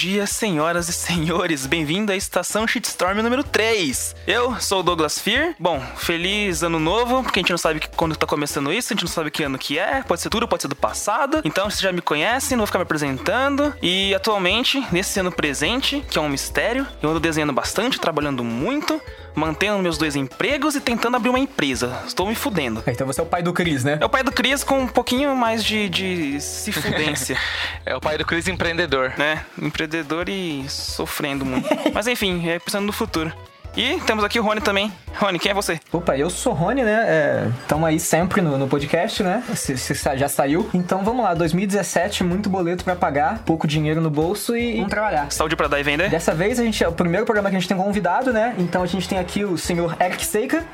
dia, 0.00 0.26
senhoras 0.26 0.88
e 0.88 0.94
senhores. 0.94 1.66
Bem-vindo 1.66 2.10
à 2.10 2.16
estação 2.16 2.66
Shitstorm 2.66 3.18
número 3.20 3.44
3. 3.44 4.16
Eu 4.26 4.58
sou 4.58 4.80
o 4.80 4.82
Douglas 4.82 5.18
Fear. 5.18 5.54
Bom, 5.58 5.78
feliz 5.94 6.62
ano 6.62 6.80
novo, 6.80 7.22
porque 7.22 7.40
a 7.40 7.42
gente 7.42 7.50
não 7.50 7.58
sabe 7.58 7.82
quando 7.94 8.16
tá 8.16 8.26
começando 8.26 8.72
isso, 8.72 8.90
a 8.90 8.96
gente 8.96 9.04
não 9.04 9.12
sabe 9.12 9.30
que 9.30 9.42
ano 9.42 9.58
que 9.58 9.78
é. 9.78 10.02
Pode 10.02 10.22
ser 10.22 10.30
tudo, 10.30 10.48
pode 10.48 10.62
ser 10.62 10.68
do 10.68 10.74
passado. 10.74 11.42
Então, 11.44 11.68
vocês 11.68 11.82
já 11.82 11.92
me 11.92 12.00
conhecem, 12.00 12.56
não 12.56 12.62
vou 12.62 12.66
ficar 12.66 12.78
me 12.78 12.84
apresentando. 12.84 13.74
E 13.82 14.14
atualmente, 14.14 14.82
nesse 14.90 15.20
ano 15.20 15.30
presente, 15.30 16.02
que 16.10 16.16
é 16.16 16.20
um 16.22 16.30
mistério, 16.30 16.86
eu 17.02 17.10
ando 17.10 17.20
desenhando 17.20 17.52
bastante, 17.52 18.00
trabalhando 18.00 18.42
muito 18.42 18.98
mantendo 19.34 19.78
meus 19.78 19.98
dois 19.98 20.16
empregos 20.16 20.74
e 20.74 20.80
tentando 20.80 21.16
abrir 21.16 21.30
uma 21.30 21.38
empresa. 21.38 22.02
Estou 22.06 22.26
me 22.26 22.34
fudendo. 22.34 22.82
Então 22.86 23.06
você 23.06 23.20
é 23.20 23.24
o 23.24 23.26
pai 23.26 23.42
do 23.42 23.52
Cris, 23.52 23.84
né? 23.84 23.98
É 24.00 24.04
o 24.04 24.08
pai 24.08 24.22
do 24.22 24.32
Cris 24.32 24.64
com 24.64 24.80
um 24.80 24.88
pouquinho 24.88 25.34
mais 25.34 25.64
de, 25.64 25.88
de 25.88 26.40
se 26.40 26.72
fudência. 26.72 27.38
é 27.84 27.96
o 27.96 28.00
pai 28.00 28.18
do 28.18 28.24
Cris 28.24 28.48
empreendedor. 28.48 29.12
Né? 29.16 29.44
Empreendedor 29.60 30.28
e 30.28 30.68
sofrendo 30.68 31.44
muito. 31.44 31.68
Mas 31.92 32.06
enfim, 32.06 32.48
é 32.48 32.58
pensando 32.58 32.86
no 32.86 32.92
futuro. 32.92 33.32
E 33.76 34.00
temos 34.00 34.24
aqui 34.24 34.38
o 34.38 34.42
Rony 34.42 34.60
também. 34.60 34.92
Rony, 35.14 35.38
quem 35.38 35.50
é 35.50 35.54
você? 35.54 35.80
Opa, 35.92 36.16
eu 36.16 36.28
sou 36.30 36.52
o 36.52 36.56
Rony, 36.56 36.82
né? 36.82 37.52
Estamos 37.62 37.86
é, 37.86 37.92
aí 37.92 38.00
sempre 38.00 38.40
no, 38.40 38.58
no 38.58 38.66
podcast, 38.66 39.22
né? 39.22 39.42
Se, 39.54 39.76
se, 39.76 39.94
já 39.94 40.28
saiu. 40.28 40.68
Então 40.74 41.04
vamos 41.04 41.24
lá, 41.24 41.34
2017, 41.34 42.24
muito 42.24 42.48
boleto 42.48 42.84
para 42.84 42.96
pagar, 42.96 43.40
pouco 43.44 43.66
dinheiro 43.66 44.00
no 44.00 44.10
bolso 44.10 44.56
e 44.56 44.76
vamos 44.76 44.90
trabalhar. 44.90 45.30
Saúde 45.30 45.56
para 45.56 45.68
dar 45.68 45.80
e 45.80 45.82
vender? 45.82 46.10
Dessa 46.10 46.34
vez 46.34 46.58
a 46.58 46.64
gente 46.64 46.82
é 46.82 46.88
o 46.88 46.92
primeiro 46.92 47.24
programa 47.24 47.50
que 47.50 47.56
a 47.56 47.58
gente 47.58 47.68
tem 47.68 47.76
convidado, 47.76 48.32
né? 48.32 48.54
Então 48.58 48.82
a 48.82 48.86
gente 48.86 49.08
tem 49.08 49.18
aqui 49.18 49.44
o 49.44 49.56
senhor 49.56 49.96
Eric 50.00 50.24
Seika. 50.24 50.64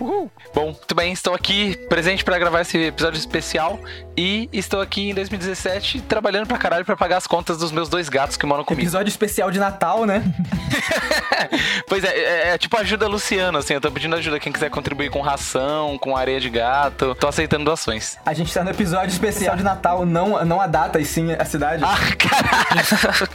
Uhul. 0.00 0.30
Bom, 0.54 0.66
muito 0.66 0.94
bem, 0.94 1.12
estou 1.12 1.34
aqui 1.34 1.76
presente 1.88 2.24
para 2.24 2.38
gravar 2.38 2.60
esse 2.60 2.78
episódio 2.78 3.18
especial 3.18 3.78
e 4.16 4.48
estou 4.52 4.80
aqui 4.80 5.10
em 5.10 5.14
2017 5.14 6.02
trabalhando 6.02 6.46
pra 6.46 6.58
caralho 6.58 6.84
pra 6.84 6.96
pagar 6.96 7.16
as 7.16 7.26
contas 7.26 7.58
dos 7.58 7.72
meus 7.72 7.88
dois 7.88 8.08
gatos 8.08 8.36
que 8.36 8.46
moram 8.46 8.64
comigo. 8.64 8.82
Episódio 8.82 9.08
especial 9.08 9.50
de 9.50 9.58
Natal, 9.58 10.04
né? 10.04 10.22
pois 11.88 12.04
é, 12.04 12.08
é, 12.08 12.48
é, 12.48 12.58
tipo 12.58 12.76
ajuda 12.76 13.06
Luciano, 13.06 13.58
assim, 13.58 13.74
eu 13.74 13.80
tô 13.80 13.90
pedindo 13.90 14.16
ajuda 14.16 14.38
quem 14.38 14.52
quiser 14.52 14.70
contribuir 14.70 15.10
com 15.10 15.20
ração, 15.20 15.98
com 15.98 16.16
areia 16.16 16.40
de 16.40 16.50
gato, 16.50 17.14
tô 17.14 17.28
aceitando 17.28 17.64
doações. 17.64 18.18
A 18.24 18.34
gente 18.34 18.52
tá 18.52 18.62
no 18.62 18.70
episódio 18.70 19.12
especial 19.12 19.56
de 19.56 19.62
Natal, 19.62 20.04
não, 20.04 20.44
não 20.44 20.60
a 20.60 20.66
data 20.66 21.00
e 21.00 21.04
sim 21.04 21.32
a 21.32 21.44
cidade. 21.44 21.82
Ah, 21.84 21.96
caralho! 22.16 23.28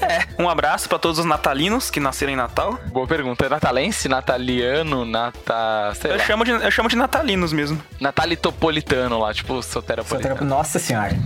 é, 0.00 0.42
um 0.42 0.48
abraço 0.48 0.88
para 0.88 0.98
todos 0.98 1.18
os 1.18 1.24
natalinos 1.24 1.90
que 1.90 2.00
nasceram 2.00 2.32
em 2.32 2.36
Natal. 2.36 2.78
Boa 2.86 3.06
pergunta, 3.06 3.44
é 3.44 3.48
natalense, 3.48 4.08
nataliano, 4.08 5.04
eu, 6.04 6.18
chamo 6.18 6.44
de, 6.44 6.50
eu 6.50 6.70
chamo 6.70 6.88
de 6.88 6.96
natalinos 6.96 7.52
mesmo. 7.52 7.80
Natalitopolitano 8.00 9.18
lá, 9.18 9.32
tipo 9.32 9.62
soteropolitano. 9.62 10.44
Nossa 10.44 10.78
senhora. 10.78 11.16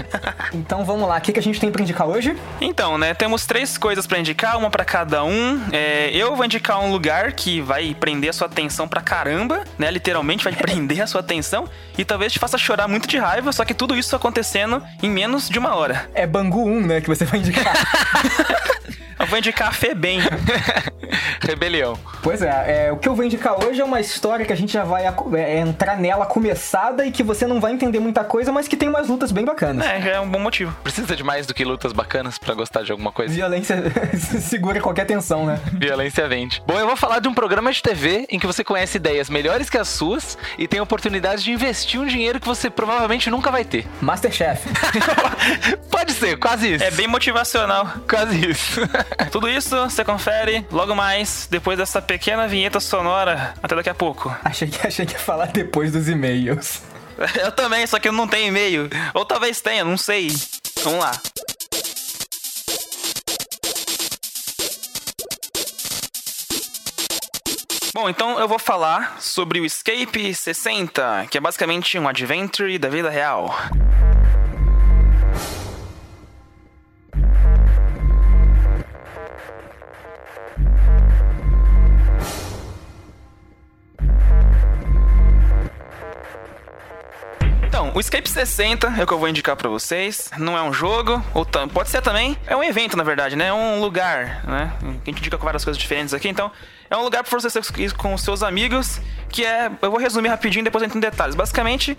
então 0.52 0.84
vamos 0.84 1.08
lá, 1.08 1.18
o 1.18 1.20
que, 1.20 1.32
que 1.32 1.38
a 1.38 1.42
gente 1.42 1.60
tem 1.60 1.70
para 1.70 1.82
indicar 1.82 2.06
hoje? 2.06 2.36
Então, 2.60 2.98
né, 2.98 3.14
temos 3.14 3.46
três 3.46 3.76
coisas 3.76 4.06
para 4.06 4.18
indicar, 4.18 4.56
uma 4.56 4.70
para 4.70 4.84
cada 4.84 5.24
um. 5.24 5.60
É, 5.72 6.10
eu 6.10 6.34
vou 6.34 6.44
indicar 6.44 6.80
um 6.80 6.90
lugar 6.90 7.32
que 7.32 7.60
vai 7.60 7.94
prender 7.94 8.30
a 8.30 8.32
sua 8.32 8.46
atenção 8.46 8.88
pra 8.88 9.00
caramba, 9.00 9.64
né? 9.78 9.90
Literalmente 9.90 10.44
vai 10.44 10.52
prender 10.52 11.00
a 11.00 11.06
sua 11.06 11.20
atenção 11.20 11.68
e 11.96 12.04
talvez 12.04 12.32
te 12.32 12.38
faça 12.38 12.56
chorar 12.58 12.88
muito 12.88 13.06
de 13.06 13.18
raiva, 13.18 13.52
só 13.52 13.64
que 13.64 13.74
tudo 13.74 13.96
isso 13.96 14.14
acontecendo 14.14 14.82
em 15.02 15.10
menos 15.10 15.48
de 15.48 15.58
uma 15.58 15.74
hora. 15.74 16.08
É 16.14 16.26
Bangu 16.26 16.66
1, 16.66 16.86
né, 16.86 17.00
que 17.00 17.08
você 17.08 17.24
vai 17.24 17.40
indicar. 17.40 17.74
Vou 19.32 19.38
indicar 19.38 19.68
a 19.68 19.72
Febem. 19.72 20.18
Rebelião. 21.40 21.98
Pois 22.22 22.42
é, 22.42 22.86
é, 22.86 22.92
o 22.92 22.98
que 22.98 23.08
eu 23.08 23.14
vou 23.14 23.24
indicar 23.24 23.64
hoje 23.64 23.80
é 23.80 23.84
uma 23.84 23.98
história 23.98 24.44
que 24.44 24.52
a 24.52 24.56
gente 24.56 24.72
já 24.72 24.84
vai 24.84 25.04
é, 25.06 25.58
entrar 25.58 25.96
nela 25.96 26.26
começada 26.26 27.06
e 27.06 27.10
que 27.10 27.22
você 27.22 27.46
não 27.46 27.58
vai 27.58 27.72
entender 27.72 27.98
muita 27.98 28.22
coisa, 28.24 28.52
mas 28.52 28.68
que 28.68 28.76
tem 28.76 28.90
umas 28.90 29.08
lutas 29.08 29.32
bem 29.32 29.44
bacanas. 29.44 29.86
É, 29.86 30.02
já 30.02 30.10
é 30.10 30.20
um 30.20 30.28
bom 30.28 30.38
motivo. 30.38 30.76
Precisa 30.82 31.16
de 31.16 31.24
mais 31.24 31.46
do 31.46 31.54
que 31.54 31.64
lutas 31.64 31.92
bacanas 31.94 32.36
para 32.36 32.54
gostar 32.54 32.82
de 32.82 32.92
alguma 32.92 33.10
coisa. 33.10 33.32
Violência 33.34 33.82
segura 34.40 34.80
qualquer 34.80 35.06
tensão, 35.06 35.46
né? 35.46 35.58
Violência 35.72 36.28
vende. 36.28 36.62
Bom, 36.66 36.78
eu 36.78 36.86
vou 36.86 36.96
falar 36.96 37.18
de 37.18 37.26
um 37.26 37.34
programa 37.34 37.72
de 37.72 37.82
TV 37.82 38.26
em 38.28 38.38
que 38.38 38.46
você 38.46 38.62
conhece 38.62 38.98
ideias 38.98 39.30
melhores 39.30 39.70
que 39.70 39.78
as 39.78 39.88
suas 39.88 40.36
e 40.58 40.68
tem 40.68 40.78
a 40.78 40.82
oportunidade 40.82 41.42
de 41.42 41.50
investir 41.50 41.98
um 41.98 42.06
dinheiro 42.06 42.38
que 42.38 42.46
você 42.46 42.68
provavelmente 42.68 43.30
nunca 43.30 43.50
vai 43.50 43.64
ter. 43.64 43.86
Masterchef. 44.00 44.68
Pode 45.90 46.12
ser, 46.12 46.36
quase 46.36 46.74
isso. 46.74 46.84
É 46.84 46.90
bem 46.90 47.08
motivacional. 47.08 47.92
Quase 48.08 48.50
isso. 48.50 48.80
Tudo 49.30 49.48
isso 49.48 49.76
você 49.76 50.04
confere 50.04 50.66
logo 50.70 50.94
mais, 50.94 51.46
depois 51.50 51.78
dessa 51.78 52.02
pequena 52.02 52.46
vinheta 52.48 52.80
sonora. 52.80 53.54
Até 53.62 53.74
daqui 53.74 53.90
a 53.90 53.94
pouco. 53.94 54.34
Achei 54.44 54.68
que, 54.68 54.86
achei 54.86 55.06
que 55.06 55.12
ia 55.12 55.18
falar 55.18 55.46
depois 55.46 55.92
dos 55.92 56.08
e-mails. 56.08 56.82
Eu 57.40 57.52
também, 57.52 57.86
só 57.86 57.98
que 57.98 58.08
eu 58.08 58.12
não 58.12 58.26
tenho 58.26 58.48
e-mail. 58.48 58.88
Ou 59.14 59.24
talvez 59.24 59.60
tenha, 59.60 59.84
não 59.84 59.96
sei. 59.96 60.28
Vamos 60.82 61.00
lá. 61.00 61.12
Bom, 67.94 68.08
então 68.08 68.38
eu 68.40 68.48
vou 68.48 68.58
falar 68.58 69.20
sobre 69.20 69.60
o 69.60 69.66
Escape 69.66 70.34
60, 70.34 71.26
que 71.30 71.36
é 71.36 71.40
basicamente 71.40 71.98
um 71.98 72.08
adventure 72.08 72.78
da 72.78 72.88
vida 72.88 73.10
real. 73.10 73.54
O 87.94 88.00
Escape 88.00 88.28
60 88.28 88.94
é 88.98 89.04
o 89.04 89.06
que 89.06 89.12
eu 89.12 89.18
vou 89.18 89.28
indicar 89.28 89.54
para 89.54 89.68
vocês. 89.68 90.30
Não 90.38 90.56
é 90.56 90.62
um 90.62 90.72
jogo, 90.72 91.22
ou 91.34 91.44
pode 91.44 91.90
ser 91.90 92.00
também. 92.00 92.36
É 92.46 92.56
um 92.56 92.62
evento, 92.62 92.96
na 92.96 93.04
verdade, 93.04 93.36
né? 93.36 93.48
É 93.48 93.52
um 93.52 93.80
lugar, 93.80 94.42
né? 94.44 94.72
A 94.82 94.86
gente 95.06 95.18
indica 95.18 95.36
várias 95.36 95.64
coisas 95.64 95.80
diferentes 95.80 96.14
aqui. 96.14 96.28
Então, 96.28 96.50
é 96.88 96.96
um 96.96 97.02
lugar 97.02 97.22
para 97.22 97.38
você 97.38 97.60
ir 97.78 97.92
com 97.92 98.16
seus 98.16 98.42
amigos, 98.42 99.00
que 99.28 99.44
é... 99.44 99.70
Eu 99.82 99.90
vou 99.90 100.00
resumir 100.00 100.28
rapidinho, 100.28 100.64
depois 100.64 100.82
eu 100.82 100.86
entro 100.86 100.98
em 100.98 101.00
detalhes. 101.00 101.34
Basicamente, 101.34 101.96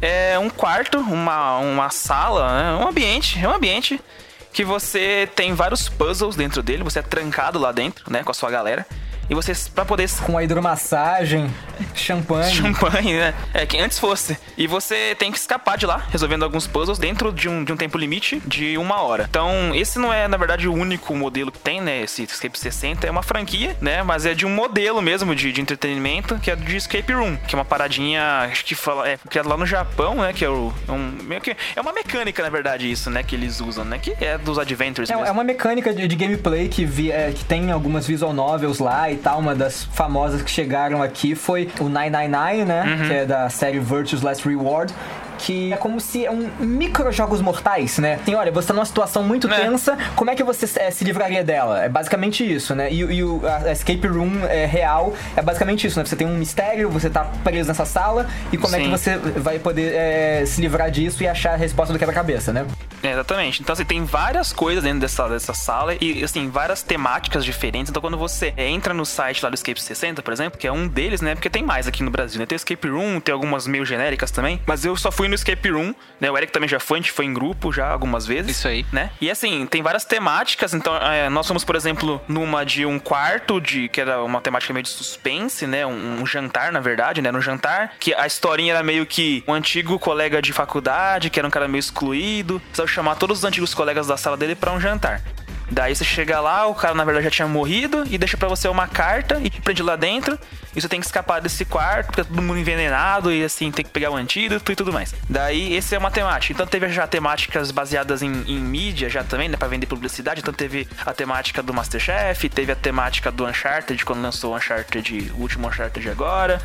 é 0.00 0.38
um 0.38 0.48
quarto, 0.48 0.98
uma, 0.98 1.58
uma 1.58 1.90
sala, 1.90 2.62
né? 2.62 2.84
um 2.84 2.88
ambiente. 2.88 3.38
É 3.42 3.48
um 3.48 3.54
ambiente 3.54 4.00
que 4.52 4.64
você 4.64 5.28
tem 5.34 5.54
vários 5.54 5.88
puzzles 5.88 6.36
dentro 6.36 6.62
dele. 6.62 6.84
Você 6.84 7.00
é 7.00 7.02
trancado 7.02 7.58
lá 7.58 7.72
dentro, 7.72 8.12
né? 8.12 8.22
Com 8.22 8.30
a 8.30 8.34
sua 8.34 8.50
galera. 8.50 8.86
E 9.30 9.34
você, 9.34 9.52
pra 9.74 9.84
poder. 9.84 10.02
Com 10.22 10.36
a 10.36 10.42
hidromassagem, 10.42 11.48
champanhe. 11.94 12.54
Champanhe, 12.54 13.14
né? 13.14 13.34
É, 13.54 13.64
que 13.64 13.78
antes 13.78 13.98
fosse. 13.98 14.36
E 14.58 14.66
você 14.66 15.14
tem 15.18 15.30
que 15.30 15.38
escapar 15.38 15.78
de 15.78 15.86
lá, 15.86 16.04
resolvendo 16.10 16.42
alguns 16.42 16.66
puzzles 16.66 16.98
dentro 16.98 17.32
de 17.32 17.48
um, 17.48 17.64
de 17.64 17.72
um 17.72 17.76
tempo 17.76 17.96
limite 17.96 18.42
de 18.44 18.76
uma 18.76 19.00
hora. 19.00 19.26
Então, 19.28 19.74
esse 19.74 19.98
não 19.98 20.12
é, 20.12 20.26
na 20.26 20.36
verdade, 20.36 20.68
o 20.68 20.74
único 20.74 21.14
modelo 21.14 21.52
que 21.52 21.58
tem, 21.58 21.80
né? 21.80 22.02
Esse 22.02 22.24
Escape 22.24 22.58
60 22.58 23.06
é 23.06 23.10
uma 23.10 23.22
franquia, 23.22 23.76
né? 23.80 24.02
Mas 24.02 24.26
é 24.26 24.34
de 24.34 24.44
um 24.44 24.50
modelo 24.50 25.00
mesmo 25.00 25.34
de, 25.34 25.52
de 25.52 25.60
entretenimento, 25.60 26.38
que 26.38 26.50
é 26.50 26.56
de 26.56 26.76
Escape 26.76 27.12
Room, 27.12 27.36
que 27.36 27.54
é 27.54 27.58
uma 27.58 27.64
paradinha, 27.64 28.48
acho 28.50 28.64
que 28.64 28.74
fala, 28.74 29.08
é 29.08 29.16
criado 29.16 29.48
lá 29.48 29.56
no 29.56 29.66
Japão, 29.66 30.16
né? 30.16 30.32
Que 30.32 30.44
é, 30.44 30.50
o, 30.50 30.72
é 30.88 30.92
um. 30.92 31.12
Meio 31.22 31.40
que, 31.40 31.56
é 31.74 31.80
uma 31.80 31.92
mecânica, 31.92 32.42
na 32.42 32.50
verdade, 32.50 32.90
isso, 32.90 33.08
né? 33.08 33.22
Que 33.22 33.36
eles 33.36 33.60
usam, 33.60 33.84
né? 33.84 33.98
Que 33.98 34.12
é 34.20 34.36
dos 34.36 34.58
Adventures. 34.58 35.10
É, 35.10 35.14
é 35.14 35.30
uma 35.30 35.44
mecânica 35.44 35.94
de, 35.94 36.06
de 36.06 36.16
gameplay 36.16 36.68
que, 36.68 36.84
vi, 36.84 37.10
é, 37.10 37.32
que 37.32 37.44
tem 37.44 37.70
algumas 37.70 38.06
visual 38.06 38.32
novels 38.32 38.78
lá 38.78 39.11
e 39.12 39.16
tal. 39.16 39.38
Uma 39.38 39.54
das 39.54 39.84
famosas 39.84 40.42
que 40.42 40.50
chegaram 40.50 41.02
aqui 41.02 41.34
foi 41.34 41.70
o 41.80 41.88
999, 41.88 42.64
né? 42.64 42.84
Uhum. 42.84 43.08
Que 43.08 43.14
é 43.14 43.26
da 43.26 43.48
série 43.48 43.78
Virtue's 43.78 44.22
Last 44.22 44.48
Reward 44.48 44.94
que 45.42 45.72
é 45.72 45.76
como 45.76 46.00
se 46.00 46.24
é 46.24 46.30
um 46.30 46.50
micro 46.60 47.10
jogos 47.10 47.40
mortais, 47.40 47.98
né? 47.98 48.20
Tem, 48.24 48.34
olha, 48.34 48.52
você 48.52 48.68
tá 48.68 48.74
numa 48.74 48.84
situação 48.84 49.22
muito 49.24 49.52
é. 49.52 49.60
tensa, 49.60 49.98
como 50.14 50.30
é 50.30 50.36
que 50.36 50.42
você 50.42 50.68
é, 50.78 50.90
se 50.90 51.04
livraria 51.04 51.42
dela? 51.42 51.84
É 51.84 51.88
basicamente 51.88 52.44
isso, 52.44 52.74
né? 52.74 52.92
E, 52.92 53.00
e 53.00 53.24
o, 53.24 53.42
a 53.44 53.72
escape 53.72 54.06
room 54.06 54.44
é, 54.48 54.66
real 54.66 55.14
é 55.36 55.42
basicamente 55.42 55.86
isso, 55.86 55.98
né? 55.98 56.04
Você 56.04 56.16
tem 56.16 56.26
um 56.26 56.36
mistério, 56.36 56.88
você 56.88 57.10
tá 57.10 57.24
preso 57.42 57.68
nessa 57.68 57.84
sala 57.84 58.26
e 58.52 58.56
como 58.56 58.74
Sim. 58.74 58.80
é 58.80 58.84
que 58.84 58.90
você 58.90 59.16
vai 59.16 59.58
poder 59.58 59.94
é, 59.94 60.44
se 60.46 60.60
livrar 60.60 60.90
disso 60.90 61.22
e 61.22 61.28
achar 61.28 61.54
a 61.54 61.56
resposta 61.56 61.92
do 61.92 61.98
quebra-cabeça, 61.98 62.52
né? 62.52 62.64
exatamente. 63.02 63.62
Então, 63.62 63.72
assim, 63.72 63.84
tem 63.84 64.04
várias 64.04 64.52
coisas 64.52 64.84
dentro 64.84 65.00
dessa, 65.00 65.28
dessa 65.28 65.52
sala 65.52 65.96
e, 66.00 66.22
assim, 66.22 66.48
várias 66.48 66.82
temáticas 66.82 67.44
diferentes. 67.44 67.90
Então, 67.90 68.00
quando 68.00 68.16
você 68.16 68.54
entra 68.56 68.94
no 68.94 69.01
site 69.04 69.42
lá 69.42 69.50
do 69.50 69.54
Escape 69.54 69.80
60, 69.80 70.22
por 70.22 70.32
exemplo, 70.32 70.58
que 70.58 70.66
é 70.66 70.72
um 70.72 70.86
deles, 70.86 71.20
né? 71.20 71.34
Porque 71.34 71.50
tem 71.50 71.62
mais 71.62 71.86
aqui 71.86 72.02
no 72.02 72.10
Brasil, 72.10 72.38
né? 72.38 72.46
Tem 72.46 72.56
o 72.56 72.58
Escape 72.58 72.88
Room, 72.88 73.20
tem 73.20 73.32
algumas 73.32 73.66
meio 73.66 73.84
genéricas 73.84 74.30
também, 74.30 74.60
mas 74.66 74.84
eu 74.84 74.96
só 74.96 75.10
fui 75.10 75.28
no 75.28 75.34
Escape 75.34 75.70
Room, 75.70 75.94
né? 76.20 76.30
O 76.30 76.36
Eric 76.36 76.52
também 76.52 76.68
já 76.68 76.80
foi, 76.80 76.98
a 76.98 77.02
gente 77.02 77.12
foi 77.12 77.24
em 77.24 77.34
grupo 77.34 77.72
já 77.72 77.88
algumas 77.90 78.26
vezes. 78.26 78.56
Isso 78.56 78.68
aí. 78.68 78.84
Né? 78.92 79.10
E 79.20 79.30
assim, 79.30 79.66
tem 79.66 79.82
várias 79.82 80.04
temáticas. 80.04 80.74
Então, 80.74 80.96
é, 80.96 81.28
nós 81.28 81.46
fomos, 81.46 81.64
por 81.64 81.76
exemplo, 81.76 82.20
numa 82.28 82.64
de 82.64 82.84
um 82.86 82.98
quarto, 82.98 83.60
de 83.60 83.88
que 83.88 84.00
era 84.00 84.22
uma 84.22 84.40
temática 84.40 84.72
meio 84.72 84.82
de 84.82 84.90
suspense, 84.90 85.66
né? 85.66 85.86
Um, 85.86 86.22
um 86.22 86.26
jantar, 86.26 86.72
na 86.72 86.80
verdade, 86.80 87.20
né? 87.20 87.28
Era 87.28 87.38
um 87.38 87.42
jantar, 87.42 87.94
que 87.98 88.14
a 88.14 88.26
historinha 88.26 88.74
era 88.74 88.82
meio 88.82 89.06
que 89.06 89.42
um 89.46 89.54
antigo 89.54 89.98
colega 89.98 90.40
de 90.40 90.52
faculdade, 90.52 91.30
que 91.30 91.38
era 91.38 91.46
um 91.46 91.50
cara 91.50 91.68
meio 91.68 91.80
excluído, 91.80 92.60
precisava 92.60 92.88
chamar 92.88 93.16
todos 93.16 93.38
os 93.38 93.44
antigos 93.44 93.74
colegas 93.74 94.06
da 94.06 94.16
sala 94.16 94.36
dele 94.36 94.54
para 94.54 94.72
um 94.72 94.80
jantar. 94.80 95.22
Daí 95.72 95.96
você 95.96 96.04
chega 96.04 96.38
lá, 96.38 96.66
o 96.66 96.74
cara 96.74 96.94
na 96.94 97.02
verdade 97.02 97.24
já 97.24 97.30
tinha 97.30 97.48
morrido 97.48 98.04
e 98.10 98.18
deixa 98.18 98.36
pra 98.36 98.46
você 98.46 98.68
uma 98.68 98.86
carta 98.86 99.40
e 99.42 99.48
te 99.48 99.58
prende 99.62 99.82
lá 99.82 99.96
dentro. 99.96 100.38
E 100.76 100.80
você 100.80 100.86
tem 100.86 101.00
que 101.00 101.06
escapar 101.06 101.40
desse 101.40 101.64
quarto, 101.64 102.08
porque 102.08 102.22
tá 102.22 102.28
todo 102.28 102.42
mundo 102.42 102.58
envenenado 102.58 103.32
e 103.32 103.42
assim, 103.42 103.70
tem 103.70 103.82
que 103.82 103.90
pegar 103.90 104.10
o 104.10 104.16
antídoto 104.16 104.70
e 104.70 104.76
tudo 104.76 104.92
mais. 104.92 105.14
Daí, 105.30 105.74
esse 105.74 105.94
é 105.94 105.98
uma 105.98 106.10
temática. 106.10 106.52
Então 106.52 106.66
teve 106.66 106.90
já 106.90 107.06
temáticas 107.06 107.70
baseadas 107.70 108.22
em, 108.22 108.30
em 108.46 108.58
mídia 108.58 109.08
já 109.08 109.24
também, 109.24 109.48
né? 109.48 109.56
Pra 109.56 109.66
vender 109.66 109.86
publicidade. 109.86 110.40
Então 110.40 110.52
teve 110.52 110.86
a 111.06 111.14
temática 111.14 111.62
do 111.62 111.72
Masterchef, 111.72 112.50
teve 112.50 112.72
a 112.72 112.76
temática 112.76 113.32
do 113.32 113.46
Uncharted, 113.46 114.04
quando 114.04 114.20
lançou 114.20 114.52
o 114.52 114.56
Uncharted, 114.56 115.32
o 115.34 115.40
último 115.40 115.68
Uncharted 115.68 116.06
agora. 116.10 116.60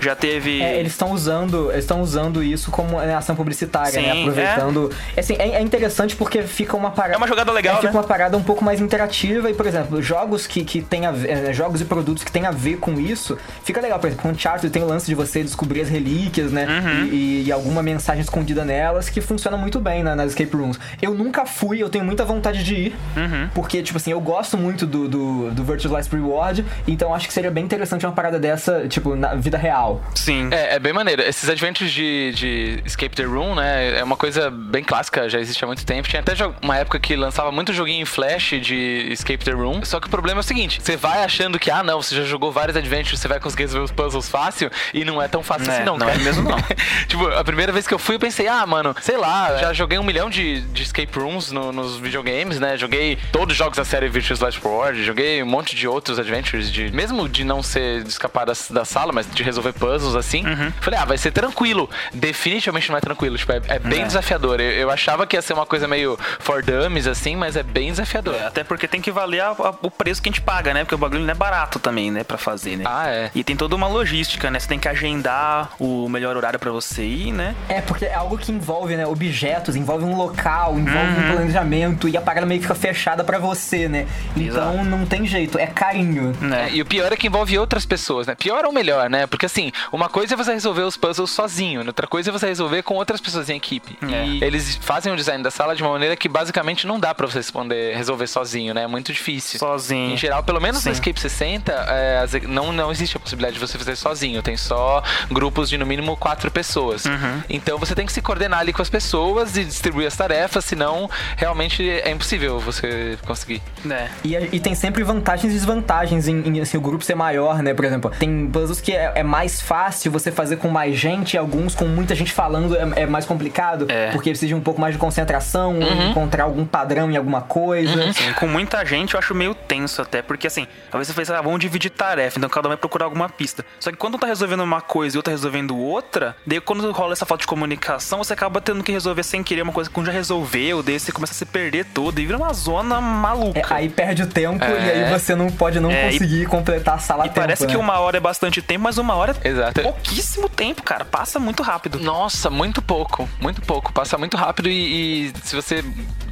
Já 0.00 0.14
teve. 0.14 0.60
É, 0.62 0.78
eles 0.78 0.92
estão 0.92 1.12
usando, 1.12 1.72
estão 1.72 2.00
usando 2.00 2.42
isso 2.42 2.70
como 2.70 2.98
né, 3.00 3.14
ação 3.14 3.34
publicitária, 3.34 4.00
né? 4.00 4.12
Sim, 4.12 4.20
Aproveitando. 4.22 4.90
Assim, 5.16 5.34
é. 5.38 5.50
é 5.56 5.60
interessante 5.62 6.14
porque 6.16 6.42
fica 6.42 6.76
uma 6.76 6.90
parada. 6.90 7.14
É 7.14 7.16
uma 7.16 7.26
jogada 7.26 7.50
legal, 7.52 7.74
é, 7.74 7.80
fica 7.80 7.92
né? 7.92 7.98
uma 7.98 8.04
parada 8.06 8.36
um 8.36 8.42
pouco 8.42 8.64
mais 8.64 8.80
interativa 8.80 9.50
e, 9.50 9.54
por 9.54 9.66
exemplo, 9.66 10.00
jogos 10.02 10.46
que, 10.46 10.64
que 10.64 10.80
tem 10.82 11.06
a 11.06 11.10
ver, 11.12 11.30
é, 11.30 11.52
jogos 11.52 11.80
e 11.80 11.84
produtos 11.84 12.22
que 12.24 12.30
tem 12.32 12.46
a 12.46 12.50
ver 12.50 12.76
com 12.78 12.92
isso, 13.00 13.36
fica 13.64 13.80
legal. 13.80 13.98
Por 13.98 14.06
exemplo, 14.08 14.22
com 14.22 14.28
o 14.28 14.32
Uncharted 14.32 14.70
tem 14.72 14.82
o 14.82 14.86
lance 14.86 15.06
de 15.06 15.14
você 15.14 15.42
descobrir 15.42 15.80
as 15.80 15.88
relíquias, 15.88 16.52
né? 16.52 16.66
Uhum. 16.66 17.04
E, 17.12 17.44
e 17.46 17.52
alguma 17.52 17.82
mensagem 17.82 18.22
escondida 18.22 18.64
nelas 18.64 19.08
que 19.08 19.20
funciona 19.20 19.56
muito 19.56 19.80
bem 19.80 20.02
na- 20.02 20.14
nas 20.14 20.30
escape 20.30 20.54
rooms. 20.56 20.78
Eu 21.00 21.14
nunca 21.14 21.44
fui, 21.46 21.82
eu 21.82 21.88
tenho 21.88 22.04
muita 22.04 22.24
vontade 22.24 22.62
de 22.62 22.74
ir, 22.74 22.96
Uhum. 23.16 23.48
porque, 23.54 23.82
tipo 23.82 23.96
assim, 23.96 24.10
eu 24.12 24.20
gosto 24.20 24.56
muito 24.56 24.86
do, 24.86 25.08
do, 25.08 25.50
do 25.50 25.64
Virtual 25.64 25.94
Last 25.94 26.14
Reward, 26.14 26.64
então 26.86 27.14
acho 27.14 27.26
que 27.26 27.32
seria 27.32 27.50
bem 27.50 27.64
interessante 27.64 28.04
uma 28.06 28.12
parada 28.12 28.38
dessa, 28.38 28.86
tipo, 28.88 29.16
na 29.16 29.34
vida 29.34 29.56
real. 29.58 29.87
Sim. 30.14 30.48
É, 30.52 30.74
é 30.74 30.78
bem 30.78 30.92
maneiro. 30.92 31.22
Esses 31.22 31.48
adventures 31.48 31.92
de, 31.92 32.32
de 32.32 32.82
Escape 32.84 33.14
the 33.14 33.24
Room, 33.24 33.54
né? 33.54 33.98
É 33.98 34.04
uma 34.04 34.16
coisa 34.16 34.50
bem 34.50 34.82
clássica, 34.84 35.28
já 35.28 35.38
existe 35.40 35.62
há 35.64 35.66
muito 35.66 35.84
tempo. 35.84 36.08
Tinha 36.08 36.20
até 36.20 36.32
uma 36.62 36.76
época 36.76 36.98
que 37.00 37.16
lançava 37.16 37.50
muito 37.52 37.72
joguinho 37.72 38.02
em 38.02 38.04
flash 38.04 38.54
de 38.60 39.08
Escape 39.10 39.44
the 39.44 39.52
Room. 39.52 39.84
Só 39.84 40.00
que 40.00 40.06
o 40.06 40.10
problema 40.10 40.40
é 40.40 40.42
o 40.42 40.44
seguinte: 40.44 40.80
você 40.82 40.96
vai 40.96 41.22
achando 41.24 41.58
que, 41.58 41.70
ah, 41.70 41.82
não, 41.82 42.00
você 42.02 42.14
já 42.14 42.24
jogou 42.24 42.50
vários 42.52 42.76
adventures, 42.76 43.20
você 43.20 43.28
vai 43.28 43.40
conseguir 43.40 43.64
resolver 43.64 43.84
os 43.84 43.90
puzzles 43.92 44.28
fácil, 44.28 44.70
e 44.92 45.04
não 45.04 45.20
é 45.22 45.28
tão 45.28 45.42
fácil 45.42 45.70
É, 45.70 45.74
assim, 45.76 45.84
não, 45.84 45.96
não 45.96 46.06
cara. 46.06 46.18
é 46.18 46.22
mesmo, 46.22 46.48
não. 46.48 46.58
tipo, 47.08 47.26
a 47.28 47.44
primeira 47.44 47.72
vez 47.72 47.86
que 47.86 47.94
eu 47.94 47.98
fui, 47.98 48.16
eu 48.16 48.20
pensei, 48.20 48.46
ah, 48.48 48.66
mano, 48.66 48.94
sei 49.00 49.16
lá, 49.16 49.56
já 49.58 49.72
joguei 49.72 49.98
um 49.98 50.02
milhão 50.04 50.28
de, 50.30 50.60
de 50.62 50.82
escape 50.82 51.18
rooms 51.18 51.50
no- 51.50 51.72
nos 51.72 51.96
videogames, 51.98 52.58
né? 52.60 52.76
Joguei 52.76 53.18
todos 53.32 53.52
os 53.52 53.58
jogos 53.58 53.76
da 53.76 53.84
série 53.84 54.08
Virtuous 54.08 54.40
Last 54.40 54.60
Forward, 54.60 55.02
joguei 55.04 55.42
um 55.42 55.46
monte 55.46 55.74
de 55.76 55.86
outros 55.88 56.18
adventures, 56.18 56.70
de, 56.70 56.90
mesmo 56.92 57.28
de 57.28 57.44
não 57.44 57.62
ser 57.62 58.02
de 58.02 58.08
escapar 58.08 58.44
da, 58.46 58.52
da 58.70 58.84
sala, 58.84 59.12
mas 59.12 59.26
de 59.30 59.42
resolver 59.42 59.72
puzzles 59.78 60.14
assim. 60.16 60.44
Falei, 60.80 60.98
ah, 61.00 61.04
vai 61.04 61.16
ser 61.18 61.30
tranquilo. 61.30 61.88
Definitivamente 62.12 62.90
não 62.90 62.96
é 62.98 63.00
tranquilo, 63.00 63.36
tipo, 63.38 63.52
é, 63.52 63.60
é 63.68 63.78
bem 63.78 64.02
É. 64.02 64.06
desafiador. 64.06 64.60
Eu, 64.60 64.70
eu 64.72 64.90
achava 64.90 65.26
que 65.26 65.36
ia 65.36 65.42
ser 65.42 65.52
uma 65.54 65.64
coisa 65.66 65.86
meio 65.88 66.18
for 66.40 66.62
dummies, 66.62 67.06
assim, 67.06 67.36
mas 67.36 67.56
é 67.56 67.62
bem 67.62 67.90
desafiador. 67.90 68.34
É, 68.34 68.46
Até 68.46 68.64
porque 68.64 68.88
tem 68.88 69.00
que 69.00 69.10
valer 69.10 69.40
a- 69.40 69.50
a- 69.50 69.74
o 69.82 69.90
preço 69.90 70.20
que 70.22 70.28
a 70.28 70.32
gente 70.32 70.40
paga, 70.40 70.74
né? 70.74 70.80
Porque 70.84 70.94
o 70.94 70.98
bagulho 70.98 71.20
não 71.22 71.30
é 71.30 71.34
barato 71.34 71.78
também, 71.78 72.10
né? 72.10 72.24
Pra 72.24 72.36
fazer, 72.38 72.76
né? 72.76 72.84
Ah, 72.86 73.08
é. 73.08 73.30
E 73.34 73.44
tem 73.44 73.56
toda 73.56 73.74
uma 73.76 73.86
logística, 73.86 74.50
né? 74.50 74.58
Você 74.58 74.68
tem 74.68 74.78
que 74.78 74.88
agendar 74.88 75.70
o 75.78 76.08
melhor 76.08 76.36
horário 76.36 76.58
pra 76.58 76.70
você 76.70 77.04
ir, 77.04 77.32
né? 77.32 77.54
É, 77.68 77.80
porque 77.80 78.04
é 78.04 78.14
algo 78.14 78.36
que 78.36 78.50
envolve, 78.52 78.96
né, 78.96 79.06
objetos, 79.06 79.76
envolve 79.76 80.04
um 80.04 80.16
local, 80.16 80.78
envolve 80.78 80.98
Uhum. 81.20 81.28
um 81.30 81.32
planejamento 81.36 82.08
e 82.08 82.16
a 82.16 82.20
parada 82.20 82.46
meio 82.46 82.60
que 82.60 82.66
fica 82.66 82.74
fechada 82.78 83.22
pra 83.24 83.38
você, 83.38 83.88
né? 83.88 84.06
Então 84.36 84.72
Exato. 84.74 84.84
não 84.88 85.06
tem 85.06 85.26
jeito, 85.26 85.58
é 85.58 85.66
carinho. 85.66 86.34
né? 86.40 86.68
É, 86.70 86.74
e 86.74 86.82
o 86.82 86.86
pior 86.86 87.12
é 87.12 87.16
que 87.16 87.26
envolve 87.26 87.58
outras 87.58 87.84
pessoas, 87.86 88.26
né? 88.26 88.34
Pior 88.34 88.64
ou 88.64 88.72
melhor, 88.72 89.08
né? 89.10 89.26
Porque 89.26 89.46
assim, 89.46 89.67
uma 89.92 90.08
coisa 90.08 90.34
é 90.34 90.36
você 90.36 90.52
resolver 90.52 90.82
os 90.82 90.96
puzzles 90.96 91.30
sozinho, 91.30 91.84
outra 91.86 92.06
coisa 92.06 92.30
é 92.30 92.32
você 92.32 92.46
resolver 92.46 92.82
com 92.82 92.94
outras 92.94 93.20
pessoas 93.20 93.48
em 93.48 93.56
equipe. 93.56 93.96
É. 94.02 94.26
E 94.26 94.44
eles 94.44 94.76
fazem 94.76 95.12
o 95.12 95.16
design 95.16 95.42
da 95.42 95.50
sala 95.50 95.74
de 95.74 95.82
uma 95.82 95.92
maneira 95.92 96.16
que 96.16 96.28
basicamente 96.28 96.86
não 96.86 96.98
dá 96.98 97.14
pra 97.14 97.26
você 97.26 97.38
responder, 97.38 97.96
resolver 97.96 98.26
sozinho, 98.26 98.74
né? 98.74 98.82
É 98.82 98.86
muito 98.86 99.12
difícil. 99.12 99.58
Sozinho. 99.58 100.12
Em 100.12 100.16
geral, 100.16 100.42
pelo 100.42 100.60
menos 100.60 100.82
Sim. 100.82 100.90
no 100.90 100.94
Escape 100.94 101.20
60, 101.20 101.72
é, 101.72 102.26
não, 102.46 102.72
não 102.72 102.90
existe 102.90 103.16
a 103.16 103.20
possibilidade 103.20 103.54
de 103.54 103.60
você 103.60 103.78
fazer 103.78 103.96
sozinho. 103.96 104.42
Tem 104.42 104.56
só 104.56 105.02
grupos 105.30 105.68
de 105.68 105.78
no 105.78 105.86
mínimo 105.86 106.16
quatro 106.16 106.50
pessoas. 106.50 107.04
Uhum. 107.04 107.42
Então 107.48 107.78
você 107.78 107.94
tem 107.94 108.06
que 108.06 108.12
se 108.12 108.20
coordenar 108.22 108.60
ali 108.60 108.72
com 108.72 108.82
as 108.82 108.90
pessoas 108.90 109.56
e 109.56 109.64
distribuir 109.64 110.06
as 110.06 110.16
tarefas, 110.16 110.64
senão 110.64 111.10
realmente 111.36 111.88
é 111.88 112.10
impossível 112.10 112.58
você 112.58 113.18
conseguir. 113.26 113.62
né? 113.84 114.10
E, 114.24 114.34
e 114.34 114.60
tem 114.60 114.74
sempre 114.74 115.02
vantagens 115.02 115.52
e 115.52 115.56
desvantagens 115.56 116.28
em, 116.28 116.40
em, 116.48 116.60
assim, 116.60 116.76
o 116.76 116.80
grupo 116.80 117.04
ser 117.04 117.14
maior, 117.14 117.62
né? 117.62 117.74
Por 117.74 117.84
exemplo, 117.84 118.10
tem 118.18 118.48
puzzles 118.48 118.80
que 118.80 118.92
é, 118.92 119.12
é 119.14 119.22
mais 119.22 119.57
fácil 119.60 120.10
você 120.12 120.30
fazer 120.32 120.56
com 120.56 120.68
mais 120.68 120.96
gente, 120.96 121.34
e 121.34 121.38
alguns 121.38 121.74
com 121.74 121.84
muita 121.84 122.14
gente 122.14 122.32
falando 122.32 122.76
é, 122.76 123.02
é 123.02 123.06
mais 123.06 123.24
complicado, 123.24 123.86
É. 123.88 124.10
porque 124.10 124.30
precisa 124.30 124.48
de 124.48 124.54
um 124.54 124.60
pouco 124.60 124.80
mais 124.80 124.94
de 124.94 124.98
concentração, 124.98 125.78
Uhum. 125.78 126.10
encontrar 126.10 126.44
algum 126.44 126.64
padrão 126.64 127.10
em 127.10 127.16
alguma 127.16 127.40
coisa. 127.42 128.12
Sim, 128.12 128.32
com 128.34 128.46
muita 128.46 128.84
gente 128.84 129.14
eu 129.14 129.18
acho 129.18 129.34
meio 129.34 129.54
tenso 129.54 130.00
até, 130.02 130.22
porque 130.22 130.46
assim, 130.46 130.66
às 130.92 130.98
vezes 130.98 131.14
você 131.14 131.24
fala, 131.24 131.38
ah, 131.38 131.42
vamos 131.42 131.60
dividir 131.60 131.90
tarefa, 131.90 132.38
então 132.38 132.48
cada 132.50 132.68
um 132.68 132.70
vai 132.70 132.76
procurar 132.76 133.04
alguma 133.06 133.28
pista. 133.28 133.64
Só 133.80 133.90
que 133.90 133.96
quando 133.96 134.14
um 134.14 134.18
tá 134.18 134.26
resolvendo 134.26 134.60
uma 134.60 134.80
coisa 134.80 135.16
e 135.16 135.18
outro 135.18 135.30
tá 135.30 135.36
resolvendo 135.36 135.76
outra, 135.76 136.36
daí 136.46 136.60
quando 136.60 136.90
rola 136.92 137.12
essa 137.12 137.26
falta 137.26 137.42
de 137.42 137.46
comunicação, 137.46 138.18
você 138.22 138.32
acaba 138.32 138.60
tendo 138.60 138.82
que 138.82 138.92
resolver 138.92 139.22
sem 139.22 139.42
querer 139.42 139.62
uma 139.62 139.72
coisa 139.72 139.90
que 139.90 139.98
um 140.00 140.04
já 140.04 140.12
resolveu, 140.12 140.82
daí 140.82 140.98
você 140.98 141.12
começa 141.12 141.32
a 141.32 141.36
se 141.36 141.44
perder 141.46 141.84
todo 141.86 142.18
e 142.18 142.26
vira 142.26 142.38
uma 142.38 142.52
zona 142.52 143.00
maluca. 143.00 143.58
É, 143.60 143.64
aí 143.70 143.88
perde 143.88 144.22
o 144.22 144.26
tempo 144.26 144.64
É. 144.64 144.68
e 144.70 144.90
aí 145.04 145.10
você 145.18 145.34
não 145.34 145.48
pode 145.50 145.80
não 145.80 145.90
É, 145.90 146.08
e- 146.08 146.12
conseguir 146.12 146.46
completar 146.46 146.94
a 146.94 146.98
sala 146.98 147.24
E 147.24 147.28
tempo, 147.28 147.40
parece 147.40 147.66
que 147.66 147.74
né? 147.74 147.78
uma 147.78 147.98
hora 147.98 148.16
é 148.16 148.20
bastante 148.20 148.60
tempo, 148.62 148.84
mas 148.84 148.98
uma 148.98 149.14
hora 149.14 149.36
é 149.44 149.47
Exato. 149.48 149.82
pouquíssimo 149.82 150.48
tempo, 150.48 150.82
cara. 150.82 151.04
Passa 151.04 151.38
muito 151.38 151.62
rápido. 151.62 151.98
Nossa, 152.00 152.50
muito 152.50 152.82
pouco, 152.82 153.28
muito 153.40 153.60
pouco. 153.62 153.92
Passa 153.92 154.18
muito 154.18 154.36
rápido 154.36 154.68
e, 154.68 155.28
e 155.28 155.32
se 155.42 155.54
você 155.56 155.84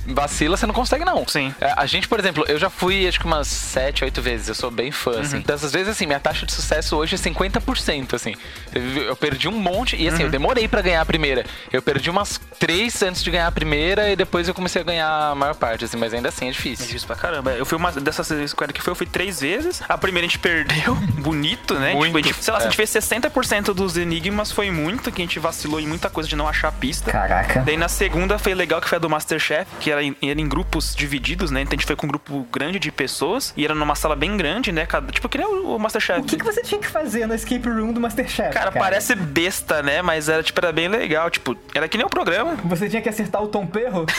vacila, 0.08 0.56
você 0.56 0.66
não 0.66 0.74
consegue, 0.74 1.04
não. 1.04 1.26
Sim. 1.26 1.54
É, 1.60 1.72
A 1.76 1.86
gente, 1.86 2.08
por 2.08 2.18
exemplo, 2.18 2.44
eu 2.48 2.58
já 2.58 2.70
fui 2.70 3.06
acho 3.06 3.18
que 3.18 3.26
umas 3.26 3.46
7, 3.48 4.04
8 4.04 4.22
vezes. 4.22 4.48
Eu 4.48 4.54
sou 4.54 4.70
bem 4.70 4.90
fã, 4.90 5.20
assim. 5.20 5.40
Dessas 5.40 5.72
vezes, 5.72 5.88
assim, 5.88 6.06
minha 6.06 6.20
taxa 6.20 6.46
de 6.46 6.52
sucesso 6.52 6.96
hoje 6.96 7.14
é 7.14 7.18
50%, 7.18 8.14
assim. 8.14 8.34
Eu 8.74 9.16
perdi 9.16 9.48
um 9.48 9.52
monte 9.52 9.96
e, 9.96 10.08
assim, 10.08 10.24
eu 10.24 10.30
demorei 10.30 10.68
pra 10.68 10.80
ganhar 10.82 11.00
a 11.00 11.06
primeira. 11.06 11.44
Eu 11.72 11.82
perdi 11.82 12.10
umas 12.10 12.40
3 12.58 13.02
antes 13.02 13.22
de 13.22 13.30
ganhar 13.30 13.46
a 13.46 13.52
primeira 13.52 14.10
e 14.10 14.16
depois 14.16 14.48
eu 14.48 14.54
comecei 14.54 14.80
a 14.82 14.84
ganhar 14.84 15.08
a 15.08 15.34
maior 15.34 15.54
parte, 15.54 15.84
assim. 15.84 15.96
Mas 15.96 16.12
ainda 16.14 16.28
assim 16.28 16.46
é 16.46 16.48
É 16.48 16.52
difícil. 16.52 16.86
difícil 16.86 17.06
pra 17.06 17.16
caramba. 17.16 17.52
Eu 17.52 17.64
fui 17.66 17.76
uma 17.78 17.92
dessas 17.92 18.28
squad 18.50 18.72
que 18.72 18.82
foi, 18.82 18.90
eu 18.92 18.96
fui 18.96 19.06
três 19.06 19.40
vezes. 19.40 19.82
A 19.88 19.96
primeira 19.98 20.26
a 20.26 20.28
gente 20.28 20.38
perdeu, 20.38 20.94
bonito, 21.20 21.74
né? 21.74 21.94
Muito, 21.94 22.06
Tipo, 22.06 22.18
a 22.18 22.22
gente, 22.32 22.44
sei 22.44 22.52
lá, 22.52 22.60
se 22.60 22.66
a 22.66 22.68
é. 22.68 22.70
gente 22.70 22.76
fez 22.76 22.90
60% 22.90 23.74
dos 23.74 23.96
enigmas, 23.96 24.50
foi 24.52 24.70
muito, 24.70 25.10
que 25.12 25.20
a 25.22 25.24
gente 25.24 25.38
vacilou 25.38 25.80
em 25.80 25.86
muita 25.86 26.08
coisa 26.08 26.28
de 26.28 26.36
não 26.36 26.46
achar 26.48 26.68
a 26.68 26.72
pista. 26.72 27.10
Caraca. 27.10 27.60
Daí 27.62 27.76
na 27.76 27.88
segunda 27.88 28.38
foi 28.38 28.54
legal 28.54 28.80
que 28.80 28.88
foi 28.88 28.96
a 28.96 28.98
do 29.00 29.08
Masterchef, 29.10 29.66
que 29.80 29.92
era 29.96 30.04
em, 30.04 30.16
era 30.22 30.40
em 30.40 30.48
grupos 30.48 30.94
divididos, 30.94 31.50
né? 31.50 31.62
Então 31.62 31.72
a 31.72 31.76
gente 31.76 31.86
foi 31.86 31.96
com 31.96 32.06
um 32.06 32.08
grupo 32.08 32.46
grande 32.52 32.78
de 32.78 32.90
pessoas 32.92 33.52
e 33.56 33.64
era 33.64 33.74
numa 33.74 33.94
sala 33.94 34.14
bem 34.16 34.36
grande, 34.36 34.72
né? 34.72 34.86
Cada, 34.86 35.10
tipo, 35.12 35.28
que 35.28 35.38
nem 35.38 35.46
o, 35.46 35.76
o 35.76 35.78
Masterchef. 35.78 36.20
O 36.20 36.24
que, 36.24 36.36
que 36.36 36.44
você 36.44 36.62
tinha 36.62 36.80
que 36.80 36.86
fazer 36.88 37.26
no 37.26 37.34
escape 37.34 37.68
room 37.68 37.92
do 37.92 38.00
Masterchef? 38.00 38.52
Cara, 38.52 38.72
parece 38.72 39.14
besta, 39.14 39.82
né? 39.82 40.02
Mas 40.02 40.28
era, 40.28 40.42
tipo, 40.42 40.58
era 40.60 40.72
bem 40.72 40.88
legal. 40.88 41.30
Tipo, 41.30 41.56
era 41.74 41.88
que 41.88 41.96
nem 41.96 42.06
o 42.06 42.10
programa. 42.10 42.56
Você 42.64 42.88
tinha 42.88 43.02
que 43.02 43.08
acertar 43.08 43.42
o 43.42 43.48
Tom 43.48 43.66
Perro? 43.66 44.06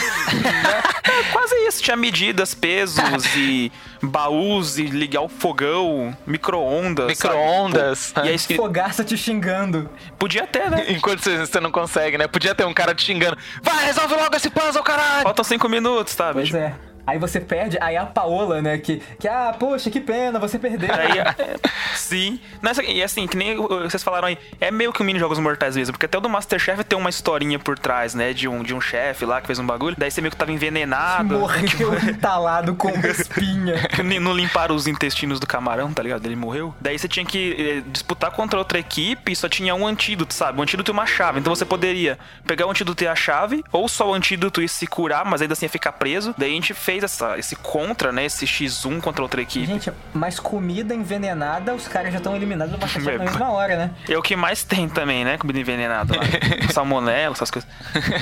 É 1.08 1.24
quase. 1.32 1.47
Tinha 1.88 1.96
medidas, 1.96 2.54
pesos 2.54 3.00
e 3.38 3.72
baús 4.02 4.78
e 4.78 4.84
ligar 4.84 5.22
o 5.22 5.30
fogão, 5.30 6.14
micro-ondas. 6.28 7.08
Micro-ondas. 7.08 8.14
E 8.26 8.28
aí, 8.28 8.38
Fogaça 8.58 9.06
te 9.06 9.16
xingando. 9.16 9.90
podia 10.20 10.46
ter, 10.46 10.70
né? 10.70 10.84
Enquanto 10.92 11.22
você, 11.22 11.38
você 11.38 11.62
não 11.62 11.72
consegue, 11.72 12.18
né? 12.18 12.28
Podia 12.28 12.54
ter 12.54 12.66
um 12.66 12.74
cara 12.74 12.94
te 12.94 13.06
xingando. 13.06 13.38
Vai, 13.62 13.86
resolve 13.86 14.16
logo 14.16 14.36
esse 14.36 14.50
puzzle, 14.50 14.84
caralho! 14.84 15.24
Faltam 15.24 15.46
cinco 15.46 15.70
minutos, 15.70 16.12
sabe? 16.12 16.42
Pois 16.42 16.54
é. 16.54 16.76
Aí 17.08 17.18
você 17.18 17.40
perde, 17.40 17.78
aí 17.80 17.96
a 17.96 18.06
Paola, 18.06 18.62
né, 18.62 18.78
que, 18.78 19.02
que 19.18 19.28
ah, 19.28 19.56
poxa, 19.58 19.90
que 19.90 20.02
pena, 20.02 20.38
você 20.38 20.60
perdeu. 20.60 20.90
Aí, 20.94 21.18
sim. 21.96 22.40
Não, 22.62 22.72
e 22.84 23.02
assim, 23.02 23.26
que 23.26 23.38
nem 23.38 23.56
vocês 23.56 24.04
falaram 24.04 24.28
aí, 24.28 24.38
é 24.60 24.70
meio 24.70 24.92
que 24.92 25.02
um 25.02 25.06
mini 25.06 25.18
jogos 25.18 25.40
mortais 25.40 25.78
mesmo, 25.78 25.94
porque 25.94 26.06
até 26.06 26.18
o 26.18 26.22
do 26.22 26.30
Masterchef 26.30 26.84
tem 26.84 26.98
uma 26.98 27.10
historinha 27.10 27.58
por 27.58 27.80
trás, 27.80 28.14
né? 28.14 28.34
De 28.34 28.48
um, 28.48 28.62
de 28.62 28.74
um 28.74 28.82
chefe 28.82 29.26
lá 29.26 29.40
que 29.40 29.48
fez 29.48 29.58
um 29.58 29.66
bagulho. 29.66 29.96
Daí 29.98 30.12
você 30.12 30.22
meio 30.22 30.32
que 30.32 30.38
tava 30.38 30.52
envenenado. 30.52 31.40
Morreu 31.40 31.94
entalado 32.10 32.76
com 32.76 32.90
uma 32.90 33.08
espinha. 33.08 33.88
que 33.96 34.04
Não 34.04 34.34
limparam 34.34 34.76
os 34.76 34.88
intestinos 34.88 35.40
do 35.40 35.48
camarão, 35.48 35.94
tá 35.94 36.04
ligado? 36.04 36.26
Ele 36.26 36.36
morreu. 36.36 36.76
Daí 36.82 37.00
você 37.00 37.08
tinha 37.08 37.26
que 37.26 37.56
eh, 37.58 37.90
disputar 37.90 38.32
contra 38.32 38.60
outra 38.60 38.80
equipe 38.80 39.32
e 39.32 39.36
só 39.36 39.48
tinha 39.48 39.74
um 39.74 39.88
antídoto, 39.88 40.34
sabe? 40.34 40.60
Um 40.60 40.64
antídoto 40.64 40.92
e 40.92 40.94
uma 40.94 41.06
chave. 41.06 41.40
Então 41.40 41.56
você 41.56 41.66
poderia 41.66 42.20
pegar 42.46 42.68
o 42.68 42.72
antídoto 42.72 43.04
e 43.04 43.08
a 43.08 43.16
chave, 43.16 43.64
ou 43.72 43.88
só 43.88 44.10
o 44.10 44.14
antídoto 44.14 44.62
e 44.62 44.68
se 44.68 44.86
curar, 44.86 45.24
mas 45.26 45.42
ainda 45.42 45.54
assim 45.54 45.66
ia 45.66 45.70
ficar 45.70 45.94
preso. 45.94 46.36
Daí 46.38 46.52
a 46.52 46.54
gente 46.54 46.74
fez 46.74 46.97
essa, 47.06 47.38
esse 47.38 47.56
contra, 47.56 48.12
né? 48.12 48.26
Esse 48.26 48.46
X1 48.46 49.02
contra 49.02 49.22
outra 49.22 49.42
equipe. 49.42 49.66
Gente, 49.66 49.92
mas 50.14 50.40
comida 50.40 50.94
envenenada, 50.94 51.74
os 51.74 51.88
caras 51.88 52.12
já 52.12 52.18
estão 52.18 52.36
eliminados 52.36 52.74
do 52.74 52.80
Masterchef 52.80 53.18
na 53.18 53.26
mesma 53.26 53.52
hora, 53.52 53.78
né? 53.78 53.92
É 54.08 54.18
o 54.18 54.22
que 54.22 54.36
mais 54.36 54.64
tem 54.64 54.88
também, 54.90 55.24
né? 55.26 55.38
Comida 55.38 55.60
envenenada 55.60 56.16
lá. 56.16 56.24
Salmonela, 56.72 57.34
essas 57.34 57.52
coisas. 57.52 57.70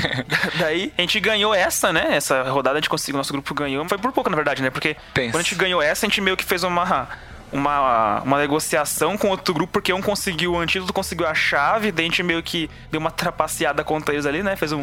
Daí, 0.59 0.93
a 0.97 1.01
gente 1.01 1.19
ganhou 1.19 1.53
essa, 1.53 1.91
né? 1.91 2.15
Essa 2.15 2.43
rodada 2.43 2.77
a 2.77 2.81
gente 2.81 2.89
conseguiu, 2.89 3.17
nosso 3.17 3.33
grupo 3.33 3.53
ganhou. 3.53 3.87
Foi 3.87 3.97
por 3.97 4.11
pouco, 4.11 4.29
na 4.29 4.35
verdade, 4.35 4.61
né? 4.61 4.69
Porque 4.69 4.95
Pensa. 5.13 5.31
quando 5.31 5.41
a 5.41 5.43
gente 5.43 5.55
ganhou 5.55 5.81
essa, 5.81 6.05
a 6.05 6.09
gente 6.09 6.21
meio 6.21 6.37
que 6.37 6.43
fez 6.43 6.63
uma. 6.63 7.07
Uma, 7.55 8.21
uma 8.21 8.39
negociação 8.39 9.17
com 9.17 9.29
outro 9.29 9.53
grupo, 9.53 9.73
porque 9.73 9.93
um 9.93 10.01
conseguiu 10.01 10.53
o 10.53 10.59
antídoto, 10.59 10.93
conseguiu 10.93 11.27
a 11.27 11.33
chave, 11.33 11.91
daí 11.91 12.05
a 12.05 12.09
gente 12.09 12.23
meio 12.23 12.43
que 12.43 12.69
deu 12.91 12.99
uma 12.99 13.11
trapaceada 13.11 13.83
contra 13.83 14.13
eles 14.13 14.25
ali, 14.25 14.43
né? 14.43 14.55
Fez 14.55 14.71
um, 14.71 14.79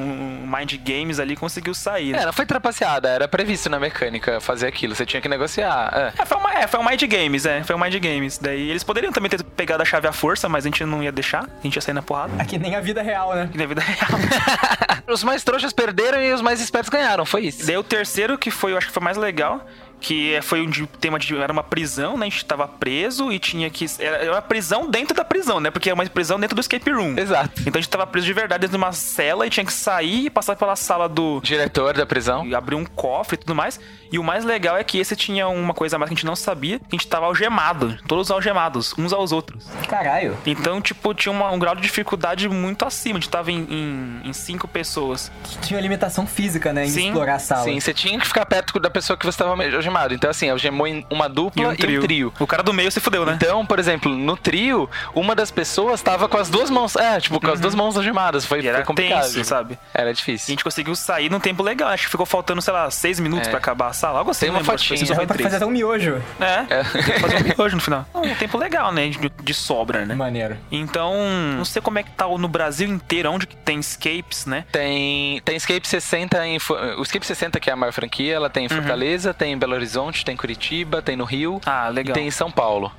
mind 0.46 0.74
games 0.84 1.20
ali 1.20 1.34
e 1.34 1.36
conseguiu 1.36 1.74
sair. 1.74 2.12
né? 2.12 2.22
É, 2.22 2.26
não 2.26 2.32
foi 2.32 2.46
trapaceada, 2.46 3.08
era 3.08 3.28
previsto 3.28 3.68
na 3.68 3.78
mecânica 3.78 4.40
fazer 4.40 4.66
aquilo. 4.66 4.94
Você 4.94 5.04
tinha 5.06 5.20
que 5.20 5.28
negociar. 5.28 5.92
É. 5.94 6.22
É, 6.22 6.26
foi, 6.26 6.36
uma, 6.38 6.52
é, 6.52 6.66
foi 6.66 6.80
um 6.80 6.88
Mind 6.88 7.02
Games, 7.02 7.46
é. 7.46 7.62
Foi 7.62 7.76
um 7.76 7.78
Mind 7.78 7.94
Games. 7.94 8.38
Daí 8.38 8.70
eles 8.70 8.84
poderiam 8.84 9.12
também 9.12 9.30
ter 9.30 9.42
pegado 9.42 9.82
a 9.82 9.86
chave 9.86 10.08
à 10.08 10.12
força, 10.12 10.48
mas 10.48 10.64
a 10.64 10.68
gente 10.68 10.84
não 10.84 11.02
ia 11.02 11.12
deixar. 11.12 11.44
A 11.44 11.62
gente 11.62 11.76
ia 11.76 11.82
sair 11.82 11.94
na 11.94 12.02
porrada. 12.02 12.32
Aqui 12.40 12.58
nem 12.58 12.74
a 12.74 12.80
vida 12.80 13.02
real, 13.02 13.34
né? 13.34 13.48
Que 13.50 13.58
na 13.58 13.66
vida 13.66 13.80
real. 13.80 14.08
Os 15.08 15.22
mais 15.22 15.44
trouxas 15.44 15.72
perderam 15.72 16.22
e 16.22 16.32
os 16.32 16.40
mais 16.40 16.60
espertos 16.60 16.88
ganharam, 16.88 17.26
foi 17.26 17.42
isso. 17.42 17.66
Daí 17.66 17.76
o 17.76 17.82
terceiro, 17.82 18.38
que 18.38 18.50
foi, 18.50 18.72
eu 18.72 18.78
acho 18.78 18.86
que 18.86 18.92
foi 18.92 19.02
mais 19.02 19.16
legal, 19.16 19.66
que 20.02 20.34
é- 20.34 20.42
foi 20.42 20.60
um 20.60 20.70
tema 21.00 21.18
de. 21.18 21.36
Era 21.36 21.52
uma 21.52 21.62
prisão, 21.62 22.16
né? 22.18 22.26
A 22.26 22.28
gente 22.28 22.44
tava 22.44 22.66
preso 22.68 23.32
e 23.32 23.38
tinha 23.38 23.70
que. 23.70 23.86
Era 23.98 24.32
uma 24.32 24.42
prisão 24.42 24.90
dentro 24.90 25.14
da 25.16 25.24
prisão, 25.24 25.60
né? 25.60 25.70
Porque 25.70 25.88
é 25.88 25.94
uma 25.94 26.04
prisão 26.06 26.38
dentro 26.38 26.54
do 26.56 26.60
escape 26.60 26.90
room. 26.90 27.16
Exato. 27.16 27.60
Então 27.62 27.78
a 27.78 27.82
gente 27.82 27.88
tava 27.88 28.06
preso 28.06 28.26
de 28.26 28.32
verdade 28.32 28.60
dentro 28.62 28.76
de 28.76 28.82
uma 28.84 28.92
cela 28.92 29.46
e 29.46 29.50
tinha 29.50 29.64
que 29.64 29.72
sair 29.72 30.26
e 30.26 30.30
passar 30.30 30.56
pela 30.56 30.76
sala 30.76 31.08
do. 31.08 31.40
Diretor 31.42 31.94
da 31.94 32.04
prisão. 32.04 32.44
e 32.46 32.54
abrir 32.54 32.74
um 32.74 32.84
cofre 32.84 33.34
e 33.36 33.38
tudo 33.38 33.54
mais. 33.54 33.78
E 34.10 34.18
o 34.18 34.22
mais 34.24 34.44
legal 34.44 34.76
é 34.76 34.84
que 34.84 34.98
esse 34.98 35.16
tinha 35.16 35.48
uma 35.48 35.72
coisa 35.72 35.96
a 35.96 35.98
mais 35.98 36.08
que 36.10 36.14
a 36.14 36.16
gente 36.16 36.26
não 36.26 36.36
sabia, 36.36 36.78
que 36.78 36.84
a 36.90 36.96
gente 36.96 37.06
tava 37.06 37.24
algemado, 37.26 37.96
todos 38.06 38.30
algemados, 38.30 38.92
uns 38.98 39.12
aos 39.12 39.32
outros. 39.32 39.66
Caralho. 39.88 40.36
Então, 40.44 40.80
tipo, 40.82 41.14
tinha 41.14 41.32
uma- 41.32 41.50
um 41.50 41.58
grau 41.58 41.74
de 41.74 41.80
dificuldade 41.80 42.46
muito 42.48 42.84
acima. 42.84 43.18
A 43.18 43.20
gente 43.20 43.30
tava 43.30 43.50
em, 43.50 43.62
em- 43.70 44.28
em 44.28 44.32
cinco 44.32 44.66
pessoas. 44.68 45.30
Tinha 45.62 45.80
limitação 45.80 46.26
física, 46.26 46.72
né? 46.72 46.84
Em 46.84 46.88
Sim, 46.88 47.06
explorar 47.08 47.36
a 47.36 47.38
sala. 47.38 47.64
Sim, 47.64 47.78
você 47.80 47.94
tinha 47.94 48.18
que 48.18 48.26
ficar 48.26 48.44
perto 48.44 48.78
da 48.78 48.90
pessoa 48.90 49.16
que 49.16 49.24
você 49.24 49.30
estava 49.30 49.50
algemado. 49.52 49.91
Então, 50.14 50.30
assim, 50.30 50.48
algemou 50.48 50.86
em 50.86 51.04
uma 51.10 51.26
E 51.26 51.28
dupla 51.28 51.68
um 51.68 51.72
e 51.72 51.76
trio. 51.76 52.00
um 52.00 52.02
trio. 52.02 52.32
O 52.40 52.46
cara 52.46 52.62
do 52.62 52.72
meio 52.72 52.90
se 52.90 53.00
fudeu, 53.00 53.24
né? 53.24 53.34
Então, 53.36 53.64
por 53.66 53.78
exemplo, 53.78 54.12
no 54.12 54.36
trio, 54.36 54.88
uma 55.14 55.34
das 55.34 55.50
pessoas 55.50 56.02
tava 56.02 56.28
com 56.28 56.36
as 56.36 56.48
duas 56.50 56.70
mãos. 56.70 56.96
É, 56.96 57.20
tipo, 57.20 57.40
com 57.40 57.50
as 57.50 57.60
duas 57.60 57.74
mãos 57.74 57.96
algemadas. 57.96 58.44
Foi, 58.44 58.58
Uhum. 58.58 58.64
E 58.64 58.68
era 58.68 58.78
foi 58.78 58.84
complicado. 58.86 59.22
tenso, 59.22 59.44
sabe? 59.44 59.78
Era 59.94 60.08
E 60.08 60.10
a 60.10 60.12
difícil. 60.12 60.48
gente 60.52 60.62
conseguiu 60.64 60.94
sair 60.94 61.30
num 61.30 61.40
tempo 61.40 61.62
legal. 61.62 61.88
Acho 61.88 62.04
que 62.04 62.10
ficou 62.10 62.26
faltando, 62.26 62.60
sei 62.62 62.72
lá, 62.72 62.90
seis 62.90 63.18
minutos 63.20 63.48
É. 63.48 63.50
pra 63.50 63.58
acabar 63.58 63.88
a 63.88 63.92
sala. 63.92 64.18
Algo 64.18 64.30
assim, 64.30 64.40
Tem 64.46 64.50
uma 64.50 64.58
lembro, 64.60 64.76
que 64.78 64.86
foi 64.88 64.96
fotinha. 64.98 65.16
vai 65.16 65.26
três. 65.26 65.42
fazer 65.42 65.56
até 65.56 65.66
um 65.66 65.70
miojo. 65.70 66.22
É, 66.40 66.82
tem 66.84 67.02
que 67.02 67.20
fazer 67.20 67.36
um 67.36 67.42
miojo 67.58 67.76
no 67.76 67.82
final. 67.82 68.06
Um 68.14 68.34
tempo 68.34 68.58
legal, 68.58 68.92
né? 68.92 69.08
De, 69.08 69.18
de 69.42 69.54
sobra, 69.54 70.04
né? 70.06 70.14
Maneiro. 70.14 70.56
Então, 70.70 71.14
não 71.56 71.64
sei 71.64 71.80
como 71.82 71.98
é 71.98 72.02
que 72.02 72.10
tá 72.10 72.26
no 72.26 72.48
Brasil 72.48 72.88
inteiro, 72.88 73.30
onde 73.30 73.46
que 73.46 73.56
tem 73.56 73.78
escapes, 73.80 74.46
né? 74.46 74.64
Tem, 74.70 75.40
tem 75.44 75.56
Escape 75.56 75.86
60 75.86 76.46
em. 76.46 76.58
O 76.98 77.02
Escape 77.02 77.26
60, 77.26 77.58
que 77.60 77.68
é 77.70 77.72
a 77.72 77.76
maior 77.76 77.92
franquia, 77.92 78.34
ela 78.34 78.48
tem 78.50 78.66
em 78.66 78.68
Fortaleza, 78.68 79.32
tem 79.34 79.52
em 79.52 79.58
Belo 79.58 79.74
Horizonte, 79.82 80.24
tem 80.24 80.34
em 80.34 80.36
Curitiba, 80.36 81.02
tem 81.02 81.16
no 81.16 81.24
Rio. 81.24 81.60
Ah, 81.66 81.88
legal. 81.88 82.12
E 82.12 82.14
tem 82.14 82.26
em 82.26 82.30
São 82.30 82.50
Paulo. 82.50 82.90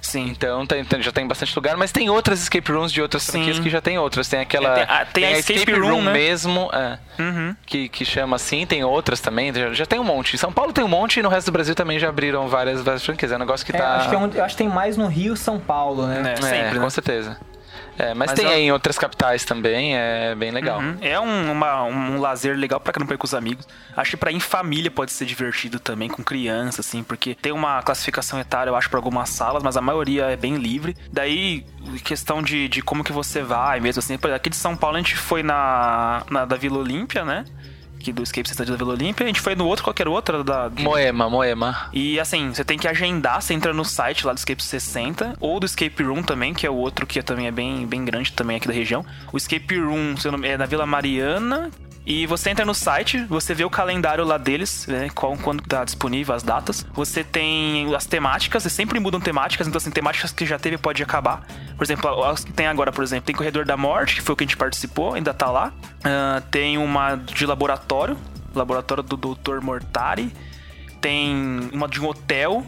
Sim. 0.00 0.26
Então 0.30 0.66
tem- 0.66 0.84
tem- 0.84 1.00
já 1.00 1.12
tem 1.12 1.26
bastante 1.26 1.54
lugar, 1.54 1.76
mas 1.76 1.92
tem 1.92 2.10
outras 2.10 2.42
escape 2.42 2.72
rooms 2.72 2.90
de 2.92 3.00
outras 3.00 3.22
Sim. 3.22 3.32
franquias 3.32 3.60
que 3.60 3.70
já 3.70 3.80
tem 3.80 3.96
outras. 3.98 4.28
Tem 4.28 4.40
aquela. 4.40 4.76
É, 4.80 4.84
tem 4.84 4.94
a- 4.96 5.04
tem 5.06 5.24
a 5.26 5.38
escape 5.38 5.72
room, 5.72 6.02
né? 6.02 6.12
mesmo, 6.12 6.68
é, 6.72 6.98
Uhum. 7.22 7.54
que, 7.64 7.88
que 7.88 8.04
chama 8.04 8.34
assim, 8.36 8.66
tem 8.66 8.82
outras 8.82 9.20
também. 9.20 9.54
Já, 9.54 9.72
já 9.72 9.86
tem 9.86 10.00
um 10.00 10.04
monte. 10.04 10.34
Em 10.34 10.38
São 10.38 10.52
Paulo 10.52 10.72
tem 10.72 10.82
um 10.82 10.88
monte 10.88 11.20
e 11.20 11.22
no 11.22 11.28
resto 11.28 11.46
do 11.46 11.52
Brasil 11.52 11.74
também 11.76 11.98
já 12.00 12.08
abriram 12.08 12.48
várias, 12.48 12.82
várias 12.82 13.04
franquias. 13.04 13.30
É 13.30 13.36
um 13.36 13.38
negócio 13.38 13.64
que 13.64 13.74
É, 13.74 13.78
tá. 13.78 13.96
acho 13.98 14.08
que 14.10 14.16
é 14.16 14.40
eu 14.40 14.44
acho 14.44 14.54
que 14.56 14.62
tem 14.64 14.68
mais 14.68 14.96
no 14.96 15.06
Rio 15.06 15.34
e 15.34 15.36
São 15.36 15.60
Paulo, 15.60 16.06
né? 16.06 16.20
É, 16.26 16.32
É, 16.32 16.36
sempre, 16.36 16.74
com 16.78 16.84
né? 16.84 16.90
certeza. 16.90 17.36
É, 17.98 18.14
mas, 18.14 18.30
Mas 18.30 18.32
tem 18.40 18.46
aí 18.48 18.62
em 18.62 18.72
outras 18.72 18.96
capitais 18.98 19.44
também, 19.44 19.94
é 19.96 20.34
bem 20.34 20.50
legal. 20.50 20.80
Uhum. 20.80 20.96
É 21.02 21.20
um, 21.20 21.52
uma- 21.52 21.84
um 21.84 22.18
lazer 22.20 22.56
legal 22.56 22.80
pra 22.80 22.92
caramba 22.92 23.16
com 23.18 23.24
os 23.26 23.34
amigos. 23.34 23.68
Acho 23.96 24.12
que 24.12 24.16
pra 24.16 24.32
ir 24.32 24.36
em 24.36 24.40
família 24.40 24.90
pode 24.90 25.12
ser 25.12 25.26
divertido 25.26 25.78
também, 25.78 26.08
com 26.08 26.22
criança, 26.24 26.80
assim, 26.80 27.02
porque 27.02 27.34
tem 27.34 27.52
uma 27.52 27.82
classificação 27.82 28.40
etária, 28.40 28.70
eu 28.70 28.76
acho, 28.76 28.88
pra 28.88 28.98
algumas 28.98 29.28
salas, 29.28 29.62
mas 29.62 29.76
a 29.76 29.80
maioria 29.82 30.24
é 30.24 30.36
bem 30.36 30.56
livre. 30.56 30.96
Daí, 31.12 31.66
questão 32.02 32.42
de, 32.42 32.66
de 32.68 32.80
como 32.82 33.04
que 33.04 33.12
você 33.12 33.42
vai 33.42 33.78
mesmo, 33.78 33.98
assim. 33.98 34.16
Por 34.16 34.28
exemplo, 34.28 34.36
aqui 34.36 34.48
de 34.50 34.56
São 34.56 34.74
Paulo 34.74 34.96
a 34.96 35.00
gente 35.00 35.16
foi 35.16 35.42
na, 35.42 36.22
na 36.30 36.44
da 36.46 36.56
Vila 36.56 36.78
Olímpia, 36.78 37.24
né? 37.24 37.44
Aqui 38.02 38.12
do 38.12 38.22
Escape 38.22 38.48
Center 38.48 38.66
da 38.66 38.76
Vila 38.76 38.92
Olímpia. 38.94 39.24
A 39.24 39.26
gente 39.28 39.40
foi 39.40 39.54
no 39.54 39.64
outro, 39.66 39.84
qualquer 39.84 40.08
outra 40.08 40.42
da... 40.42 40.68
de- 40.68 40.82
Moema, 40.82 41.30
Moema. 41.30 41.88
E 41.92 42.18
assim, 42.18 42.52
você 42.52 42.64
tem 42.64 42.76
que 42.76 42.88
agendar, 42.88 43.40
você 43.40 43.54
entra 43.54 43.72
no 43.72 43.84
site 43.84 44.26
lá 44.26 44.32
do 44.32 44.38
Escape 44.38 44.62
60, 44.62 45.36
ou 45.40 45.60
do 45.60 45.66
Escape 45.66 46.02
Room 46.02 46.22
também, 46.22 46.52
que 46.52 46.66
é 46.66 46.70
o 46.70 46.74
outro 46.74 47.06
que 47.06 47.22
também 47.22 47.46
é 47.46 47.52
bem, 47.52 47.86
bem 47.86 48.04
grande 48.04 48.32
também 48.32 48.56
aqui 48.56 48.66
da 48.66 48.74
região. 48.74 49.06
O 49.32 49.36
Escape 49.36 49.78
Room 49.78 50.16
se 50.16 50.26
eu 50.26 50.32
não- 50.32 50.44
é 50.44 50.56
na 50.56 50.66
Vila 50.66 50.84
Mariana. 50.84 51.70
E 52.04 52.26
você 52.26 52.50
entra 52.50 52.64
no 52.64 52.74
site, 52.74 53.24
você 53.24 53.54
vê 53.54 53.64
o 53.64 53.70
calendário 53.70 54.24
lá 54.24 54.36
deles, 54.36 54.86
né? 54.88 55.08
Qual, 55.14 55.36
quando 55.36 55.62
tá 55.62 55.84
disponível 55.84 56.34
as 56.34 56.42
datas. 56.42 56.84
Você 56.92 57.22
tem 57.22 57.94
as 57.94 58.06
temáticas, 58.06 58.64
e 58.64 58.70
sempre 58.70 58.98
mudam 58.98 59.20
temáticas, 59.20 59.68
então 59.68 59.78
assim, 59.78 59.90
temáticas 59.90 60.32
que 60.32 60.44
já 60.44 60.58
teve 60.58 60.76
pode 60.76 61.02
acabar. 61.02 61.46
Por 61.76 61.84
exemplo, 61.84 62.24
as 62.24 62.44
que 62.44 62.52
tem 62.52 62.66
agora, 62.66 62.90
por 62.90 63.04
exemplo, 63.04 63.26
tem 63.26 63.34
Corredor 63.34 63.64
da 63.64 63.76
Morte, 63.76 64.16
que 64.16 64.22
foi 64.22 64.32
o 64.32 64.36
que 64.36 64.44
a 64.44 64.46
gente 64.46 64.56
participou, 64.56 65.14
ainda 65.14 65.32
tá 65.32 65.50
lá. 65.50 65.72
Ah, 66.04 66.42
tem 66.50 66.76
uma 66.76 67.14
de 67.14 67.46
laboratório, 67.46 68.18
laboratório 68.54 69.02
do 69.02 69.16
Dr. 69.16 69.60
Mortari 69.60 70.32
tem 71.02 71.68
uma 71.72 71.88
de 71.88 72.00
um 72.00 72.08
hotel, 72.08 72.64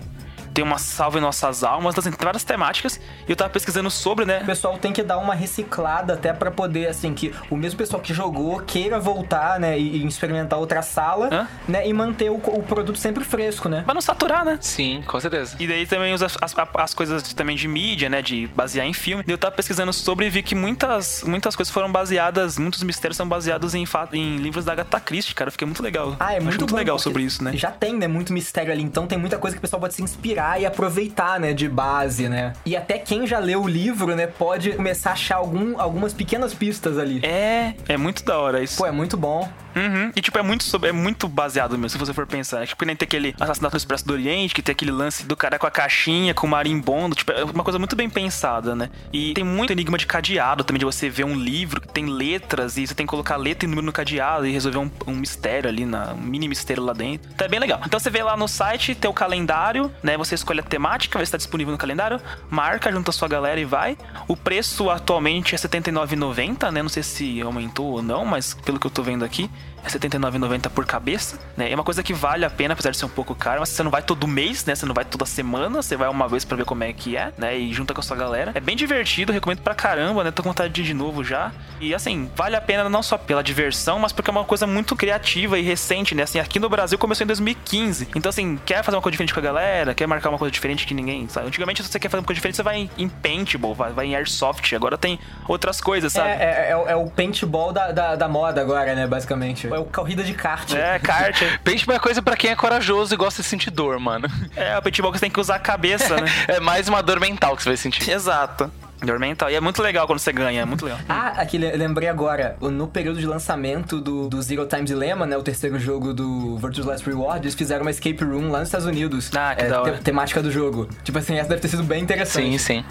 tem 0.55 0.65
uma 0.65 0.79
salva 0.79 1.19
em 1.19 1.21
nossas 1.21 1.65
almas, 1.65 1.93
então, 1.95 2.01
assim, 2.01 2.11
tem 2.17 2.25
várias 2.25 2.45
temáticas. 2.45 3.01
E 3.27 3.31
eu 3.33 3.37
tava 3.37 3.51
pesquisando 3.51 3.91
sobre, 3.91 4.25
né? 4.25 4.41
O 4.43 4.47
pessoal 4.47 4.79
tem 4.79 4.93
que 4.93 5.03
dar 5.03 5.19
uma 5.19 5.35
reciclada 5.35 6.15
até 6.15 6.33
pra 6.33 6.51
poder, 6.51 6.87
assim, 6.89 7.13
que 7.13 7.35
o 7.51 7.57
mesmo 7.57 7.77
pessoal 7.77 8.01
que 8.01 8.15
jogou 8.15 8.61
queira 8.61 8.99
voltar, 9.01 9.59
né, 9.59 9.79
e, 9.79 9.97
e 9.99 10.07
experimentar 10.07 10.59
outra 10.59 10.81
sala, 10.81 11.29
Hã? 11.33 11.49
né, 11.67 11.87
e 11.89 11.93
manter 11.93 12.31
o, 12.31 12.37
o 12.37 12.63
produto 12.63 12.97
sempre 12.99 13.25
fresco, 13.25 13.69
né? 13.69 13.83
Pra 13.85 13.93
não 13.95 14.01
saturar, 14.01 14.45
né? 14.45 14.59
Sim, 14.61 15.03
com 15.07 15.19
certeza. 15.19 15.57
E 15.59 15.67
daí 15.67 15.87
também 15.87 16.13
as, 16.13 16.23
as, 16.23 16.55
as 16.75 16.95
coisas 16.95 17.23
de- 17.23 17.35
também 17.35 17.57
de 17.57 17.67
mídia, 17.67 18.09
né? 18.09 18.23
De 18.23 18.47
basear 18.55 18.87
em 18.87 18.93
filme. 18.93 19.25
Eu 19.27 19.37
tava 19.37 19.57
pesquisando 19.57 19.93
sobre 19.93 20.27
e 20.27 20.31
vi 20.31 20.43
que 20.43 20.55
muitas, 20.55 21.25
muitas 21.25 21.57
coisas 21.57 21.73
foram 21.73 21.91
baseadas, 21.91 22.59
muitos 22.59 22.83
mistérios 22.83 23.17
são 23.17 23.29
baseados 23.29 23.75
em, 23.75 23.85
em 24.13 24.37
livros 24.37 24.65
da 24.65 24.73
Agatha 24.73 25.01
Christie, 25.01 25.35
cara. 25.35 25.51
Fiquei 25.51 25.67
muito 25.67 25.83
legal. 25.83 26.17
Ah, 26.21 26.35
é 26.35 26.41
muito, 26.41 26.59
muito 26.61 26.77
legal 26.77 26.99
sobre 26.99 27.23
isso, 27.25 27.43
né? 27.43 27.53
Já 27.57 27.71
tem, 27.73 27.95
né, 27.95 28.07
muito 28.07 28.33
mistério 28.33 28.73
ali, 28.73 28.83
então 28.83 29.07
tem 29.07 29.19
muita 29.19 29.37
coisa 29.39 29.57
que 29.57 29.59
o 29.59 29.63
pessoal 29.63 29.81
pode 29.81 29.95
se 29.95 30.03
inspirar 30.03 30.44
e 30.59 30.67
aproveitar, 30.67 31.41
né, 31.41 31.53
de 31.53 31.69
base, 31.69 32.29
né? 32.29 32.53
E 32.65 32.77
até 32.77 32.99
quem 32.99 33.27
já 33.27 33.39
leu 33.39 33.63
o 33.63 33.69
livro, 33.69 34.15
né, 34.15 34.27
pode 34.27 34.73
começar 34.73 35.11
a 35.11 35.13
achar 35.15 35.37
algum, 35.37 35.81
algumas 35.81 36.13
pequenas 36.13 36.55
pistas 36.55 36.99
ali. 36.99 37.25
É, 37.25 37.75
é 37.89 37.97
muito 37.97 38.25
da 38.25 38.39
hora 38.39 38.63
isso. 38.63 38.77
Pô, 38.77 38.87
é 38.87 38.93
muito 38.93 39.17
bom. 39.17 39.49
Uhum. 39.77 40.13
E, 40.15 40.21
tipo, 40.21 40.39
é 40.39 40.43
muito, 40.43 40.65
sobre- 40.65 40.89
é 40.91 40.93
muito 40.93 41.27
baseado 41.29 41.73
mesmo, 41.73 41.89
se 41.91 41.99
você 41.99 42.13
for 42.15 42.27
pensar. 42.27 42.63
É, 42.63 42.67
Tipo, 42.67 42.85
nem 42.85 42.97
tem 42.97 43.07
aquele 43.07 43.35
assassinato 43.41 43.75
no 43.75 43.79
Expresso 43.79 44.07
do 44.07 44.13
Oriente, 44.13 44.55
que 44.55 44.63
tem 44.63 44.73
aquele 44.73 44.91
lance 44.91 45.25
do 45.27 45.37
cara 45.37 45.59
com 45.59 45.67
a 45.67 45.71
caixinha, 45.71 46.35
com 46.35 46.47
o 46.47 46.51
marimbondo. 46.51 47.15
Tipo, 47.15 47.33
é 47.33 47.45
uma 47.45 47.63
coisa 47.65 47.79
muito 47.79 47.95
bem 47.97 48.09
pensada, 48.11 48.75
né? 48.75 48.91
E 49.13 49.33
tem 49.35 49.45
muito 49.45 49.73
enigma 49.73 49.97
de 49.99 50.07
cadeado 50.07 50.65
também, 50.65 50.79
de 50.79 50.85
você 50.85 51.09
ver 51.09 51.25
um 51.25 51.35
livro 51.35 51.81
que 51.81 51.89
tem 51.89 52.07
letras 52.07 52.77
e 52.77 52.87
você 52.87 52.95
tem 52.95 53.07
que 53.07 53.11
colocar 53.11 53.37
letra 53.37 53.67
e 53.67 53.69
número 53.69 53.87
no 53.87 53.93
cadeado 53.93 54.47
e 54.47 54.53
resolver 54.53 54.79
um, 54.79 54.91
um 55.07 55.15
mistério 55.15 55.69
ali, 55.69 55.85
na, 55.85 56.13
um 56.15 56.21
mini 56.21 56.49
mistério 56.49 56.83
lá 56.83 56.93
dentro. 56.93 57.31
Então 57.35 57.47
é 57.47 57.49
bem 57.51 57.61
legal. 57.61 57.81
Então 57.85 57.99
você 58.01 58.11
vê 58.11 58.23
lá 58.23 58.37
no 58.37 58.49
site, 58.49 58.95
tem 58.95 59.11
o 59.11 59.15
calendário, 59.15 59.91
né? 60.03 60.17
Você 60.17 60.35
escolhe 60.35 60.61
a 60.61 60.63
temática, 60.63 61.25
se 61.25 61.31
tá 61.33 61.37
disponível 61.39 61.73
no 61.73 61.79
calendário, 61.79 62.21
marca, 62.51 62.91
junta 62.93 63.11
a 63.11 63.13
sua 63.13 63.29
galera 63.29 63.61
e 63.61 63.65
vai. 63.65 63.97
O 64.29 64.37
preço 64.37 64.91
atualmente 64.91 65.55
é 65.55 65.59
R$ 65.59 65.63
79,90, 65.69 66.71
né? 66.71 66.83
Não 66.83 66.89
sei 66.89 67.03
se 67.03 67.41
aumentou 67.41 67.87
ou 67.87 68.03
não, 68.03 68.25
mas 68.25 68.55
pelo 68.55 68.79
que 68.79 68.87
eu 68.87 68.91
tô 68.91 69.03
vendo 69.03 69.25
aqui, 69.25 69.51
é 69.85 69.89
R$ 69.89 69.99
79,90 69.99 70.71
por 70.71 70.87
cabeça, 70.87 71.39
né? 71.57 71.71
É 71.71 71.75
uma 71.75 71.85
coisa 71.85 72.03
que 72.03 72.13
vale 72.15 72.45
a 72.45 72.51
pena, 72.51 72.73
apesar 72.75 72.91
de 72.91 72.97
ser 72.97 73.05
um 73.05 73.09
pouco 73.11 73.35
caro, 73.35 73.61
mas 73.61 73.69
você 73.69 73.83
não 73.83 73.91
vai 73.91 74.03
todo 74.03 74.27
mês, 74.27 74.65
né? 74.65 74.75
Você 74.75 74.87
não 74.87 74.95
vai 74.95 75.05
toda 75.05 75.27
semana, 75.27 75.83
você 75.83 75.97
vai 75.97 76.09
uma 76.09 76.27
vez 76.29 76.45
pra 76.45 76.57
ver 76.57 76.65
como 76.65 76.83
é 76.85 76.93
que 76.93 77.17
é, 77.17 77.33
né? 77.37 77.57
E 77.57 77.73
junta 77.73 77.93
com 77.95 78.01
a 78.01 78.03
sua 78.05 78.17
galera. 78.17 78.53
É 78.55 78.61
bem 78.61 78.77
divertido, 78.77 79.33
recomendo 79.33 79.61
pra 79.61 79.75
caramba, 79.75 80.25
né? 80.25 80.31
Tô 80.31 80.43
com 80.43 80.49
vontade 80.51 80.73
de 80.73 80.81
ir 80.83 80.85
de 80.85 80.95
novo 80.95 81.23
já. 81.23 81.53
E 81.81 81.95
assim, 81.95 82.31
vale 82.35 82.57
a 82.57 82.61
pena 82.61 82.89
não 82.89 83.03
só 83.03 83.17
pela 83.19 83.43
diversão, 83.43 83.99
mas 83.99 84.13
porque 84.13 84.31
é 84.31 84.33
uma 84.33 84.45
coisa 84.45 84.67
muito 84.67 84.97
criativa 84.97 85.59
e 85.59 85.63
recente, 85.63 86.15
né? 86.15 86.23
Assim, 86.23 86.39
aqui 86.39 86.59
no 86.59 86.69
Brasil 86.69 86.99
começou 86.99 87.25
em 87.25 87.29
2015. 87.29 88.09
Então, 88.15 88.31
assim, 88.31 88.59
quer 88.65 88.83
fazer 88.83 88.97
uma 88.97 89.03
coisa 89.03 89.13
diferente 89.13 89.35
com 89.35 89.41
a 89.41 89.43
galera, 89.43 89.95
quer 89.95 90.07
marcar 90.07 90.31
uma 90.31 90.39
coisa 90.39 90.51
diferente 90.53 90.87
que 90.87 90.95
ninguém 90.95 91.29
sabe. 91.29 91.47
Antigamente, 91.47 91.83
se 91.83 91.89
você 91.89 91.99
quer 91.99 92.09
fazer 92.09 92.21
uma 92.21 92.27
coisa 92.27 92.37
diferente, 92.37 92.57
você 92.57 92.63
vai 92.63 92.89
em- 92.99 93.09
Paintball, 93.09 93.75
vai, 93.75 93.93
vai 93.93 94.07
em 94.07 94.15
Airsoft. 94.17 94.75
Agora 94.75 94.99
tem 94.99 95.19
outras 95.49 95.81
coisas, 95.81 96.13
sabe? 96.13 96.29
É, 96.31 96.67
é, 96.67 96.71
é 96.71 96.77
o- 96.77 96.89
é 96.89 96.97
o 96.97 97.07
paintball 97.11 97.73
da, 97.73 97.91
da, 97.93 98.17
da 98.17 98.29
moda 98.29 98.61
agora, 98.61 98.95
né, 98.95 99.07
basicamente. 99.07 99.67
É 99.75 99.79
o 99.79 99.85
corrida 99.85 100.23
de 100.23 100.33
kart. 100.35 100.73
É, 100.73 100.99
kart. 100.99 101.37
Paintball 101.65 101.97
é 101.97 101.99
coisa 101.99 102.23
pra 102.23 102.37
quem 102.37 102.51
é 102.51 102.57
corajoso 102.57 103.13
e 103.13 103.17
gosta 103.17 103.43
de 103.43 103.49
sentir 103.49 103.71
dor, 103.71 103.99
mano. 103.99 104.29
É, 104.55 104.79
o 104.79 104.83
paintball 104.83 105.11
que 105.11 105.19
você 105.19 105.25
tem 105.25 105.31
que 105.31 105.41
usar 105.41 105.57
a 105.57 105.59
cabeça, 105.59 106.15
né? 106.21 106.27
É 106.47 106.61
mais 106.61 106.89
uma 106.89 107.03
dor 107.03 107.19
mental 107.19 107.57
que 107.57 107.63
você 107.63 107.71
vai 107.71 107.77
sentir. 107.77 108.09
Exato. 108.09 108.71
Dor 109.03 109.19
mental. 109.19 109.51
E 109.51 109.55
é 109.55 109.61
muito 109.61 109.83
legal 109.83 110.07
quando 110.07 110.19
você 110.19 110.33
ganha, 110.33 110.63
é 110.63 110.65
muito 110.65 110.85
legal. 110.85 110.99
Ah, 111.09 111.35
aqui 111.37 111.59
le- 111.59 111.73
lembrei 111.77 112.09
agora, 112.09 112.57
no 112.61 112.87
período 112.89 113.19
de 113.21 113.27
lançamento 113.27 114.01
do, 114.01 114.29
do 114.29 114.41
Zero 114.43 114.67
Time 114.67 114.85
Dilemma, 114.85 115.27
né, 115.27 115.37
o 115.37 115.43
terceiro 115.43 115.79
jogo 115.79 116.13
do 116.15 116.57
Virtual 116.59 116.89
Last 116.89 117.07
Reward, 117.09 117.41
eles 117.45 117.55
fizeram 117.55 117.83
uma 117.83 117.91
escape 117.91 118.25
room 118.25 118.51
lá 118.51 118.61
nos 118.61 118.69
Estados 118.69 118.87
Unidos. 118.87 119.31
Ah, 119.37 119.55
que 119.55 119.65
é, 119.65 119.69
da 119.69 119.83
hora. 119.83 119.99
temática 119.99 120.43
do 120.43 120.51
jogo. 120.51 120.89
Tipo 121.03 121.19
assim, 121.19 121.37
essa 121.39 121.49
deve 121.49 121.61
ter 121.61 121.69
sido 121.69 121.83
bem 121.83 122.03
interessante. 122.03 122.51
Sim, 122.53 122.59
sim. 122.59 122.85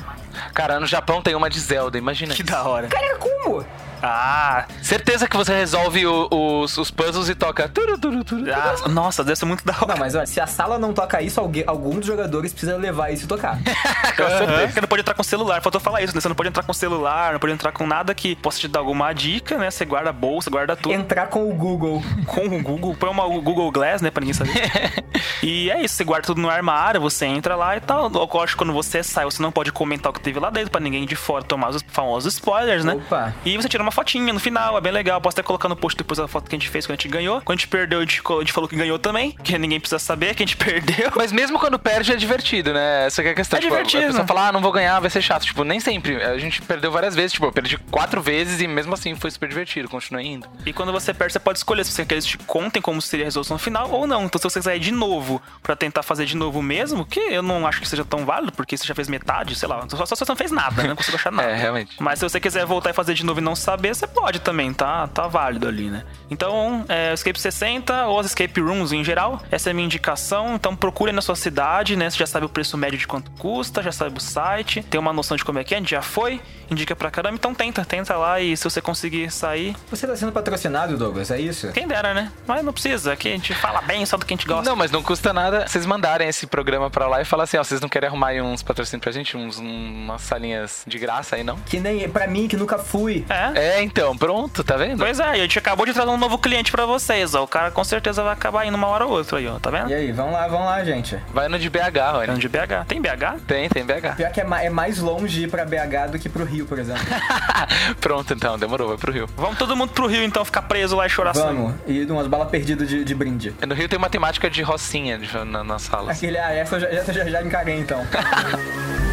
Cara, 0.53 0.79
no 0.79 0.85
Japão 0.85 1.21
tem 1.21 1.35
uma 1.35 1.49
de 1.49 1.59
Zelda, 1.59 1.97
imagina. 1.97 2.33
Que 2.33 2.41
isso. 2.41 2.51
da 2.51 2.63
hora. 2.63 2.87
Cara, 2.87 3.15
como? 3.17 3.65
Ah, 4.05 4.65
Certeza 4.81 5.27
que 5.29 5.37
você 5.37 5.55
resolve 5.55 6.05
o- 6.05 6.27
os, 6.61 6.77
os 6.77 6.91
puzzles 6.91 7.29
e 7.29 7.35
toca. 7.35 7.69
turu, 7.69 7.97
turu, 7.97 8.21
turu. 8.23 8.43
ah, 8.53 8.89
nossa, 8.89 9.23
deve 9.23 9.37
ser 9.37 9.45
muito 9.45 9.63
da 9.63 9.73
hora. 9.73 9.87
Não, 9.87 9.97
mas 9.97 10.13
olha, 10.13 10.25
se 10.25 10.41
a 10.41 10.47
sala 10.47 10.77
não 10.77 10.91
toca 10.93 11.21
isso, 11.21 11.39
alguém, 11.39 11.63
algum 11.65 11.97
dos 11.97 12.05
jogadores 12.05 12.51
precisa 12.51 12.75
levar 12.75 13.11
isso 13.11 13.23
e 13.23 13.27
tocar. 13.27 13.57
Com 14.17 14.27
certeza. 14.27 14.67
Você 14.73 14.81
não 14.81 14.87
pode 14.89 15.01
entrar 15.01 15.13
com 15.13 15.23
celular, 15.23 15.61
faltou 15.61 15.79
falar 15.79 15.92
isso, 16.01 16.15
né? 16.15 16.21
Você 16.21 16.27
não 16.27 16.35
pode 16.35 16.49
entrar 16.49 16.63
com 16.63 16.73
celular, 16.73 17.33
não 17.33 17.39
pode 17.39 17.53
entrar 17.53 17.71
com 17.71 17.85
nada 17.85 18.13
que 18.13 18.35
possa 18.35 18.59
te 18.59 18.67
dar 18.67 18.79
alguma 18.79 19.11
dica, 19.13 19.57
né? 19.57 19.69
Você 19.69 19.85
guarda 19.85 20.09
a 20.09 20.13
bolsa, 20.13 20.49
guarda 20.49 20.75
tudo. 20.75 20.93
Entrar 20.93 21.27
com 21.27 21.49
o 21.49 21.53
Google. 21.53 22.03
com 22.25 22.45
o 22.45 22.61
Google, 22.61 22.95
põe 22.95 23.09
uma 23.09 23.27
Google 23.27 23.71
Glass, 23.71 24.01
né, 24.01 24.11
pra 24.11 24.21
ninguém 24.21 24.33
saber. 24.33 25.03
e 25.41 25.69
é 25.69 25.81
isso, 25.83 25.95
você 25.95 26.03
guarda 26.03 26.27
tudo 26.27 26.41
no 26.41 26.49
armário, 26.49 27.01
você 27.01 27.25
entra 27.25 27.55
lá 27.55 27.75
e 27.77 27.79
tal. 27.79 28.09
Lógico, 28.09 28.63
quando 28.63 28.73
você 28.73 29.03
sai, 29.03 29.25
você 29.25 29.41
não 29.41 29.51
pode 29.51 29.71
comentar 29.71 30.11
o 30.11 30.13
que 30.13 30.21
teve 30.21 30.39
lá 30.39 30.49
dentro, 30.49 30.71
pra 30.71 30.81
ninguém 30.81 31.05
de 31.05 31.15
fora 31.15 31.43
tomar 31.43 31.69
os 31.69 31.83
famosos 31.87 32.33
spoilers, 32.33 32.83
né? 32.83 32.93
Opa. 32.93 33.33
E 33.45 33.55
você 33.57 33.67
tira 33.67 33.83
uma 33.83 33.91
fotinha 33.91 34.33
no 34.33 34.39
final, 34.39 34.77
é 34.77 34.81
bem 34.81 34.91
legal. 34.91 35.19
Posso 35.21 35.35
até 35.35 35.43
colocar 35.43 35.69
no 35.69 35.75
post 35.75 35.97
depois 35.97 36.19
a 36.19 36.27
foto 36.27 36.49
que 36.49 36.55
a 36.55 36.59
gente 36.59 36.69
fez 36.69 36.85
quando 36.85 36.97
a 36.99 37.01
gente 37.01 37.07
ganhou. 37.07 37.41
Quando 37.41 37.57
a 37.57 37.59
gente 37.59 37.67
perdeu, 37.67 37.99
a 37.99 38.01
gente, 38.01 38.21
a 38.25 38.39
gente 38.39 38.53
falou 38.53 38.69
que 38.69 38.75
ganhou 38.75 38.99
também, 38.99 39.31
que 39.43 39.57
ninguém 39.57 39.79
precisa 39.79 39.99
saber 39.99 40.35
que 40.35 40.43
a 40.43 40.45
gente 40.45 40.57
perdeu. 40.63 41.11
Mas 41.15 41.31
mesmo 41.31 41.59
quando 41.59 41.77
perde 41.79 42.11
é 42.11 42.15
divertido, 42.15 42.73
né? 42.73 43.07
Essa 43.07 43.21
que 43.21 43.29
é 43.29 43.31
a 43.31 43.35
questão. 43.35 43.57
É 43.57 43.61
tipo, 43.61 43.73
divertido. 43.73 44.03
A 44.03 44.07
pessoa 44.07 44.27
fala, 44.27 44.47
ah, 44.47 44.51
não 44.51 44.61
vou 44.61 44.71
ganhar, 44.71 44.99
vai 44.99 45.09
ser 45.09 45.21
chato. 45.21 45.43
Tipo, 45.43 45.63
nem 45.63 45.79
sempre. 45.83 46.23
A 46.23 46.37
gente 46.37 46.61
perdeu 46.61 46.91
várias 46.91 47.15
vezes. 47.15 47.33
Tipo, 47.33 47.45
eu 47.45 47.51
perdi 47.51 47.77
quatro 47.77 48.21
vezes 48.21 48.61
e 48.61 48.67
mesmo 48.67 48.93
assim 48.93 49.15
foi 49.15 49.29
super 49.29 49.49
divertido. 49.49 49.89
Continuei 49.89 50.25
indo. 50.25 50.47
E 50.65 50.73
quando 50.73 50.91
você 50.91 51.13
perde, 51.13 51.33
você 51.33 51.39
pode 51.39 51.59
escolher 51.59 51.83
se 51.83 51.91
você 51.91 52.03
quer 52.03 52.07
que 52.07 52.13
eles 52.15 52.25
te 52.25 52.37
contem 52.37 52.81
como 52.81 53.01
seria 53.01 53.25
a 53.25 53.27
resolução 53.27 53.57
final 53.57 53.89
ou 53.91 54.07
não. 54.07 54.25
Então, 54.25 54.39
se 54.39 54.43
você 54.43 54.59
quiser 54.59 54.75
ir 54.75 54.79
de 54.79 54.91
novo 54.91 55.41
pra 55.61 55.75
tentar 55.75 56.03
fazer 56.03 56.25
de 56.25 56.35
novo 56.35 56.61
mesmo, 56.61 57.05
que 57.05 57.19
eu 57.19 57.41
não 57.41 57.65
acho 57.67 57.81
que 57.81 57.87
seja 57.87 58.05
tão 58.05 58.25
válido, 58.25 58.51
porque 58.51 58.77
você 58.77 58.85
já 58.85 58.95
fez 58.95 59.07
metade, 59.07 59.55
sei 59.55 59.67
lá. 59.67 59.85
Só, 59.89 60.05
só 60.05 60.15
você 60.15 60.25
não 60.27 60.35
fez 60.35 60.51
nada, 60.51 60.83
né? 60.83 60.89
Não 60.89 60.95
consigo 60.95 61.17
achar 61.17 61.31
nada. 61.33 61.49
É, 61.49 61.55
realmente. 61.55 61.95
Mas 61.99 62.19
se 62.19 62.29
você 62.29 62.39
quiser 62.39 62.65
voltar 62.65 62.91
e 62.91 62.93
fazer 62.93 63.13
de 63.13 63.25
novo 63.25 63.39
e 63.39 63.43
não 63.43 63.55
saber, 63.55 63.95
você 63.95 64.07
pode 64.07 64.39
também, 64.39 64.73
tá? 64.73 65.07
Tá 65.07 65.27
válido 65.27 65.67
ali, 65.67 65.89
né? 65.89 66.03
Então, 66.29 66.85
é, 66.87 67.13
Escape 67.13 67.39
60 67.39 68.07
ou 68.07 68.19
as 68.19 68.27
Escape 68.27 68.59
Rooms 68.61 68.91
em 68.91 69.03
geral, 69.03 69.41
essa 69.51 69.69
é 69.69 69.71
a 69.71 69.73
minha 69.73 69.85
indicação. 69.85 70.55
Então, 70.55 70.75
procure 70.75 71.11
na 71.11 71.21
sua 71.21 71.35
cidade, 71.35 71.95
né? 71.95 72.09
Você 72.09 72.17
já 72.17 72.27
sabe 72.27 72.45
o 72.45 72.49
preço 72.49 72.77
médio 72.77 72.97
de 72.99 73.07
quanto 73.07 73.31
custa, 73.31 73.81
já 73.81 73.91
sabe 73.91 74.17
o 74.17 74.21
site, 74.21 74.83
tem 74.83 74.99
uma 74.99 75.13
noção 75.13 75.35
de 75.35 75.43
como 75.43 75.59
é 75.59 75.63
que 75.63 75.72
a 75.75 75.77
gente 75.79 75.91
já 75.91 76.01
foi, 76.01 76.39
indica 76.69 76.95
pra 76.95 77.09
caramba. 77.11 77.35
Então, 77.35 77.53
tenta, 77.53 77.83
tenta 77.85 78.15
lá 78.15 78.39
e 78.39 78.55
se 78.57 78.63
você 78.63 78.81
conseguir 78.81 79.31
sair, 79.31 79.75
Você 79.89 80.07
tá 80.07 80.15
sendo 80.15 80.31
patrocinado, 80.31 80.97
Douglas, 80.97 81.29
é 81.31 81.39
isso? 81.39 81.71
quem 81.71 81.87
dera, 81.87 82.13
né? 82.13 82.31
Mas 82.47 82.63
não 82.63 82.73
precisa, 82.73 83.13
aqui 83.13 83.27
a 83.29 83.31
gente 83.31 83.53
fala 83.53 83.81
bem 83.81 84.05
só 84.05 84.17
do 84.17 84.25
que 84.25 84.33
a 84.33 84.37
gente 84.37 84.47
gosta. 84.47 84.69
Não, 84.69 84.75
mas 84.75 84.91
não 84.91 85.01
custa 85.03 85.31
nada 85.33 85.67
vocês 85.67 85.85
mandarem 85.85 86.27
esse 86.27 86.47
programa 86.47 86.89
pra 86.89 87.07
lá 87.07 87.21
e 87.21 87.25
falar 87.25 87.43
assim, 87.43 87.57
ó, 87.57 87.63
vocês 87.63 87.79
não 87.81 87.89
querem 87.89 88.07
arrumar 88.07 88.27
aí 88.29 88.41
uns 88.41 88.63
patrocínios 88.63 89.01
pra 89.03 89.11
gente? 89.11 89.35
Uns, 89.37 89.59
um- 89.59 90.03
umas 90.05 90.21
salinhas 90.21 90.83
de 90.87 90.97
graça 90.99 91.35
aí, 91.35 91.43
não? 91.43 91.57
Que 91.57 91.79
nem 91.79 92.07
pra 92.09 92.27
mim, 92.27 92.47
que 92.47 92.55
nunca 92.57 92.77
fui. 92.77 93.25
É. 93.29 93.77
É, 93.77 93.81
então, 93.83 94.17
pronto, 94.17 94.63
tá 94.63 94.75
vendo? 94.77 94.99
Pois 94.99 95.19
é, 95.19 95.23
a 95.23 95.35
gente 95.35 95.57
acabou 95.59 95.85
de 95.85 95.93
trazer 95.93 96.09
um 96.09 96.17
novo 96.17 96.37
cliente 96.37 96.71
pra 96.71 96.85
vocês, 96.85 97.35
ó. 97.35 97.43
O 97.43 97.47
cara 97.47 97.71
com 97.71 97.83
certeza 97.83 98.23
vai 98.23 98.33
acabar 98.33 98.65
indo 98.65 98.75
uma 98.77 98.87
hora 98.87 99.05
ou 99.05 99.11
outra 99.11 99.37
aí, 99.37 99.47
ó. 99.47 99.59
Tá 99.59 99.69
vendo? 99.69 99.89
E 99.89 99.93
aí, 99.93 100.11
vamos 100.11 100.33
lá, 100.33 100.47
vamos 100.47 100.65
lá, 100.65 100.83
gente. 100.83 101.17
Vai 101.33 101.47
no 101.47 101.57
de 101.59 101.69
BH, 101.69 101.97
É 101.97 102.13
olha. 102.13 102.33
um 102.33 102.37
de 102.37 102.47
BH. 102.49 102.85
Tem 102.87 103.01
BH? 103.01 103.39
Tem, 103.47 103.69
tem 103.69 103.83
BH. 103.85 104.15
Pior 104.15 104.31
que 104.31 104.41
é, 104.41 104.43
ma- 104.43 104.61
é 104.61 104.69
mais 104.69 104.99
longe 104.99 105.43
ir 105.43 105.49
pra 105.65 105.85
BH 105.85 106.11
do 106.11 106.19
que 106.19 106.29
pro 106.29 106.43
Rio, 106.43 106.65
por 106.65 106.79
exemplo. 106.79 107.03
Pronto, 107.99 108.33
então, 108.33 108.57
demorou, 108.57 108.89
vai 108.89 108.97
pro 108.97 109.11
Rio. 109.11 109.27
Vamos 109.35 109.57
todo 109.57 109.75
mundo 109.75 109.91
pro 109.91 110.07
Rio 110.07 110.23
então, 110.23 110.43
ficar 110.43 110.63
preso 110.63 110.95
lá 110.95 111.05
e 111.05 111.09
chorar 111.09 111.33
sangue. 111.33 111.61
Vamos. 111.61 111.75
E 111.87 112.03
umas 112.05 112.27
balas 112.27 112.49
perdidas 112.49 112.87
de, 112.87 113.03
de 113.03 113.15
brinde. 113.15 113.53
No 113.67 113.73
Rio 113.73 113.87
tem 113.87 113.97
uma 113.97 114.09
temática 114.09 114.49
de 114.49 114.61
rocinha 114.61 115.17
de- 115.17 115.45
na, 115.45 115.63
nas 115.63 115.83
salas. 115.83 116.17
Aquele, 116.17 116.37
ah, 116.37 116.51
essa 116.53 116.75
eu 116.75 116.79
já, 116.81 116.87
essa 116.87 117.11
eu 117.11 117.15
já, 117.15 117.25
já 117.25 117.41
encarei 117.41 117.79
então. 117.79 118.01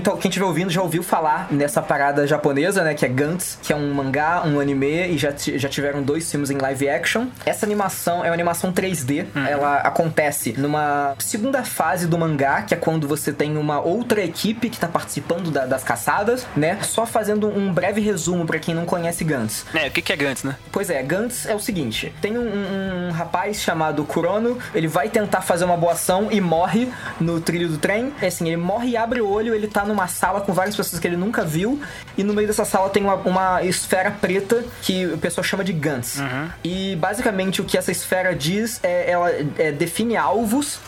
tá- 0.00 0.16
quem 0.16 0.28
estiver 0.28 0.44
ouvindo 0.46 0.70
já 0.70 0.82
ouviu 0.82 1.02
falar 1.02 1.48
nessa 1.50 1.82
parada 1.82 2.26
japonesa, 2.26 2.82
né? 2.82 2.94
Que 2.94 3.04
é 3.04 3.08
Gantz, 3.08 3.58
que 3.62 3.72
é 3.72 3.76
um 3.76 3.92
mangá, 3.92 4.42
um 4.44 4.60
anime, 4.60 5.08
e 5.08 5.18
já, 5.18 5.32
já 5.36 5.68
tiveram 5.68 6.02
dois 6.02 6.30
filmes 6.30 6.50
em 6.50 6.58
live 6.58 6.88
action. 6.88 7.26
Essa 7.44 7.66
animação 7.66 8.24
é 8.24 8.28
uma 8.28 8.34
animação 8.34 8.72
3D. 8.72 9.26
Ela 9.48 9.76
acontece 9.78 10.54
numa 10.58 11.14
segunda 11.18 11.62
fase 11.64 12.06
do 12.06 12.16
mangá, 12.18 12.62
que 12.62 12.74
é 12.74 12.76
quando 12.76 13.06
você 13.08 13.32
tem 13.32 13.56
uma 13.56 13.80
outra 13.80 14.22
equipe 14.22 14.68
que 14.70 14.78
tá 14.78 14.88
participando 14.88 15.50
da- 15.50 15.66
das 15.66 15.82
caçadas, 15.84 16.46
né? 16.56 16.78
Só 16.82 17.04
fazendo 17.06 17.48
um 17.48 17.72
breve 17.72 18.00
resumo 18.00 18.46
pra 18.46 18.58
quem 18.58 18.74
não 18.74 18.84
conhece 18.84 19.24
Gantz. 19.24 19.64
É, 19.74 19.88
o 19.88 19.90
que 19.90 20.02
que 20.02 20.12
é 20.12 20.16
Gantz, 20.16 20.42
né? 20.44 20.56
Pois 20.70 20.90
é, 20.90 21.02
Gantz 21.02 21.46
é 21.46 21.54
o 21.54 21.58
seguinte: 21.60 22.12
tem 22.20 22.36
um, 22.38 22.42
um- 22.42 23.08
um 23.08 23.10
rapaz 23.10 23.60
chamado 23.60 24.04
Kurono, 24.04 24.58
ele 24.74 24.86
vai 24.88 25.08
tentar 25.08 25.40
fazer 25.40 25.64
uma 25.64 25.76
boa 25.76 25.92
ação 25.92 26.28
e 26.30 26.40
morre 26.40 26.88
no 27.20 27.40
trilho 27.40 27.68
do 27.68 27.78
trem. 27.78 28.12
É 28.20 28.26
assim, 28.28 28.46
ele 28.46 28.56
morre 28.56 28.85
e 28.86 28.96
abre 28.96 29.20
o 29.20 29.28
olho, 29.28 29.54
ele 29.54 29.66
tá 29.66 29.84
numa 29.84 30.06
sala 30.06 30.40
com 30.40 30.52
várias 30.52 30.76
pessoas 30.76 30.98
que 31.00 31.06
ele 31.06 31.16
nunca 31.16 31.44
viu, 31.44 31.80
e 32.16 32.22
no 32.22 32.32
meio 32.32 32.46
dessa 32.46 32.64
sala 32.64 32.88
tem 32.88 33.02
uma, 33.02 33.14
uma 33.14 33.62
esfera 33.62 34.10
preta 34.10 34.64
que 34.82 35.06
o 35.06 35.18
pessoal 35.18 35.44
chama 35.44 35.64
de 35.64 35.72
Gantz. 35.72 36.18
E 36.64 36.96
basicamente 36.96 37.60
o 37.60 37.64
que 37.64 37.76
essa 37.76 37.90
esfera 37.90 38.34
diz 38.34 38.80
é 38.82 39.10
ela 39.10 39.30
é, 39.58 39.72
define 39.72 40.16
alvos 40.16 40.78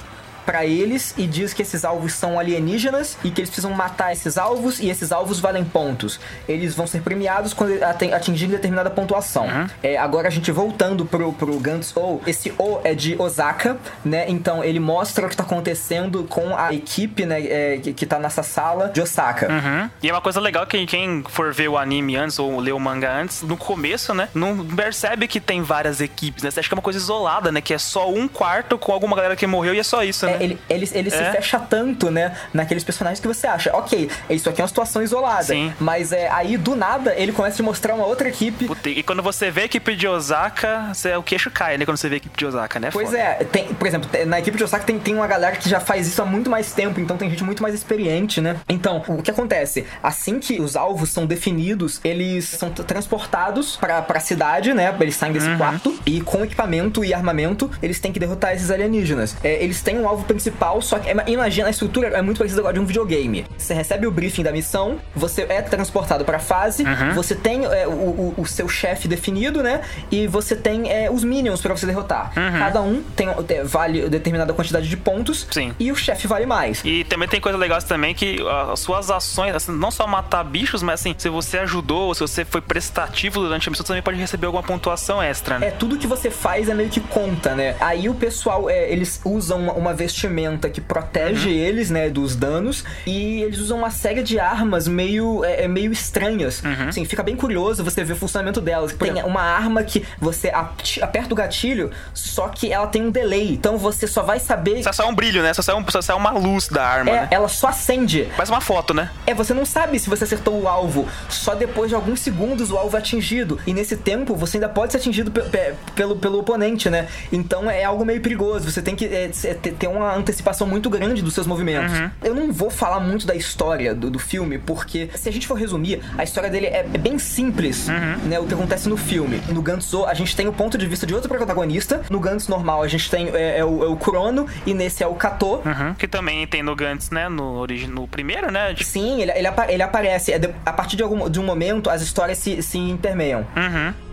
pra 0.49 0.65
eles 0.65 1.13
e 1.19 1.27
diz 1.27 1.53
que 1.53 1.61
esses 1.61 1.85
alvos 1.85 2.15
são 2.15 2.39
alienígenas 2.39 3.19
e 3.23 3.31
que 3.31 3.43
eles 3.43 3.51
precisam 3.51 3.71
matar 3.73 4.15
esses 4.15 4.39
alvos 4.39 4.81
e 4.81 4.89
esses 4.89 5.13
alvos 5.13 5.41
valem 5.41 5.63
pontos. 5.63 6.19
Eles 6.49 6.75
vão 6.75 6.87
ser 6.87 7.03
premiados 7.03 7.53
quando 7.53 7.83
ating- 7.85 8.13
atingirem 8.15 8.53
determinada 8.53 8.89
pontuação. 8.89 9.47
É, 9.83 9.99
agora 9.99 10.29
a 10.29 10.31
gente 10.31 10.51
voltando 10.51 11.05
pro, 11.05 11.35
pro 11.35 11.59
Gantz 11.61 11.95
O, 11.95 12.23
esse 12.27 12.51
O 12.59 12.81
é 12.83 12.95
de 12.95 13.15
Osaka, 13.21 13.77
né? 14.03 14.25
Então 14.27 14.65
ele 14.65 14.81
mostra 14.81 15.27
o 15.27 15.29
que 15.29 15.37
tá 15.37 15.43
acontecendo 15.43 16.25
com 16.25 16.57
a 16.57 16.73
equipe, 16.73 17.27
né, 17.27 17.43
é, 17.43 17.77
que, 17.83 17.93
que 17.93 18.07
tá 18.07 18.19
nessa 18.19 18.43
sala 18.43 18.89
de 18.89 19.03
Osaka. 19.03 19.53
Uhum. 19.53 19.91
E 20.03 20.09
é 20.09 20.13
uma 20.15 20.23
coisa 20.23 20.41
legal 20.41 20.67
que 20.67 20.87
quem 20.87 21.23
for 21.29 21.53
ver 21.53 21.69
o 21.69 21.77
anime 21.77 22.17
antes 22.17 22.39
ou 22.39 22.59
ler 22.59 22.73
o 22.73 22.81
manga 22.81 23.13
antes, 23.13 23.43
no 23.43 23.57
começo, 23.57 24.15
né, 24.15 24.31
não 24.35 24.65
percebe 24.65 25.29
que 25.29 25.41
tem 25.41 25.61
várias 25.63 26.01
equipes, 26.01 26.43
né? 26.43 26.51
Você 26.51 26.61
acha 26.61 26.69
que 26.71 26.75
é 26.75 26.77
uma 26.77 26.83
coisa 26.83 26.99
isolada, 26.99 27.53
né? 27.53 27.61
Que 27.61 27.75
é 27.75 27.79
só 27.79 28.11
um 28.11 28.27
quarto 28.27 28.79
com 28.79 28.93
alguma 28.93 29.15
galera 29.15 29.37
que 29.37 29.47
morreu 29.47 29.75
e 29.75 29.79
é 29.79 29.83
só 29.83 30.03
isso, 30.03 30.25
né? 30.25 30.38
É, 30.39 30.45
ele 30.45 30.59
ele, 30.69 30.89
ele 30.93 31.11
se 31.11 31.17
É. 31.17 31.33
fecha 31.33 31.59
tanto, 31.59 32.11
né, 32.11 32.35
naqueles 32.53 32.85
personagens 32.85 33.21
que 33.21 33.27
você 33.29 33.47
acha, 33.47 33.75
ok, 33.77 34.11
isso 34.31 34.49
aqui 34.49 34.61
é 34.61 34.65
uma 34.65 34.69
situação 34.69 35.03
isolada, 35.03 35.45
Sim. 35.45 35.73
mas 35.81 36.13
é 36.13 36.29
aí 36.31 36.57
do 36.57 36.75
nada 36.77 37.15
ele 37.17 37.33
começa 37.33 37.55
a 37.55 37.57
te 37.57 37.63
mostrar 37.63 37.95
uma 37.95 38.07
outra 38.07 38.29
equipe. 38.29 38.67
Puta, 38.67 38.89
E 38.89 39.03
quando 39.03 39.23
você 39.23 39.51
vê 39.51 39.63
a 39.63 39.65
equipe 39.65 39.95
de 39.97 40.07
Osaka, 40.07 40.91
você, 40.93 41.15
o 41.17 41.23
queixo 41.23 41.51
cai, 41.51 41.77
né? 41.79 41.85
Quando 41.85 41.97
você 41.97 42.09
vê 42.09 42.17
a 42.17 42.19
equipe 42.19 42.37
de 42.37 42.47
Osaka, 42.47 42.79
né? 42.81 42.91
Pois 42.93 43.09
Foda. 43.11 43.19
é, 43.19 43.45
tem, 43.45 43.67
por 43.75 43.87
exemplo, 43.87 44.09
na 44.27 44.39
equipe 44.39 44.57
de 44.57 44.65
Osaka 44.65 44.85
tem, 44.85 44.99
tem 44.99 45.15
uma 45.15 45.27
galera 45.27 45.57
que 45.57 45.69
já 45.69 45.81
faz 45.81 46.07
isso 46.07 46.21
há 46.23 46.27
muito 46.27 46.49
mais 46.51 46.73
tempo, 46.73 47.01
então 47.01 47.17
tem 47.17 47.29
gente 47.31 47.45
muito 47.45 47.63
mais 47.63 47.75
experiente, 47.75 48.41
né? 48.41 48.57
Então, 48.69 49.03
o 49.09 49.23
que 49.23 49.31
acontece? 49.31 49.87
Assim 50.03 50.39
que 50.39 50.61
os 50.61 50.77
alvos 50.77 51.11
são 51.11 51.27
definidos, 51.27 52.01
eles 52.05 52.45
são 52.47 52.71
transportados 52.71 53.77
pra, 53.77 54.03
pra 54.03 54.21
cidade, 54.21 54.73
né? 54.75 54.95
Eles 55.01 55.17
saem 55.17 55.33
desse 55.33 55.49
quarto 55.57 55.99
e 56.05 56.21
com 56.21 56.45
equipamento 56.45 57.05
e 57.05 57.15
armamento, 57.15 57.71
eles 57.83 57.99
têm 58.01 58.13
que 58.13 58.19
derrotar 58.21 58.53
esses 58.55 58.71
alienígenas. 58.71 59.37
É, 59.43 59.63
eles 59.63 59.81
têm 59.83 59.99
um 59.99 60.09
alvo 60.09 60.25
principal, 60.29 60.81
só 60.81 60.99
que 60.99 61.09
é, 61.09 61.15
imagina, 61.27 61.67
a 61.67 61.71
estrutura 61.71 62.09
é 62.09 62.23
muito 62.23 62.39
parecida 62.39 62.63
com 62.63 62.69
a 62.69 62.73
de 62.73 62.79
um 62.79 62.85
videogame. 62.87 63.45
Você 63.57 63.75
recebe 63.75 64.07
o 64.07 64.11
briefing 64.11 64.43
da 64.45 64.53
missão, 64.53 64.99
você 65.15 65.43
é 65.49 65.61
transportado 65.63 66.25
pra 66.25 66.39
fase, 66.39 66.85
você 67.15 67.35
tem 67.35 67.65
é, 67.65 67.87
o, 67.87 67.91
o- 67.91 68.35
o 68.39 68.47
seu 68.47 68.69
chefe 68.69 69.09
definido, 69.09 69.63
né? 69.63 69.81
E 70.11 70.27
você 70.27 70.55
tem 70.55 70.91
é, 70.93 71.11
os 71.11 71.25
minions 71.25 71.61
pra 71.61 71.75
você 71.75 71.87
derrotar. 71.87 72.33
Cada 72.35 72.81
um 72.83 73.03
tem, 73.17 73.27
tem- 73.45 73.65
vale 73.65 74.09
determinada 74.09 74.53
quantidade 74.53 74.89
de 74.89 74.97
pontos 74.97 75.47
Sim. 75.51 75.73
e 75.79 75.91
o 75.91 75.97
chefe 75.97 76.27
vale 76.29 76.47
mais. 76.47 76.83
E 76.85 77.05
também 77.05 77.27
tem 77.29 77.41
coisa 77.41 77.57
legal 77.59 77.81
também 77.83 78.15
que 78.15 78.39
as 78.73 78.81
suas 78.81 79.11
ações, 79.11 79.55
assim, 79.55 79.73
não 79.73 79.91
só 79.91 80.07
matar 80.07 80.45
bichos, 80.45 80.83
mas 80.83 81.01
assim, 81.01 81.15
se 81.17 81.29
você 81.29 81.59
ajudou, 81.59 82.15
se 82.15 82.21
você 82.21 82.45
foi 82.45 82.61
prestativo 82.61 83.41
durante 83.41 83.69
a 83.69 83.71
missão, 83.71 83.85
você 83.85 83.89
também 83.89 84.03
pode 84.03 84.19
receber 84.19 84.47
alguma 84.47 84.63
pontuação 84.63 85.23
extra, 85.23 85.59
né? 85.59 85.69
É, 85.69 85.71
tudo 85.71 85.97
que 85.97 86.07
você 86.07 86.31
faz 86.31 86.69
é 86.69 86.75
meio 86.75 86.91
que 86.91 87.01
conta, 87.01 87.55
né? 87.55 87.77
Aí 87.81 88.09
o 88.09 88.15
pessoal, 88.15 88.69
é, 88.69 88.91
eles 88.93 89.21
usam 89.25 89.61
uma, 89.61 89.73
uma 89.73 89.95
vestimenta 89.95 90.18
vestimenta 90.19 90.69
que 90.69 90.81
protege 90.81 91.51
eles, 91.51 91.91
né, 91.91 92.11
dos 92.11 92.35
danos. 92.35 92.85
E 93.07 93.43
eles 93.43 93.59
usam 93.61 93.79
uma 93.79 93.91
série 93.91 94.23
de 94.23 94.39
armas 94.41 94.89
meio, 94.89 95.45
é, 95.45 95.65
é 95.65 95.69
meio 95.69 95.93
estranhas. 95.93 96.63
Assim, 96.89 97.05
fica 97.05 97.23
bem 97.23 97.37
curioso 97.37 97.85
você 97.85 98.03
ver 98.03 98.15
o 98.15 98.17
funcionamento 98.17 98.61
delas. 98.61 98.93
Tem 98.93 99.23
uma 99.23 99.43
arma 99.43 99.83
que 99.85 100.05
você 100.19 100.49
ap- 100.49 100.81
aperta 101.01 101.33
o 101.33 101.37
gatilho, 101.37 101.91
só 102.13 102.49
que 102.49 102.73
ela 102.73 102.87
tem 102.89 103.03
um 103.03 103.11
delay. 103.11 103.53
Então 103.53 103.79
você 103.79 104.07
só 104.07 104.23
vai 104.23 104.41
saber. 104.41 104.83
Só 104.83 104.93
sai 104.93 105.07
um 105.07 105.15
brilho, 105.15 105.43
né? 105.43 105.55
Só 105.55 105.63
sai, 105.63 105.75
um, 105.77 105.85
só 105.89 106.03
sai 106.03 106.17
uma 106.17 106.31
luz 106.33 106.69
da 106.69 106.85
arma, 106.85 107.11
É, 107.11 107.15
né? 107.23 107.29
ela 107.31 107.49
só 107.49 107.69
acende. 107.69 108.27
Faz 108.37 108.49
uma 108.51 108.61
foto, 108.61 108.93
né? 108.93 109.11
É, 109.27 109.33
você 109.35 109.55
não 109.55 109.65
sabe 109.65 109.99
se 109.99 110.11
você 110.11 110.25
acertou 110.25 110.61
o 110.61 110.67
alvo. 110.69 111.07
Só 111.29 111.55
depois 111.55 111.89
de 111.91 111.95
alguns 111.95 112.21
segundos 112.21 112.71
o 112.71 112.77
alvo 112.77 112.97
é 112.97 112.99
atingido. 113.01 113.59
E 113.67 113.73
nesse 113.73 113.97
tempo 113.97 114.35
você 114.35 114.57
ainda 114.57 114.69
pode 114.69 114.93
ser 114.93 114.99
atingido 114.99 115.31
pe- 115.31 115.43
pe- 115.43 115.75
pelo, 115.95 116.17
pelo 116.17 116.39
oponente, 116.41 116.91
né? 116.91 117.07
Então 117.31 117.71
é 117.71 117.85
algo 117.85 118.05
meio 118.05 118.21
perigoso. 118.21 118.71
Você 118.71 118.83
tem 118.83 118.97
que 118.97 119.05
é, 119.05 119.31
se- 119.33 119.55
ter 119.55 119.73
ter 119.73 119.87
uma 120.09 120.17
antecipação 120.17 120.67
muito 120.67 120.91
grande 120.91 121.23
dos 121.23 121.35
seus 121.35 121.47
movimentos. 121.47 121.93
Eu 122.23 122.35
não 122.35 122.53
vou 122.53 122.71
falar 122.71 123.01
muito 123.01 123.27
da 123.27 123.35
história 123.35 123.95
do, 123.95 124.11
do 124.11 124.19
filme, 124.19 124.59
porque 124.59 125.09
se 125.15 125.29
a 125.29 125.33
gente 125.33 125.47
for 125.47 125.55
resumir, 125.55 126.01
a 126.17 126.25
história 126.25 126.51
dele 126.51 126.67
é, 126.67 126.81
é 126.93 126.99
bem 126.99 127.19
simples, 127.19 127.87
né? 128.25 128.39
O 128.39 128.47
que 128.47 128.55
acontece 128.55 128.89
no 128.89 128.97
filme. 128.97 129.41
No 129.49 129.63
Gantzo, 129.63 130.05
a 130.05 130.15
gente 130.15 130.35
tem 130.35 130.49
o 130.49 130.53
ponto 130.53 130.77
de 130.77 130.87
vista 130.87 131.07
de 131.07 131.15
outro 131.15 131.29
protagonista. 131.29 132.03
No 132.11 132.21
Gantz 132.21 132.49
normal, 132.49 132.83
a 132.83 132.89
gente 132.89 133.11
tem 133.11 133.29
é, 133.29 133.59
é 133.59 133.65
o, 133.65 133.85
é 133.85 133.89
o 133.89 133.97
Kurono, 133.97 134.47
e 134.67 134.75
nesse 134.75 135.03
é 135.03 135.07
o 135.07 135.15
Kato. 135.15 135.63
Uhum. 135.65 135.95
Que 135.99 136.07
também 136.07 136.47
tem 136.47 136.63
no 136.63 136.75
Gantz, 136.75 137.11
né? 137.11 137.29
No, 137.29 137.55
origi... 137.55 137.87
no 137.87 138.07
primeiro, 138.07 138.51
né? 138.51 138.75
Tipo, 138.75 138.91
Sim, 138.91 139.23
ele, 139.23 139.33
ele, 139.33 139.49
ele 139.69 139.83
aparece. 139.83 140.33
É 140.33 140.41
a 140.65 140.73
partir 140.73 140.97
de, 140.97 141.03
algum, 141.03 141.29
de 141.29 141.41
um 141.41 141.45
momento, 141.45 141.91
as 141.91 142.03
histórias 142.03 142.39
se, 142.39 142.63
se 142.63 142.79
intermeiam. 142.79 143.47
Uhum. 143.57 144.08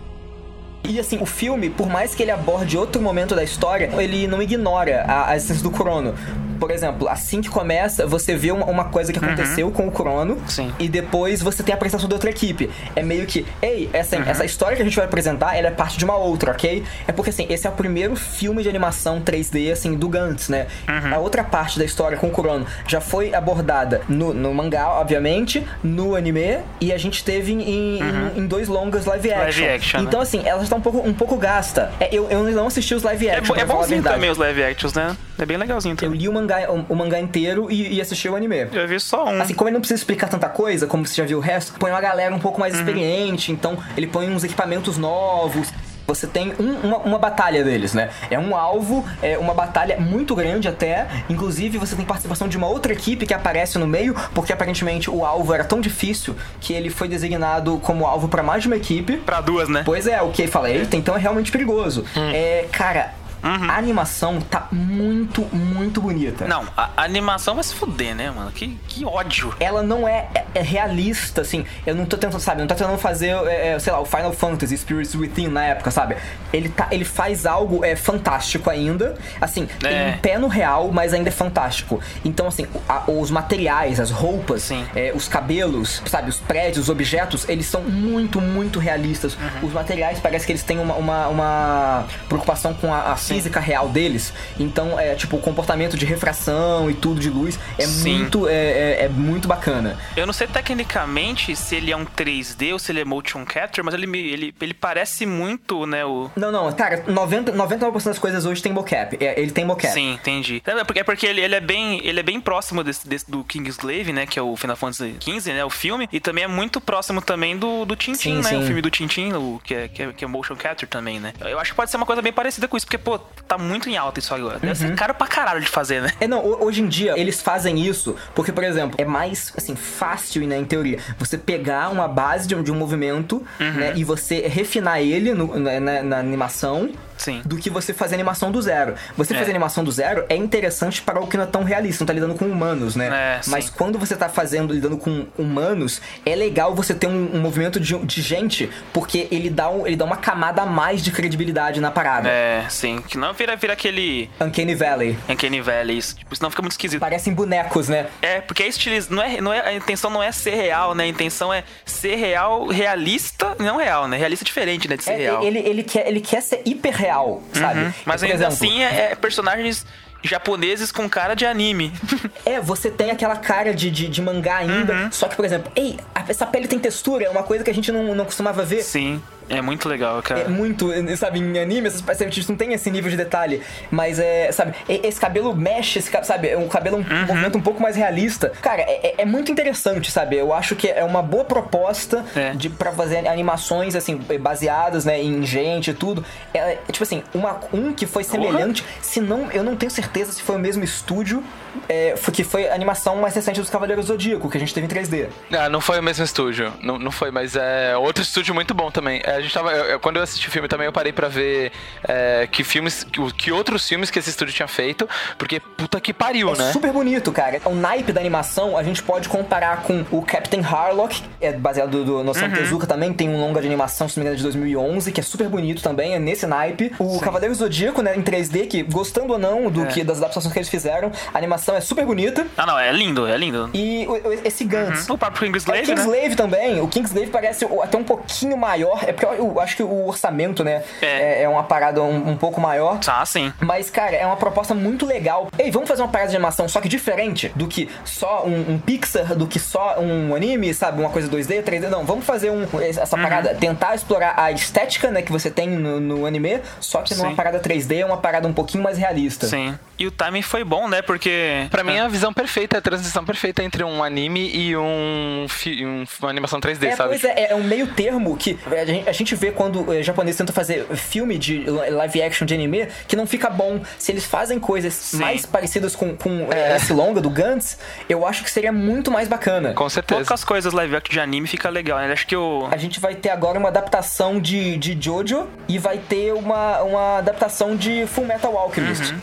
E 0.88 1.00
assim, 1.00 1.18
o 1.20 1.26
filme, 1.26 1.68
por 1.68 1.88
mais 1.88 2.14
que 2.14 2.22
ele 2.22 2.30
aborde 2.30 2.78
outro 2.78 3.02
momento 3.02 3.34
da 3.34 3.42
história, 3.42 3.90
ele 3.98 4.26
não 4.26 4.40
ignora 4.40 5.02
a, 5.02 5.30
a 5.30 5.36
essência 5.36 5.62
do 5.62 5.70
Crono. 5.70 6.14
Por 6.58 6.70
exemplo, 6.70 7.08
assim 7.08 7.40
que 7.40 7.48
começa, 7.48 8.06
você 8.06 8.34
vê 8.36 8.50
uma, 8.52 8.66
uma 8.66 8.84
coisa 8.84 9.12
que 9.12 9.18
aconteceu 9.18 9.70
com 9.70 9.86
o 9.88 9.90
Crono. 9.90 10.38
Sim. 10.48 10.72
E 10.78 10.88
depois 10.88 11.40
você 11.42 11.62
tem 11.62 11.72
a 11.72 11.76
apresentação 11.76 12.08
da 12.08 12.14
outra 12.16 12.30
equipe. 12.30 12.70
É 12.94 13.02
meio 13.02 13.26
que, 13.26 13.46
ei, 13.62 13.88
essa, 13.92 14.16
essa 14.16 14.44
história 14.44 14.76
que 14.76 14.82
a 14.82 14.84
gente 14.84 14.96
vai 14.96 15.04
apresentar, 15.04 15.56
ela 15.56 15.68
é 15.68 15.70
parte 15.70 15.98
de 15.98 16.04
uma 16.04 16.16
outra, 16.16 16.52
ok? 16.52 16.82
É 17.06 17.12
porque 17.12 17.30
assim, 17.30 17.46
esse 17.48 17.66
é 17.66 17.70
o 17.70 17.72
primeiro 17.72 18.16
filme 18.16 18.62
de 18.62 18.68
animação 18.68 19.20
3D, 19.20 19.72
assim, 19.72 19.94
do 19.94 20.08
Gantz, 20.08 20.48
né? 20.48 20.66
A 21.12 21.18
outra 21.18 21.42
parte 21.44 21.78
da 21.78 21.84
história 21.84 22.16
com 22.16 22.28
o 22.28 22.30
Crono 22.30 22.66
já 22.86 23.00
foi 23.00 23.34
abordada 23.34 24.02
no, 24.08 24.32
no 24.34 24.52
mangá, 24.54 24.88
obviamente, 24.90 25.66
no 25.82 26.14
anime, 26.16 26.58
e 26.80 26.92
a 26.92 26.98
gente 26.98 27.22
teve 27.24 27.52
em, 27.52 27.60
em- 28.00 28.00
em 28.36 28.46
dois 28.46 28.68
longas 28.68 29.04
live 29.06 29.32
action. 29.32 29.42
Live 29.64 29.68
action, 29.76 30.00
né? 30.00 30.06
então, 30.08 30.20
assim, 30.20 30.42
ela 30.44 30.62
está 30.62 30.76
um 30.76 30.80
pouco, 30.80 30.98
um 31.06 31.14
pouco 31.14 31.36
gasta. 31.36 31.90
É, 32.00 32.08
eu, 32.14 32.28
eu 32.30 32.42
não 32.50 32.66
assisti 32.66 32.94
os 32.94 33.02
live 33.02 33.28
É, 33.28 33.36
action. 33.38 33.54
é 33.56 33.62
a 33.62 33.66
bonzinho 33.66 34.02
também 34.02 34.30
os 34.30 34.38
live 34.38 34.62
actions, 34.62 34.94
né? 34.94 35.16
É 35.38 35.44
bem 35.44 35.56
legalzinho 35.56 35.92
Eu 35.92 35.96
também. 35.96 36.18
li 36.18 36.28
o 36.28 36.32
mangá, 36.46 36.70
o, 36.70 36.92
o 36.92 36.96
mangá 36.96 37.18
inteiro 37.20 37.70
e, 37.70 37.94
e 37.94 38.00
assisti 38.00 38.28
o 38.28 38.36
anime. 38.36 38.68
Eu 38.72 38.86
vi 38.88 38.98
só 39.00 39.24
um. 39.26 39.40
Assim, 39.42 39.54
como 39.54 39.68
ele 39.68 39.74
não 39.74 39.80
precisa 39.80 40.00
explicar 40.00 40.28
tanta 40.28 40.48
coisa, 40.48 40.86
como 40.86 41.04
você 41.06 41.14
já 41.14 41.24
viu 41.24 41.38
o 41.38 41.40
resto, 41.40 41.74
põe 41.78 41.90
uma 41.90 42.00
galera 42.00 42.34
um 42.34 42.38
pouco 42.38 42.60
mais 42.60 42.74
Uhum. 42.74 42.80
experiente, 42.80 43.52
então 43.52 43.76
ele 43.96 44.06
põe 44.06 44.28
uns 44.30 44.44
equipamentos 44.44 44.96
novos. 44.98 45.72
Você 46.06 46.24
tem 46.28 46.52
um- 46.60 46.86
uma, 46.86 46.96
uma 46.98 47.18
batalha 47.18 47.64
deles, 47.64 47.92
né? 47.92 48.10
É 48.30 48.38
um 48.38 48.54
alvo, 48.54 49.04
é 49.20 49.36
uma 49.36 49.52
batalha 49.52 49.98
muito 49.98 50.36
grande 50.36 50.68
até. 50.68 51.04
Inclusive, 51.28 51.78
você 51.78 51.96
tem 51.96 52.04
participação 52.04 52.46
de 52.46 52.56
uma 52.56 52.68
outra 52.68 52.92
equipe 52.92 53.26
que 53.26 53.34
aparece 53.34 53.76
no 53.76 53.88
meio, 53.88 54.14
porque 54.32 54.52
aparentemente 54.52 55.10
o 55.10 55.24
alvo 55.24 55.52
era 55.52 55.64
tão 55.64 55.80
difícil 55.80 56.36
que 56.60 56.72
ele 56.72 56.90
foi 56.90 57.08
designado 57.08 57.78
como 57.82 58.06
alvo 58.06 58.28
pra 58.28 58.40
mais 58.40 58.62
de 58.62 58.68
uma 58.68 58.76
equipe. 58.76 59.16
Pra 59.16 59.40
duas, 59.40 59.68
né? 59.68 59.82
Pois 59.84 60.06
é, 60.06 60.22
o 60.22 60.30
que 60.30 60.46
falei, 60.46 60.76
eita, 60.78 60.96
então 60.96 61.16
é 61.16 61.18
realmente 61.18 61.50
perigoso. 61.50 62.04
É, 62.32 62.66
cara, 62.70 63.12
a 63.46 63.76
animação 63.76 64.40
tá 64.40 64.68
muito, 64.72 65.42
muito 65.54 66.00
bonita. 66.00 66.46
Não, 66.46 66.64
a 66.76 66.86
a 66.96 67.02
animação 67.04 67.54
vai 67.54 67.62
se 67.64 67.74
fuder, 67.74 68.14
né, 68.14 68.30
mano? 68.30 68.50
Que, 68.50 68.76
que 68.88 69.04
ódio. 69.04 69.54
Ela 69.60 69.82
não 69.82 70.08
é, 70.08 70.28
é- 70.34 70.44
é 70.54 70.62
realista, 70.62 71.42
assim. 71.42 71.64
Eu 71.86 71.94
não 71.94 72.06
tô 72.06 72.16
tentando, 72.16 72.40
sabe? 72.40 72.60
Não 72.60 72.66
tô 72.66 72.74
tentando 72.74 72.96
fazer, 72.98 73.28
é, 73.46 73.68
é, 73.74 73.78
sei 73.78 73.92
lá, 73.92 74.00
o 74.00 74.04
Final 74.06 74.32
Fantasy 74.32 74.76
Spirits 74.78 75.14
Within 75.14 75.48
na 75.48 75.64
época, 75.64 75.90
sabe? 75.90 76.16
Ele, 76.52 76.68
tá, 76.68 76.88
ele 76.90 77.04
faz 77.04 77.44
algo 77.46 77.84
é, 77.84 77.94
fantástico 77.94 78.70
ainda. 78.70 79.16
Assim, 79.40 79.66
tem 79.78 79.92
É. 79.92 80.14
um 80.16 80.20
pé 80.20 80.38
no 80.38 80.48
real, 80.48 80.90
mas 80.90 81.12
ainda 81.12 81.28
é 81.28 81.32
fantástico. 81.32 82.00
Então, 82.24 82.46
assim, 82.48 82.66
a- 82.88 83.04
os 83.10 83.30
materiais, 83.30 84.00
as 84.00 84.10
roupas, 84.10 84.62
Sim. 84.62 84.86
é, 84.94 85.12
os 85.14 85.28
cabelos, 85.28 86.02
sabe? 86.06 86.30
Os 86.30 86.38
prédios, 86.40 86.84
os 86.84 86.88
objetos, 86.88 87.46
eles 87.48 87.66
são 87.66 87.82
muito, 87.82 88.40
muito 88.40 88.78
realistas. 88.78 89.34
Uhum. 89.34 89.68
Os 89.68 89.72
materiais 89.72 90.18
parece 90.18 90.46
que 90.46 90.52
eles 90.52 90.62
têm 90.62 90.78
uma, 90.78 90.94
uma, 90.94 91.28
uma 91.28 92.04
preocupação 92.28 92.72
com 92.74 92.92
a, 92.92 93.12
a 93.12 93.16
física 93.36 93.60
real 93.60 93.88
deles. 93.88 94.32
Então, 94.58 94.98
é 94.98 95.14
tipo, 95.14 95.36
o 95.36 95.40
comportamento 95.40 95.96
de 95.96 96.04
refração 96.06 96.90
e 96.90 96.94
tudo 96.94 97.20
de 97.20 97.28
luz 97.30 97.58
é 97.78 97.86
Sim. 97.86 98.18
muito, 98.18 98.48
é, 98.48 98.52
é- 98.54 99.04
é 99.04 99.08
muito 99.08 99.46
bacana. 99.46 99.98
Eu 100.16 100.26
não 100.26 100.32
sei 100.32 100.46
tecnicamente 100.46 101.54
se 101.56 101.76
ele 101.76 101.90
é 101.92 101.96
um 101.96 102.04
3D 102.04 102.72
ou 102.72 102.78
se 102.78 102.92
ele 102.92 103.00
é 103.00 103.04
motion 103.04 103.44
capture, 103.44 103.84
mas 103.84 103.94
ele, 103.94 104.06
ele, 104.18 104.54
ele 104.60 104.74
parece 104.74 105.26
muito, 105.26 105.86
né, 105.86 106.04
o... 106.04 106.30
Não, 106.36 106.50
não, 106.50 106.72
cara, 106.72 107.04
90, 107.06 107.52
99% 107.52 108.04
das 108.04 108.18
coisas 108.18 108.46
hoje 108.46 108.62
tem 108.62 108.72
mocap. 108.72 109.16
É, 109.20 109.38
ele 109.40 109.50
tem 109.50 109.64
mocap. 109.64 109.92
Sim, 109.92 110.14
entendi. 110.14 110.62
É 110.64 110.84
porque, 110.84 111.00
é 111.00 111.04
porque 111.04 111.26
ele, 111.26 111.40
ele 111.40 111.54
é 111.54 111.60
bem, 111.60 112.00
ele 112.06 112.20
é 112.20 112.22
bem 112.22 112.40
próximo 112.40 112.82
desse, 112.82 113.06
desse- 113.08 113.30
do 113.30 113.44
Kingsglaive, 113.44 114.12
né? 114.12 114.26
Que 114.26 114.38
é 114.38 114.42
o 114.42 114.56
Final 114.56 114.76
Fantasy 114.76 115.14
XV, 115.20 115.52
né? 115.52 115.64
O 115.64 115.70
filme. 115.70 116.08
E 116.12 116.20
também 116.20 116.44
é 116.44 116.48
muito 116.48 116.80
próximo 116.80 117.20
também 117.20 117.56
do, 117.56 117.84
do 117.84 117.96
Tintin, 117.96 118.18
Sim, 118.18 118.36
né? 118.36 118.50
sim. 118.50 118.56
O 118.58 118.62
filme 118.66 118.80
do 118.82 118.90
Tintin, 118.90 119.32
o, 119.32 119.60
que, 119.62 119.74
é, 119.74 119.88
que, 119.88 120.02
é, 120.02 120.12
que 120.12 120.24
é 120.24 120.28
motion 120.28 120.56
capture 120.56 120.88
também, 120.88 121.18
né? 121.20 121.32
Eu 121.40 121.58
acho 121.58 121.72
que 121.72 121.76
pode 121.76 121.90
ser 121.90 121.96
uma 121.96 122.06
coisa 122.06 122.22
bem 122.22 122.32
parecida 122.32 122.68
com 122.68 122.76
isso, 122.76 122.86
porque, 122.86 122.98
pô, 122.98 123.15
tá 123.46 123.56
muito 123.56 123.88
em 123.88 123.96
alta 123.96 124.18
isso 124.18 124.34
agora. 124.34 124.58
Deve 124.58 124.68
Uhum. 124.84 124.90
ser 124.90 124.94
caro 124.96 125.14
pra 125.14 125.26
caralho 125.28 125.60
de 125.60 125.68
fazer, 125.68 126.02
né? 126.02 126.12
É, 126.18 126.26
não, 126.26 126.44
ho- 126.44 126.64
hoje 126.64 126.82
em 126.82 126.88
dia 126.88 127.14
eles 127.16 127.40
fazem 127.40 127.78
isso 127.80 128.16
porque, 128.34 128.50
por 128.50 128.64
exemplo, 128.64 128.96
é 128.98 129.04
mais, 129.04 129.52
assim, 129.56 129.76
fácil, 129.76 130.44
né, 130.48 130.58
em 130.58 130.64
teoria, 130.64 130.98
você 131.18 131.38
pegar 131.38 131.90
uma 131.90 132.08
base 132.08 132.48
de 132.48 132.54
um, 132.56 132.62
de 132.62 132.72
um 132.72 132.74
movimento, 132.74 133.36
Uhum. 133.60 133.72
né, 133.72 133.92
e 133.94 134.02
você 134.02 134.48
refinar 134.48 135.00
ele 135.00 135.32
no- 135.32 135.56
na, 135.58 135.78
na- 135.78 136.02
na 136.02 136.18
animação 136.18 136.90
Sim. 137.16 137.42
do 137.44 137.56
que 137.56 137.70
você 137.70 137.92
fazer 137.94 138.14
animação 138.14 138.50
do 138.50 138.60
zero. 138.60 138.94
Você 139.16 139.34
É. 139.34 139.38
fazer 139.38 139.50
animação 139.50 139.82
do 139.84 139.90
zero 139.92 140.24
é 140.28 140.36
interessante 140.36 141.02
para 141.02 141.20
o 141.20 141.26
que 141.26 141.36
não 141.36 141.44
é 141.44 141.46
tão 141.46 141.62
realista, 141.64 142.02
não 142.02 142.06
tá 142.06 142.12
lidando 142.12 142.34
com 142.34 142.44
humanos, 142.46 142.94
né? 142.96 143.06
É, 143.06 143.40
Mas 143.48 143.68
quando 143.70 143.98
você 143.98 144.14
tá 144.16 144.28
fazendo, 144.28 144.72
lidando 144.72 144.96
com 144.96 145.26
humanos, 145.38 146.00
é 146.24 146.34
legal 146.34 146.74
você 146.74 146.94
ter 146.94 147.06
um, 147.06 147.36
um 147.36 147.40
movimento 147.40 147.78
de, 147.80 147.96
de 147.98 148.22
gente, 148.22 148.70
porque 148.92 149.28
ele 149.30 149.48
dá, 149.50 149.68
um- 149.70 149.86
ele 149.86 149.96
dá 149.96 150.04
uma 150.04 150.16
camada 150.16 150.62
a 150.62 150.66
mais 150.66 151.02
de 151.02 151.10
credibilidade 151.10 151.80
na 151.80 151.90
parada. 151.90 152.28
É, 152.28 152.64
sim. 152.68 153.02
Que 153.06 153.16
não 153.18 153.32
vira, 153.32 153.56
vira 153.56 153.72
aquele 153.72 154.30
Uncanny 154.40 154.74
Valley. 154.74 155.18
Uncanny 155.28 155.60
Valley, 155.60 155.98
isso. 155.98 156.16
Tipo, 156.16 156.34
senão 156.36 156.50
fica 156.50 156.62
muito 156.62 156.72
esquisito. 156.72 157.00
Parecem 157.00 157.32
bonecos, 157.32 157.88
né? 157.88 158.06
É, 158.22 158.40
porque 158.40 158.62
é 158.62 158.68
estiliz... 158.68 159.08
não 159.08 159.22
é, 159.22 159.40
não 159.40 159.52
é, 159.52 159.60
a 159.68 159.72
intenção 159.74 160.10
não 160.10 160.22
é 160.22 160.30
ser 160.32 160.54
real, 160.54 160.94
né? 160.94 161.04
A 161.04 161.08
intenção 161.08 161.52
é 161.52 161.64
ser 161.84 162.16
real, 162.16 162.66
realista, 162.68 163.54
não 163.58 163.76
real, 163.76 164.08
né? 164.08 164.16
Realista 164.16 164.44
é 164.44 164.46
diferente, 164.46 164.88
né? 164.88 164.96
De 164.96 165.04
ser 165.04 165.12
É, 165.12 165.16
real. 165.16 165.42
ele, 165.42 165.58
ele, 165.58 165.82
quer, 165.82 166.06
ele 166.08 166.20
quer 166.20 166.40
ser 166.42 166.62
hiper 166.64 166.94
real, 167.06 167.42
sabe? 167.52 167.80
Uhum. 167.80 167.92
Mas 168.04 168.22
ainda 168.22 168.34
exemplo, 168.34 168.54
assim 168.54 168.82
é, 168.82 169.12
é 169.12 169.14
personagens 169.14 169.86
japoneses 170.22 170.90
com 170.90 171.08
cara 171.08 171.34
de 171.34 171.46
anime. 171.46 171.92
É, 172.44 172.60
você 172.60 172.90
tem 172.90 173.10
aquela 173.10 173.34
cara 173.36 173.74
de, 173.74 173.90
de, 173.90 174.06
de 174.08 174.22
mangá 174.22 174.58
ainda, 174.58 174.92
Uhum. 174.92 175.12
só 175.12 175.26
que, 175.26 175.34
por 175.34 175.44
exemplo, 175.44 175.70
ei, 175.74 175.98
essa 176.28 176.46
pele 176.46 176.68
tem 176.68 176.78
textura, 176.78 177.24
é 177.24 177.28
uma 177.28 177.42
coisa 177.42 177.64
que 177.64 177.70
a 177.70 177.74
gente 177.74 177.90
não, 177.90 178.14
não 178.14 178.24
costumava 178.24 178.62
ver. 178.64 178.82
Sim, 178.84 179.20
é 179.48 179.60
muito 179.60 179.88
legal, 179.88 180.22
cara. 180.22 180.40
É 180.42 180.48
muito, 180.48 180.90
sabe, 181.16 181.38
em 181.38 181.58
anime, 181.58 181.88
essas 181.88 182.02
a 182.08 182.24
gente 182.24 182.48
não 182.48 182.56
tem 182.56 182.72
esse 182.72 182.90
nível 182.90 183.10
de 183.10 183.16
detalhe, 183.16 183.62
mas 183.90 184.18
é, 184.18 184.50
sabe, 184.52 184.74
esse 184.88 185.20
cabelo 185.20 185.54
mexe, 185.54 185.98
esse, 185.98 186.10
sabe, 186.24 186.48
é 186.48 186.58
um 186.58 186.68
cabelo, 186.68 186.96
um 186.98 187.00
Uhum. 187.00 187.26
movimento 187.26 187.58
um 187.58 187.62
pouco 187.62 187.80
mais 187.82 187.96
realista. 187.96 188.50
Cara, 188.62 188.82
é, 188.82 189.00
é- 189.08 189.14
é 189.18 189.24
muito 189.24 189.50
interessante, 189.52 190.10
sabe? 190.10 190.36
Eu 190.36 190.52
acho 190.52 190.74
que 190.76 190.88
é 190.88 191.04
uma 191.04 191.22
boa 191.22 191.44
proposta 191.44 192.24
É. 192.34 192.50
de 192.52 192.68
para 192.70 192.92
fazer 192.92 193.26
animações 193.26 193.94
assim 193.94 194.16
baseadas, 194.40 195.04
né, 195.04 195.20
em 195.22 195.44
gente 195.44 195.90
e 195.90 195.94
tudo. 195.94 196.24
É, 196.52 196.58
é, 196.58 196.78
tipo 196.90 197.02
assim, 197.02 197.22
uma, 197.34 197.60
um 197.72 197.92
que 197.92 198.06
foi 198.06 198.24
semelhante, 198.24 198.84
se 199.00 199.20
não, 199.20 199.50
eu 199.52 199.62
não 199.62 199.76
tenho 199.76 199.90
certeza 199.90 200.32
se 200.32 200.42
foi 200.42 200.56
o 200.56 200.58
mesmo 200.58 200.82
estúdio, 200.84 201.42
é, 201.88 202.14
foi, 202.16 202.32
que 202.32 202.42
foi 202.44 202.68
a 202.68 202.74
animação 202.74 203.16
mais 203.16 203.34
recente 203.34 203.60
dos 203.60 203.68
Cavaleiros 203.70 204.06
do 204.06 204.12
Zodíaco, 204.12 204.48
que 204.50 204.56
a 204.56 204.60
gente 204.60 204.72
teve 204.74 204.86
em 204.86 204.88
3D. 204.88 205.28
Ah, 205.52 205.68
não 205.68 205.80
foi 205.80 205.98
o 205.98 206.02
mesmo 206.02 206.24
estúdio. 206.24 206.72
Não, 206.82 206.98
não 206.98 207.10
foi, 207.10 207.30
mas 207.30 207.54
é 207.54 207.96
outro 207.96 208.22
estúdio 208.22 208.54
muito 208.54 208.72
bom 208.74 208.90
também. 208.90 209.20
É, 209.24 209.35
a 209.36 209.40
gente 209.40 209.52
tava. 209.54 209.72
eu- 209.72 209.84
eu- 209.84 210.00
quando 210.00 210.16
eu 210.16 210.22
assisti 210.22 210.48
o 210.48 210.50
filme 210.50 210.68
também, 210.68 210.86
eu 210.86 210.92
parei 210.92 211.12
pra 211.12 211.28
ver 211.28 211.72
é, 212.06 212.48
que 212.50 212.64
filmes. 212.64 213.04
Que, 213.04 213.32
que 213.32 213.52
outros 213.52 213.86
filmes 213.88 214.10
que 214.10 214.18
esse 214.18 214.30
estúdio 214.30 214.54
tinha 214.54 214.68
feito. 214.68 215.08
Porque 215.38 215.60
puta 215.60 216.00
que 216.00 216.12
pariu, 216.12 216.52
É 216.54 216.58
né? 216.58 216.72
super 216.72 216.92
bonito, 216.92 217.30
cara. 217.32 217.60
O 217.64 217.74
naipe 217.74 218.12
da 218.12 218.20
animação 218.20 218.76
a 218.76 218.82
gente 218.82 219.02
pode 219.02 219.28
comparar 219.28 219.82
com 219.82 220.04
o 220.10 220.22
Captain 220.22 220.60
Harlock, 220.62 221.22
é 221.40 221.52
baseado 221.52 222.04
do 222.04 222.24
Noção 222.24 222.50
Tezuka 222.50 222.86
também, 222.86 223.12
tem 223.12 223.28
um 223.28 223.40
longa 223.40 223.60
de 223.60 223.66
animação, 223.66 224.08
se 224.08 224.16
não 224.16 224.24
me 224.24 224.26
engano, 224.30 224.36
de 224.38 224.42
2011, 224.42 225.12
que 225.12 225.20
é 225.20 225.22
super 225.22 225.48
bonito 225.48 225.82
também, 225.82 226.14
é 226.14 226.18
nesse 226.18 226.46
naipe. 226.46 226.92
O 226.98 227.18
Cavaleiro 227.20 227.54
Zodíaco, 227.54 228.02
né, 228.02 228.16
em 228.16 228.22
3D, 228.22 228.66
que 228.66 228.82
gostando 228.82 229.32
ou 229.32 229.38
não 229.38 229.70
do 229.70 229.84
É. 229.84 229.86
que 229.86 230.02
das 230.04 230.18
adaptações 230.18 230.52
que 230.52 230.58
eles 230.58 230.68
fizeram, 230.68 231.10
a 231.32 231.38
animação 231.38 231.76
é 231.76 231.80
super 231.80 232.04
bonita. 232.06 232.46
Ah, 232.56 232.66
não, 232.66 232.78
é 232.78 232.90
lindo, 232.92 233.26
é 233.26 233.36
lindo. 233.36 233.70
E 233.74 234.06
o- 234.08 234.32
esse 234.44 234.64
Gantz. 234.64 235.08
O 235.08 235.18
próprio 235.18 235.46
É, 235.46 235.48
o 235.48 235.52
Kingsglaive, 235.52 235.94
né? 235.94 236.36
Também. 236.36 236.80
O 236.80 236.88
Kingsglaive 236.88 237.30
parece 237.30 237.64
o- 237.64 237.82
até 237.82 237.96
um 237.98 238.04
pouquinho 238.04 238.56
maior. 238.56 239.00
É 239.06 239.12
porque 239.12 239.25
porque 239.28 239.40
eu, 239.42 239.46
eu 239.52 239.60
acho 239.60 239.76
que 239.76 239.82
o 239.82 240.06
orçamento, 240.06 240.62
né, 240.64 240.82
É. 241.02 241.40
é, 241.40 241.42
é 241.42 241.48
uma 241.48 241.62
parada 241.64 242.02
um, 242.02 242.30
um 242.30 242.36
pouco 242.36 242.60
maior. 242.60 242.98
Ah, 243.06 243.24
sim. 243.26 243.52
Mas, 243.60 243.90
cara, 243.90 244.14
é 244.16 244.24
uma 244.26 244.36
proposta 244.36 244.74
muito 244.74 245.06
legal. 245.06 245.48
Ei, 245.58 245.70
vamos 245.70 245.88
fazer 245.88 246.02
uma 246.02 246.08
parada 246.08 246.30
de 246.30 246.36
animação 246.36 246.68
só 246.68 246.80
que 246.80 246.88
diferente 246.88 247.50
do 247.54 247.66
que 247.66 247.88
só 248.04 248.44
um, 248.46 248.72
um 248.74 248.78
Pixar, 248.78 249.34
do 249.34 249.46
que 249.46 249.58
só 249.58 249.98
um 250.00 250.34
anime, 250.34 250.72
sabe? 250.74 251.00
Uma 251.00 251.10
coisa 251.10 251.28
2D, 251.28 251.62
3D. 251.62 251.88
Não, 251.88 252.04
vamos 252.04 252.24
fazer 252.24 252.50
um, 252.50 252.66
essa 252.80 253.16
parada, 253.16 253.54
tentar 253.54 253.94
explorar 253.94 254.34
a 254.36 254.50
estética, 254.52 255.10
né, 255.10 255.22
que 255.22 255.32
você 255.32 255.50
tem 255.50 255.68
no, 255.68 256.00
no 256.00 256.26
anime, 256.26 256.60
só 256.80 257.02
que 257.02 257.14
numa 257.14 257.30
Sim. 257.30 257.34
parada 257.36 257.58
3D, 257.60 258.04
uma 258.04 258.16
parada 258.18 258.46
um 258.46 258.52
pouquinho 258.52 258.82
mais 258.82 258.98
realista. 258.98 259.46
Sim. 259.46 259.78
E 259.98 260.06
o 260.06 260.10
timing 260.10 260.42
foi 260.42 260.62
bom, 260.62 260.88
né? 260.88 261.00
Porque. 261.02 261.66
Pra 261.70 261.82
mim 261.82 261.94
é 261.96 262.00
a 262.00 262.08
visão 262.08 262.32
perfeita, 262.32 262.76
a 262.78 262.80
transição 262.82 263.24
perfeita 263.24 263.62
entre 263.62 263.82
um 263.82 264.02
anime 264.04 264.50
e 264.54 264.76
um, 264.76 265.46
um- 265.46 266.04
uma 266.20 266.28
animação 266.30 266.60
3D, 266.60 266.88
É, 266.88 266.96
sabe? 266.96 267.08
pois 267.10 267.24
é, 267.24 267.50
é 267.50 267.54
um 267.54 267.62
meio 267.64 267.86
termo 267.88 268.36
que 268.36 268.58
a 268.70 268.84
gente, 268.84 269.08
a 269.08 269.12
gente 269.16 269.34
vê 269.34 269.50
quando 269.50 269.88
o 269.90 270.02
japonês 270.02 270.36
tenta 270.36 270.52
fazer 270.52 270.86
filme 270.94 271.38
de 271.38 271.64
live 271.68 272.22
action 272.22 272.46
de 272.46 272.54
anime 272.54 272.88
que 273.08 273.16
não 273.16 273.26
fica 273.26 273.48
bom. 273.50 273.80
Se 273.98 274.12
eles 274.12 274.24
fazem 274.24 274.58
coisas 274.60 275.12
mais 275.14 275.44
parecidas 275.46 275.96
com, 275.96 276.16
com 276.16 276.46
É. 276.52 276.76
esse 276.76 276.92
longa 276.92 277.20
do 277.20 277.30
Gantz, 277.30 277.78
eu 278.08 278.26
acho 278.26 278.44
que 278.44 278.50
seria 278.50 278.72
muito 278.72 279.10
mais 279.10 279.28
bacana. 279.28 279.72
Com 279.74 279.88
certeza. 279.88 280.20
Poucas 280.20 280.44
coisas 280.44 280.72
live 280.72 280.96
action 280.96 281.12
de 281.12 281.20
anime 281.20 281.46
fica 281.46 281.68
legal, 281.68 281.98
né? 281.98 282.12
Acho 282.12 282.26
que 282.26 282.36
o. 282.36 282.68
A 282.70 282.76
gente 282.76 283.00
vai 283.00 283.14
ter 283.14 283.30
agora 283.30 283.58
uma 283.58 283.68
adaptação 283.68 284.38
de, 284.40 284.76
de 284.76 284.96
Jojo 285.00 285.48
e 285.68 285.78
vai 285.78 285.98
ter 285.98 286.32
uma, 286.32 286.82
uma 286.82 287.18
adaptação 287.18 287.74
de 287.76 288.06
Full 288.06 288.26
Metal 288.26 288.56
Alchemist. 288.56 289.12
Uhum. 289.12 289.18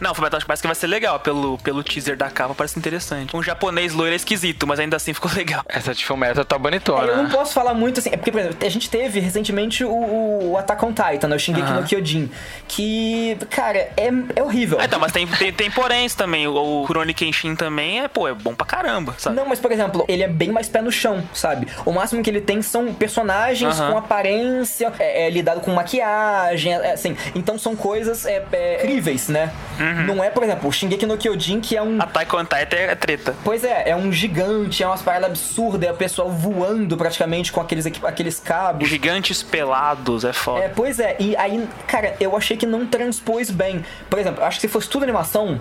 Não, 0.00 0.14
Fullmetal 0.14 0.40
parece 0.46 0.62
que 0.62 0.68
vai 0.68 0.74
ser 0.74 0.86
legal. 0.86 1.20
Pelo, 1.20 1.58
pelo 1.58 1.82
teaser 1.82 2.16
da 2.16 2.30
capa, 2.30 2.54
parece 2.54 2.78
interessante. 2.78 3.36
Um 3.36 3.42
japonês 3.42 3.92
loiro 3.92 4.12
é 4.12 4.16
esquisito, 4.16 4.66
mas 4.66 4.78
ainda 4.78 4.96
assim 4.96 5.12
ficou 5.12 5.30
legal. 5.34 5.62
Essa 5.68 5.94
de 5.94 6.04
Fullmetal 6.04 6.44
tá 6.44 6.58
bonitona. 6.58 7.06
É, 7.06 7.10
eu 7.10 7.16
não 7.16 7.30
posso 7.30 7.52
falar 7.52 7.74
muito 7.74 8.00
assim, 8.00 8.10
é 8.12 8.16
porque, 8.16 8.30
por 8.30 8.40
exemplo, 8.40 8.58
a 8.66 8.68
gente 8.68 8.88
teve 8.88 9.20
recentemente 9.20 9.84
o, 9.84 10.50
o 10.50 10.56
Attack 10.58 10.84
on 10.84 10.92
Titan, 10.92 11.28
né, 11.28 11.36
o 11.36 11.38
Shingeki 11.38 11.66
Aham. 11.66 11.80
no 11.80 11.86
Kyojin, 11.86 12.30
que, 12.66 13.36
cara, 13.50 13.78
é, 13.96 14.10
é 14.36 14.42
horrível. 14.42 14.78
Ah, 14.80 14.84
então, 14.84 14.98
mas 14.98 15.12
tem, 15.12 15.26
tem, 15.26 15.52
tem 15.52 15.70
poréns 15.70 16.14
também. 16.14 16.46
O, 16.46 16.82
o 16.82 16.86
Kuroni 16.86 17.14
Kenshin 17.14 17.54
também 17.54 18.00
é, 18.00 18.08
pô, 18.08 18.28
é 18.28 18.34
bom 18.34 18.54
pra 18.54 18.66
caramba, 18.66 19.14
sabe? 19.18 19.36
Não, 19.36 19.46
mas 19.46 19.58
por 19.60 19.72
exemplo, 19.72 20.04
ele 20.08 20.22
é 20.22 20.28
bem 20.28 20.50
mais 20.50 20.68
pé 20.68 20.80
no 20.80 20.92
chão, 20.92 21.22
sabe? 21.32 21.66
O 21.84 21.92
máximo 21.92 22.22
que 22.22 22.30
ele 22.30 22.40
tem 22.40 22.62
são 22.62 22.92
personagens 22.94 23.78
Aham. 23.80 23.92
com 23.92 23.98
aparência, 23.98 24.92
é, 24.98 25.26
é, 25.26 25.30
lidado 25.30 25.60
com 25.60 25.72
maquiagem, 25.72 26.72
é, 26.72 26.92
assim. 26.92 27.16
Então 27.34 27.58
são 27.58 27.74
coisas 27.74 28.24
é, 28.26 28.44
é, 28.52 28.76
incríveis, 28.84 29.28
né? 29.28 29.52
Uhum. 29.78 29.87
Não 30.06 30.22
é, 30.22 30.30
por 30.30 30.42
exemplo, 30.42 30.68
o 30.68 30.72
Shingeki 30.72 31.06
no 31.06 31.16
Kyojin, 31.16 31.60
que 31.60 31.76
é 31.76 31.82
um. 31.82 32.00
Attack 32.00 32.34
on 32.34 32.44
Titan 32.44 32.76
é, 32.76 32.94
treta. 32.94 33.34
Pois 33.44 33.64
é, 33.64 33.90
é 33.90 33.96
um 33.96 34.12
gigante, 34.12 34.82
é 34.82 34.86
umas 34.86 35.02
paradas 35.02 35.28
absurdas, 35.30 35.88
é 35.88 35.92
o 35.92 35.96
pessoal 35.96 36.30
voando 36.30 36.96
praticamente 36.96 37.52
com 37.52 37.60
aqueles, 37.60 37.86
aqueles 37.86 38.38
cabos. 38.40 38.88
Gigantes 38.88 39.42
pelados, 39.42 40.24
é 40.24 40.32
foda. 40.32 40.64
É, 40.64 40.68
pois 40.68 40.98
é, 41.00 41.16
e 41.18 41.36
aí, 41.36 41.66
cara, 41.86 42.14
eu 42.20 42.36
achei 42.36 42.56
que 42.56 42.66
não 42.66 42.86
transpôs 42.86 43.50
bem. 43.50 43.84
Por 44.08 44.18
exemplo, 44.18 44.44
acho 44.44 44.58
que 44.58 44.66
se 44.66 44.68
fosse 44.68 44.88
tudo 44.88 45.02
animação, 45.02 45.60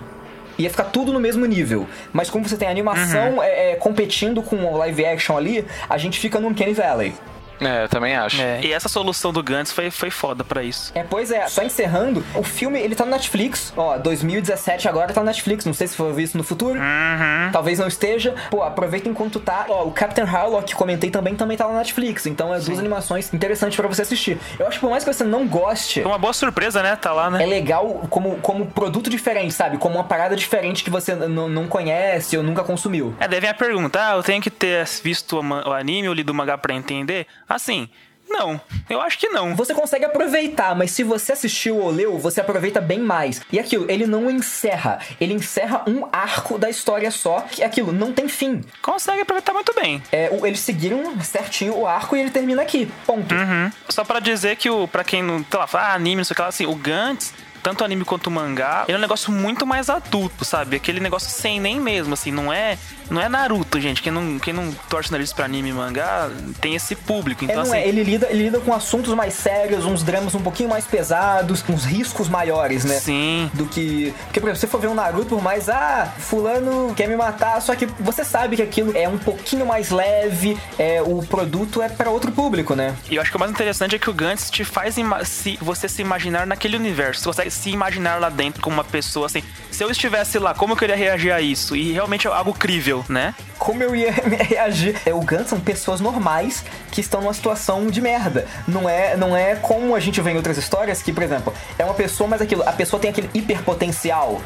ia 0.58 0.70
ficar 0.70 0.86
tudo 0.86 1.14
no 1.14 1.20
mesmo 1.20 1.46
nível. 1.46 1.88
Mas 2.12 2.30
como 2.30 2.48
você 2.48 2.58
tem 2.58 2.68
animação 2.68 3.36
Uhum. 3.36 3.44
é, 3.44 3.72
é, 3.72 3.76
competindo 3.76 4.42
com 4.42 4.56
o 4.58 4.78
live 4.78 5.06
action 5.06 5.38
ali, 5.38 5.66
a 5.90 5.98
gente 5.98 6.20
fica 6.20 6.40
no 6.40 6.48
Uncanny 6.48 6.74
Valley. 6.74 7.14
É, 7.60 7.84
eu 7.84 7.90
também 7.90 8.16
acho. 8.16 8.42
É, 8.42 8.62
E 8.64 8.72
essa 8.72 8.88
solução 8.90 9.32
do 9.34 9.42
Gantz 9.44 9.72
foi, 9.72 9.90
foi 9.92 10.10
foda 10.10 10.44
pra 10.44 10.64
isso. 10.64 10.92
É, 10.96 11.04
pois 11.04 11.32
é, 11.32 11.48
só 11.48 11.64
encerrando, 11.64 12.24
o 12.36 12.44
filme, 12.44 12.80
ele 12.80 12.96
tá 12.96 13.06
no 13.06 13.12
Netflix, 13.12 13.74
ó, 13.76 13.98
2017 13.98 14.88
agora 14.88 15.14
tá 15.14 15.22
no 15.22 15.26
Netflix, 15.28 15.66
não 15.66 15.74
sei 15.74 15.88
se 15.88 15.96
for 15.96 16.14
visto 16.14 16.38
no 16.38 16.44
futuro, 16.44 16.80
Uhum. 16.80 17.52
talvez 17.52 17.80
não 17.80 17.88
esteja, 17.88 18.36
pô, 18.50 18.64
aproveita 18.64 19.10
enquanto 19.10 19.40
tá, 19.40 19.66
ó, 19.70 19.84
o 19.86 19.92
Captain 19.92 20.26
Harlock 20.26 20.66
que 20.68 20.76
comentei 20.76 21.10
também, 21.10 21.36
também 21.36 21.56
tá 21.58 21.68
na 21.68 21.78
Netflix, 21.78 22.26
então 22.26 22.54
é 22.54 22.60
duas 22.60 22.80
animações 22.80 23.34
interessantes 23.34 23.76
pra 23.78 23.88
você 23.88 24.02
assistir. 24.02 24.38
Eu 24.60 24.68
acho 24.68 24.78
que 24.78 24.82
por 24.82 24.90
mais 24.90 25.04
que 25.04 25.14
você 25.14 25.24
não 25.24 25.48
goste, 25.48 26.02
Foi 26.02 26.12
uma 26.12 26.18
boa 26.18 26.34
surpresa, 26.34 26.82
né? 26.84 26.96
Tá 26.96 27.12
lá, 27.14 27.30
né? 27.30 27.44
é 27.44 27.46
legal 27.46 28.06
como, 28.10 28.36
como 28.38 28.66
produto 28.68 29.10
diferente, 29.10 29.54
sabe? 29.54 29.78
Como 29.78 29.96
uma 29.96 30.04
parada 30.04 30.36
diferente 30.36 30.84
que 30.84 30.90
você 30.90 31.16
não 31.16 31.68
conhece 31.68 32.38
ou 32.38 32.44
nunca 32.44 32.64
consumiu. 32.64 33.14
É, 33.20 33.28
daí 33.28 33.40
vem 33.40 33.50
a 33.50 33.54
pergunta: 33.54 34.00
ah, 34.02 34.16
eu 34.16 34.24
tenho 34.24 34.42
que 34.42 34.50
ter 34.50 34.86
visto 35.04 35.40
o 35.40 35.74
anime 35.74 36.08
ou 36.10 36.14
lido 36.14 36.30
o 36.32 36.34
mangá 36.36 36.58
pra 36.58 36.74
entender? 36.74 37.28
Assim, 37.48 37.90
não. 38.30 38.60
Eu 38.90 39.00
acho 39.02 39.18
que 39.18 39.30
não. 39.30 39.56
Você 39.56 39.74
consegue 39.74 40.04
aproveitar, 40.04 40.76
mas 40.76 40.92
se 40.92 41.02
você 41.02 41.32
assistiu 41.32 41.78
ou 41.78 41.90
leu, 41.90 42.18
você 42.20 42.42
aproveita 42.42 42.82
bem 42.82 43.00
mais. 43.00 43.42
E 43.52 43.58
aquilo, 43.58 43.90
ele 43.90 44.06
não 44.06 44.30
encerra. 44.30 45.00
Ele 45.20 45.34
encerra 45.34 45.84
um 45.88 46.06
arco 46.12 46.58
da 46.58 46.70
história 46.70 47.10
só. 47.10 47.40
Que 47.50 47.64
aquilo 47.64 47.94
não 47.94 48.12
tem 48.12 48.28
fim. 48.28 48.62
Consegue 48.82 49.22
aproveitar 49.22 49.54
muito 49.54 49.74
bem. 49.74 50.04
É, 50.12 50.30
o- 50.32 50.46
eles 50.46 50.60
seguiram 50.60 51.18
certinho 51.22 51.74
o 51.78 51.88
arco 51.88 52.18
e 52.18 52.20
ele 52.20 52.30
termina 52.30 52.62
aqui. 52.62 52.92
Ponto. 53.06 53.34
Uhum. 53.34 53.72
Só 53.88 54.04
pra 54.04 54.20
dizer 54.20 54.58
que, 54.58 54.70
o, 54.70 54.88
pra 54.90 55.06
quem 55.06 55.24
não, 55.24 55.46
sei 55.50 55.60
lá, 55.60 55.66
fala, 55.66 55.86
ah, 55.86 55.94
anime, 55.94 56.18
não 56.18 56.24
sei 56.26 56.34
o 56.34 56.36
que 56.36 56.42
lá, 56.42 56.48
assim, 56.50 56.66
o 56.66 56.76
Gantz, 56.76 57.34
tanto 57.68 57.84
anime 57.84 58.06
quanto 58.06 58.32
mangá, 58.32 58.86
ele 58.88 58.96
é 58.96 58.98
um 58.98 59.02
negócio 59.02 59.30
muito 59.30 59.68
mais 59.68 59.90
adulto, 59.90 60.46
sabe? 60.46 60.78
Aquele 60.78 61.02
negócio 61.02 61.30
sem 61.30 61.60
nem 61.60 61.82
mesmo, 61.82 62.14
assim, 62.14 62.32
não 62.32 62.54
é, 62.54 62.78
não 63.10 63.22
é 63.22 63.28
Naruto, 63.28 63.78
gente. 63.78 64.02
Quem 64.02 64.10
não, 64.10 64.40
quem 64.40 64.54
não 64.54 64.72
torce 64.90 65.10
o 65.10 65.12
nariz 65.12 65.34
pra 65.34 65.44
anime 65.44 65.72
e 65.72 65.74
mangá 65.74 66.30
tem 66.62 66.76
esse 66.76 66.96
público. 66.96 67.44
É, 67.44 67.46
Então, 67.46 67.58
não 67.58 67.64
assim, 67.64 67.82
é, 67.82 67.86
ele 67.86 68.04
lida, 68.04 68.28
ele 68.30 68.44
lida 68.44 68.62
com 68.62 68.74
assuntos 68.74 69.14
mais 69.14 69.34
sérios, 69.34 69.84
uns 69.84 70.02
dramas 70.02 70.34
um 70.34 70.40
pouquinho 70.40 70.70
mais 70.70 70.86
pesados, 70.86 71.62
uns 71.68 71.84
riscos 71.84 72.30
maiores, 72.30 72.86
né? 72.86 73.02
sim. 73.02 73.52
do 73.54 73.66
que. 73.66 74.14
Porque, 74.28 74.40
por 74.40 74.48
exemplo, 74.48 74.56
se 74.56 74.62
você 74.62 74.68
for 74.68 74.80
ver 74.80 74.88
um 74.88 74.96
Naruto, 74.96 75.36
por 75.36 75.44
mais, 75.44 75.68
ah, 75.68 76.14
fulano 76.20 76.94
quer 76.96 77.10
me 77.10 77.18
matar, 77.18 77.62
só 77.62 77.76
que 77.76 77.86
você 78.00 78.24
sabe 78.24 78.56
que 78.56 78.62
aquilo 78.62 78.96
é 78.96 79.10
um 79.10 79.18
pouquinho 79.18 79.66
mais 79.66 79.90
leve, 79.90 80.58
é, 80.80 81.02
o 81.02 81.22
produto 81.22 81.82
é 81.82 81.90
pra 81.90 82.10
outro 82.10 82.32
público, 82.32 82.76
né? 82.76 82.96
E 83.10 83.16
eu 83.16 83.22
acho 83.22 83.30
que 83.30 83.36
o 83.36 83.40
mais 83.42 83.52
interessante 83.52 83.94
é 83.94 84.00
que 84.00 84.10
o 84.10 84.14
Gantz 84.14 84.50
te 84.50 84.64
faz 84.64 84.96
se, 85.26 85.58
você 85.62 85.90
se 85.90 86.02
imaginar 86.02 86.48
naquele 86.48 86.78
universo. 86.78 87.20
Você 87.22 87.26
consegue 87.26 87.57
se 87.58 87.70
imaginar 87.70 88.20
lá 88.22 88.30
dentro 88.30 88.62
como 88.62 88.76
uma 88.78 88.84
pessoa 88.84 89.26
assim. 89.26 89.44
Se 89.72 89.84
eu 89.84 89.92
estivesse 89.92 90.40
lá, 90.40 90.54
como 90.54 90.74
eu 90.74 90.78
queria 90.78 90.96
reagir 90.96 91.32
a 91.32 91.40
isso? 91.42 91.76
E 91.76 91.92
realmente 91.92 92.26
é 92.28 92.32
algo 92.32 92.54
crível, 92.54 93.04
né? 93.10 93.36
Como 93.60 93.84
eu 93.84 93.96
ia 93.96 94.12
reagir? 94.50 94.96
É, 95.06 95.14
o 95.14 95.20
Gantz 95.22 95.50
são 95.50 95.60
pessoas 95.60 96.00
normais 96.00 96.64
que 96.92 97.02
estão 97.02 97.22
numa 97.22 97.34
situação 97.34 97.88
de 97.88 98.02
merda. 98.02 98.48
Não 98.68 98.90
é, 98.90 99.16
não 99.18 99.36
é 99.36 99.56
como 99.56 99.96
a 99.96 100.00
gente 100.00 100.20
vê 100.22 100.32
em 100.32 100.36
outras 100.38 100.58
histórias 100.58 101.02
que, 101.02 101.12
por 101.14 101.22
exemplo, 101.22 101.54
é 101.78 101.84
uma 101.86 101.94
pessoa, 101.94 102.28
mas 102.30 102.42
aquilo, 102.42 102.64
a 102.68 102.72
pessoa 102.72 103.00
tem 103.00 103.10
aquele 103.12 103.30
hiperpotencial. 103.34 104.42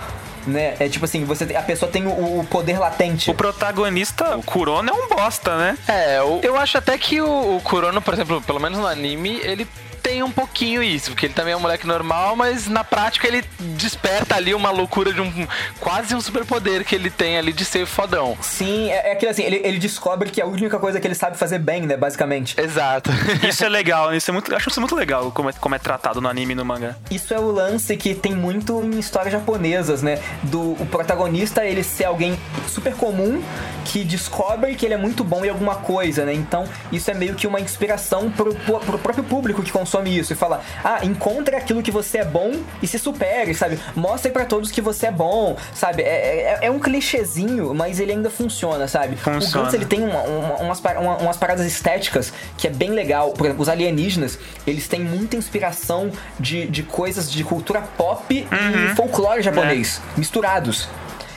Né? 0.48 0.76
É 0.80 0.90
tipo 0.90 1.06
assim, 1.06 1.24
você 1.24 1.46
tem- 1.46 1.56
a 1.56 1.62
pessoa 1.62 1.90
tem 1.92 2.08
o, 2.08 2.40
o 2.40 2.48
poder 2.50 2.80
latente. 2.80 3.30
O 3.30 3.34
protagonista, 3.36 4.36
o 4.38 4.42
Kurono, 4.44 4.90
é 4.90 4.94
um 4.94 5.08
bosta, 5.08 5.56
né? 5.56 5.78
É, 5.88 6.18
eu, 6.18 6.40
eu 6.42 6.58
acho 6.58 6.78
até 6.80 6.98
que 6.98 7.22
o, 7.22 7.58
o 7.58 7.62
Kurono, 7.62 8.02
por 8.02 8.14
exemplo, 8.16 8.42
pelo 8.42 8.60
menos 8.60 8.80
no 8.80 8.88
anime, 8.88 9.40
ele 9.44 9.68
tem 10.12 10.22
um 10.22 10.32
pouquinho 10.32 10.84
isso, 10.84 11.12
porque 11.12 11.28
ele 11.28 11.34
também 11.34 11.54
é 11.54 11.56
um 11.58 11.62
moleque 11.62 11.88
normal, 11.88 12.36
mas 12.36 12.68
na 12.68 12.84
prática 12.84 13.26
ele 13.26 13.46
desperta 13.78 14.36
ali 14.36 14.54
uma 14.54 14.70
loucura 14.70 15.14
de 15.14 15.22
um 15.22 15.48
quase 15.80 16.14
um 16.14 16.20
superpoder 16.20 16.84
que 16.84 16.94
ele 16.94 17.10
tem 17.10 17.38
ali 17.38 17.54
de 17.54 17.64
ser 17.64 17.86
fodão. 17.86 18.38
Sim, 18.42 18.90
é, 18.90 19.10
é 19.10 19.12
aquilo 19.14 19.32
assim, 19.32 19.44
ele, 19.44 19.62
ele 19.64 19.80
descobre 19.80 20.30
que 20.30 20.42
é 20.42 20.44
a 20.44 20.48
única 20.48 20.78
coisa 20.80 21.00
que 21.00 21.08
ele 21.08 21.16
sabe 21.16 21.38
fazer 21.38 21.60
bem, 21.60 21.84
né? 21.84 21.96
Basicamente. 21.96 22.60
Exato. 22.60 23.10
Isso 23.48 23.64
é 23.64 23.70
legal, 23.72 24.14
isso 24.14 24.30
é 24.30 24.34
muito, 24.34 24.52
eu 24.52 24.58
acho 24.58 24.70
isso 24.70 24.82
muito 24.82 24.96
legal 24.96 25.32
como 25.32 25.50
é, 25.50 25.54
como 25.54 25.76
é 25.76 25.80
tratado 25.80 26.20
no 26.20 26.28
anime 26.28 26.52
e 26.52 26.56
no 26.56 26.66
mangá. 26.66 26.96
Isso 27.10 27.34
é 27.34 27.40
o 27.40 27.50
lance 27.50 27.96
que 27.96 28.14
tem 28.14 28.36
muito 28.36 28.84
em 28.84 29.00
histórias 29.00 29.32
japonesas, 29.32 30.02
né? 30.02 30.20
Do 30.44 30.74
o 30.74 30.86
protagonista 30.86 31.66
ele 31.66 31.84
ser 31.84 32.04
alguém 32.04 32.38
super 32.68 32.94
comum 32.96 33.42
que 33.86 34.04
descobre 34.04 34.76
que 34.76 34.86
ele 34.86 34.94
é 34.94 34.98
muito 34.98 35.24
bom 35.24 35.46
em 35.46 35.50
alguma 35.50 35.76
coisa, 35.76 36.26
né? 36.26 36.34
Então, 36.34 36.66
isso 36.92 37.10
é 37.10 37.14
meio 37.14 37.36
que 37.36 37.48
uma 37.48 37.62
inspiração 37.62 38.30
pro, 38.30 38.54
pro, 38.54 38.80
pro 38.80 39.00
próprio 39.00 39.24
público 39.24 39.64
que 39.64 39.72
consome 39.72 40.02
isso 40.18 40.34
e 40.34 40.36
fala: 40.36 40.62
"Ah, 40.84 41.00
encontre 41.04 41.56
aquilo 41.56 41.82
que 41.82 41.92
você 41.92 42.20
é 42.20 42.26
bom 42.26 42.52
e 42.82 42.88
se 42.88 42.98
supere", 43.00 43.54
sabe? 43.54 43.80
Mostre 43.96 44.32
pra 44.32 44.46
todos 44.46 44.72
que 44.72 44.82
você 44.82 45.08
é 45.08 45.12
bom, 45.12 45.56
sabe? 45.74 46.04
É, 46.04 46.60
é, 46.62 46.68
é 46.68 46.72
um 46.72 46.80
clichêzinho, 46.80 47.74
mas 47.74 48.00
ele 48.00 48.12
ainda 48.12 48.30
funciona, 48.30 48.88
sabe? 48.88 49.16
Funciona. 49.16 49.42
O 49.48 49.64
Gantz, 49.64 49.74
ele 49.74 49.86
tem 49.86 50.04
uma- 50.04 50.22
uma- 50.24 50.56
umas, 50.58 50.80
uma- 50.80 51.18
umas 51.18 51.38
paradas 51.38 51.66
estéticas 51.66 52.32
que 52.58 52.68
é 52.68 52.70
bem 52.70 52.92
legal. 52.92 53.32
Por 53.32 53.46
exemplo, 53.46 53.62
os 53.64 53.70
alienígenas, 53.70 54.38
eles 54.66 54.88
têm 54.88 55.02
muita 55.02 55.36
inspiração 55.36 56.12
de, 56.40 56.68
de 56.68 56.84
coisas 56.84 57.32
de 57.32 57.44
cultura 57.44 57.82
pop 57.82 58.48
e 58.92 58.96
folclore 58.96 59.42
japonês, 59.42 60.02
misturados. 60.18 60.88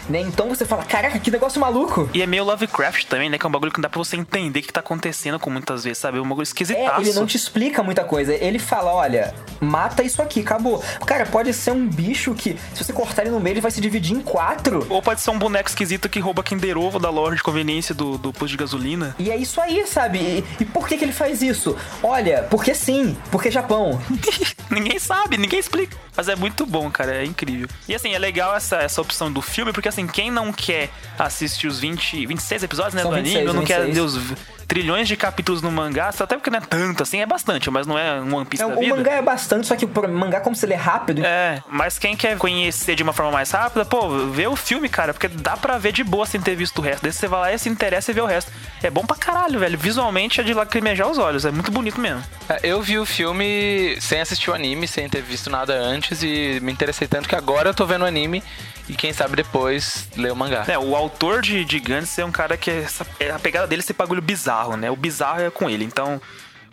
Né? 0.08 0.20
Então 0.20 0.48
você 0.48 0.64
fala, 0.64 0.84
caraca, 0.84 1.18
que 1.18 1.30
negócio 1.30 1.60
maluco! 1.60 2.08
E 2.12 2.22
é 2.22 2.26
meio 2.26 2.44
Lovecraft 2.44 3.04
também, 3.06 3.30
né? 3.30 3.38
Que 3.38 3.46
é 3.46 3.48
um 3.48 3.52
bagulho 3.52 3.72
que 3.72 3.78
não 3.78 3.82
dá 3.82 3.88
pra 3.88 3.98
você 3.98 4.16
entender 4.16 4.60
o 4.60 4.62
que 4.62 4.72
tá 4.72 4.80
acontecendo 4.80 5.38
com 5.38 5.50
muitas 5.50 5.84
vezes, 5.84 5.98
sabe? 5.98 6.18
É 6.18 6.20
um 6.20 6.28
bagulho 6.28 6.42
esquisitaço. 6.42 7.00
É, 7.00 7.02
ele 7.02 7.12
não 7.14 7.26
te 7.26 7.36
explica 7.36 7.82
muita 7.82 8.04
coisa. 8.04 8.34
Ele 8.34 8.58
fala, 8.58 8.92
olha, 8.92 9.34
mata 9.60 10.02
isso 10.02 10.20
aqui, 10.20 10.40
acabou. 10.40 10.82
Cara, 11.06 11.26
pode 11.26 11.52
ser 11.52 11.70
um 11.70 11.88
bicho 11.88 12.34
que, 12.34 12.56
se 12.74 12.84
você 12.84 12.92
cortar 12.92 13.22
ele 13.22 13.30
no 13.30 13.40
meio, 13.40 13.54
ele 13.54 13.60
vai 13.60 13.70
se 13.70 13.80
dividir 13.80 14.14
em 14.16 14.20
quatro. 14.20 14.86
Ou 14.90 15.02
pode 15.02 15.20
ser 15.20 15.30
um 15.30 15.38
boneco 15.38 15.68
esquisito 15.68 16.08
que 16.08 16.20
rouba 16.20 16.42
Kinder 16.42 16.76
Ovo 16.76 16.98
da 16.98 17.10
loja 17.10 17.36
de 17.36 17.42
conveniência 17.42 17.94
do, 17.94 18.18
do 18.18 18.32
posto 18.32 18.52
de 18.52 18.56
gasolina. 18.56 19.14
E 19.18 19.30
é 19.30 19.36
isso 19.36 19.60
aí, 19.60 19.86
sabe? 19.86 20.18
E, 20.18 20.44
e 20.60 20.64
por 20.64 20.86
que, 20.86 20.96
que 20.96 21.04
ele 21.04 21.12
faz 21.12 21.42
isso? 21.42 21.76
Olha, 22.02 22.46
porque 22.50 22.74
sim, 22.74 23.16
porque 23.30 23.50
Japão. 23.50 24.00
ninguém 24.70 24.98
sabe, 24.98 25.36
ninguém 25.36 25.58
explica. 25.58 25.96
Mas 26.16 26.28
é 26.28 26.36
muito 26.36 26.64
bom, 26.64 26.90
cara, 26.90 27.16
é 27.16 27.24
incrível. 27.24 27.68
E 27.88 27.94
assim, 27.94 28.14
é 28.14 28.18
legal 28.18 28.54
essa, 28.54 28.76
essa 28.76 29.00
opção 29.00 29.32
do 29.32 29.42
filme, 29.42 29.72
porque 29.72 29.88
assim, 29.94 30.06
quem 30.06 30.30
não 30.30 30.52
quer 30.52 30.90
assistir 31.18 31.66
os 31.66 31.78
20, 31.78 32.26
26 32.26 32.62
episódios, 32.62 32.94
né, 32.94 33.02
São 33.02 33.10
do 33.10 33.16
26, 33.16 33.36
anime, 33.38 33.52
não 33.54 33.64
quer 33.64 33.84
26. 33.86 33.94
ver 33.94 34.00
os 34.32 34.38
trilhões 34.66 35.06
de 35.08 35.16
capítulos 35.16 35.62
no 35.62 35.70
mangá, 35.70 36.08
até 36.08 36.36
porque 36.36 36.50
não 36.50 36.58
é 36.58 36.60
tanto 36.62 37.02
assim, 37.02 37.20
é 37.20 37.26
bastante, 37.26 37.70
mas 37.70 37.86
não 37.86 37.98
é 37.98 38.20
um 38.20 38.34
One 38.36 38.46
Piece 38.46 38.62
É, 38.62 38.66
da 38.68 38.74
o 38.74 38.80
vida. 38.80 38.96
mangá 38.96 39.12
é 39.12 39.22
bastante, 39.22 39.66
só 39.66 39.76
que 39.76 39.84
o 39.84 40.08
mangá, 40.08 40.40
como 40.40 40.54
se 40.56 40.64
ele 40.66 40.72
é 40.74 40.76
rápido, 40.76 41.24
É, 41.24 41.62
mas 41.68 41.98
quem 41.98 42.16
quer 42.16 42.36
conhecer 42.38 42.94
de 42.94 43.02
uma 43.02 43.12
forma 43.12 43.32
mais 43.32 43.50
rápida, 43.50 43.84
pô, 43.84 44.08
vê 44.30 44.46
o 44.46 44.56
filme, 44.56 44.88
cara, 44.88 45.12
porque 45.12 45.28
dá 45.28 45.56
pra 45.56 45.78
ver 45.78 45.92
de 45.92 46.02
boa 46.04 46.26
sem 46.26 46.40
ter 46.40 46.54
visto 46.56 46.78
o 46.78 46.82
resto. 46.82 47.02
Daí 47.02 47.12
você 47.12 47.26
vai 47.28 47.40
lá 47.40 47.52
e 47.52 47.58
se 47.58 47.68
interessa 47.68 48.10
e 48.10 48.14
vê 48.14 48.20
o 48.20 48.26
resto. 48.26 48.50
É 48.82 48.90
bom 48.90 49.04
pra 49.04 49.16
caralho, 49.16 49.58
velho. 49.60 49.78
Visualmente 49.78 50.40
é 50.40 50.44
de 50.44 50.54
lacrimejar 50.54 51.08
os 51.08 51.18
olhos, 51.18 51.44
é 51.44 51.50
muito 51.50 51.70
bonito 51.70 52.00
mesmo. 52.00 52.22
É, 52.48 52.60
Eu 52.62 52.80
vi 52.82 52.98
o 52.98 53.06
filme 53.06 53.96
sem 54.00 54.20
assistir 54.20 54.50
o 54.50 54.54
anime, 54.54 54.86
sem 54.88 55.08
ter 55.08 55.22
visto 55.22 55.50
nada 55.50 55.74
antes 55.74 56.22
e 56.22 56.58
me 56.62 56.72
interessei 56.72 57.06
tanto 57.08 57.28
que 57.28 57.34
agora 57.34 57.70
eu 57.70 57.74
tô 57.74 57.86
vendo 57.86 58.02
o 58.02 58.06
anime 58.06 58.42
e 58.88 58.94
quem 58.94 59.12
sabe 59.14 59.34
depois 59.36 60.08
ler 60.16 60.30
o 60.32 60.36
mangá. 60.36 60.64
É, 60.68 60.78
o 60.78 60.94
autor 60.94 61.40
de, 61.40 61.64
de 61.64 61.78
Gantz 61.80 62.18
é 62.18 62.24
um 62.24 62.30
cara 62.30 62.56
que 62.56 62.70
é 62.70 62.82
essa- 62.82 63.06
é 63.18 63.30
a 63.30 63.38
pegada 63.38 63.66
dele 63.66 63.80
é 63.80 63.84
esse 63.84 63.92
bagulho 63.94 64.20
bizarro, 64.20 64.53
né? 64.76 64.90
O 64.90 64.96
bizarro 64.96 65.42
é 65.42 65.50
com 65.50 65.68
ele. 65.68 65.84
Então, 65.84 66.20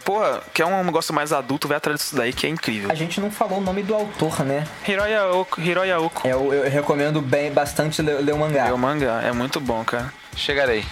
porra, 0.05 0.41
quer 0.53 0.65
um 0.65 0.83
negócio 0.83 1.13
mais 1.13 1.31
adulto, 1.33 1.67
vai 1.67 1.77
atrás 1.77 1.99
disso 1.99 2.15
daí 2.15 2.33
que 2.33 2.45
é 2.45 2.49
incrível. 2.49 2.91
a 2.91 2.95
gente 2.95 3.19
não 3.19 3.31
falou 3.31 3.57
o 3.59 3.61
nome 3.61 3.83
do 3.83 3.93
autor, 3.93 4.43
né? 4.45 4.65
Hiroya 4.87 5.27
Oko, 5.27 5.61
Hiroya 5.61 5.99
Oko. 5.99 6.27
É, 6.27 6.31
Eu, 6.31 6.53
eu 6.53 6.69
recomendo 6.69 7.21
bem, 7.21 7.51
bastante 7.51 8.01
ler, 8.01 8.21
ler 8.21 8.33
o 8.33 8.37
mangá. 8.37 8.67
É 8.67 8.73
o 8.73 8.77
mangá, 8.77 9.21
é 9.23 9.31
muito 9.31 9.59
bom, 9.59 9.83
cara. 9.83 10.13
Chegarei. 10.35 10.85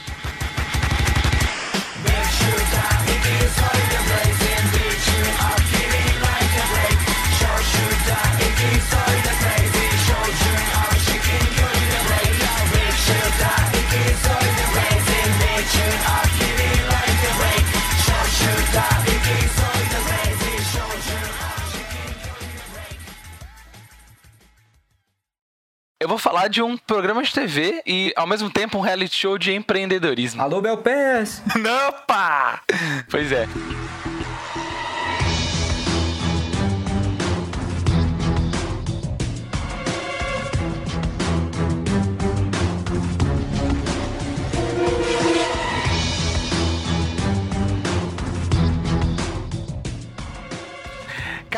Eu 26.01 26.07
vou 26.07 26.17
falar 26.17 26.47
de 26.47 26.61
um 26.61 26.77
programa 26.77 27.21
de 27.21 27.33
TV 27.33 27.81
e, 27.85 28.13
ao 28.15 28.25
mesmo 28.25 28.49
tempo, 28.49 28.77
um 28.77 28.81
reality 28.81 29.13
show 29.13 29.37
de 29.37 29.51
empreendedorismo. 29.51 30.41
Alô, 30.41 30.61
Belpés! 30.61 31.41
Opa! 31.89 32.61
Pois 33.09 33.29
é. 33.33 33.45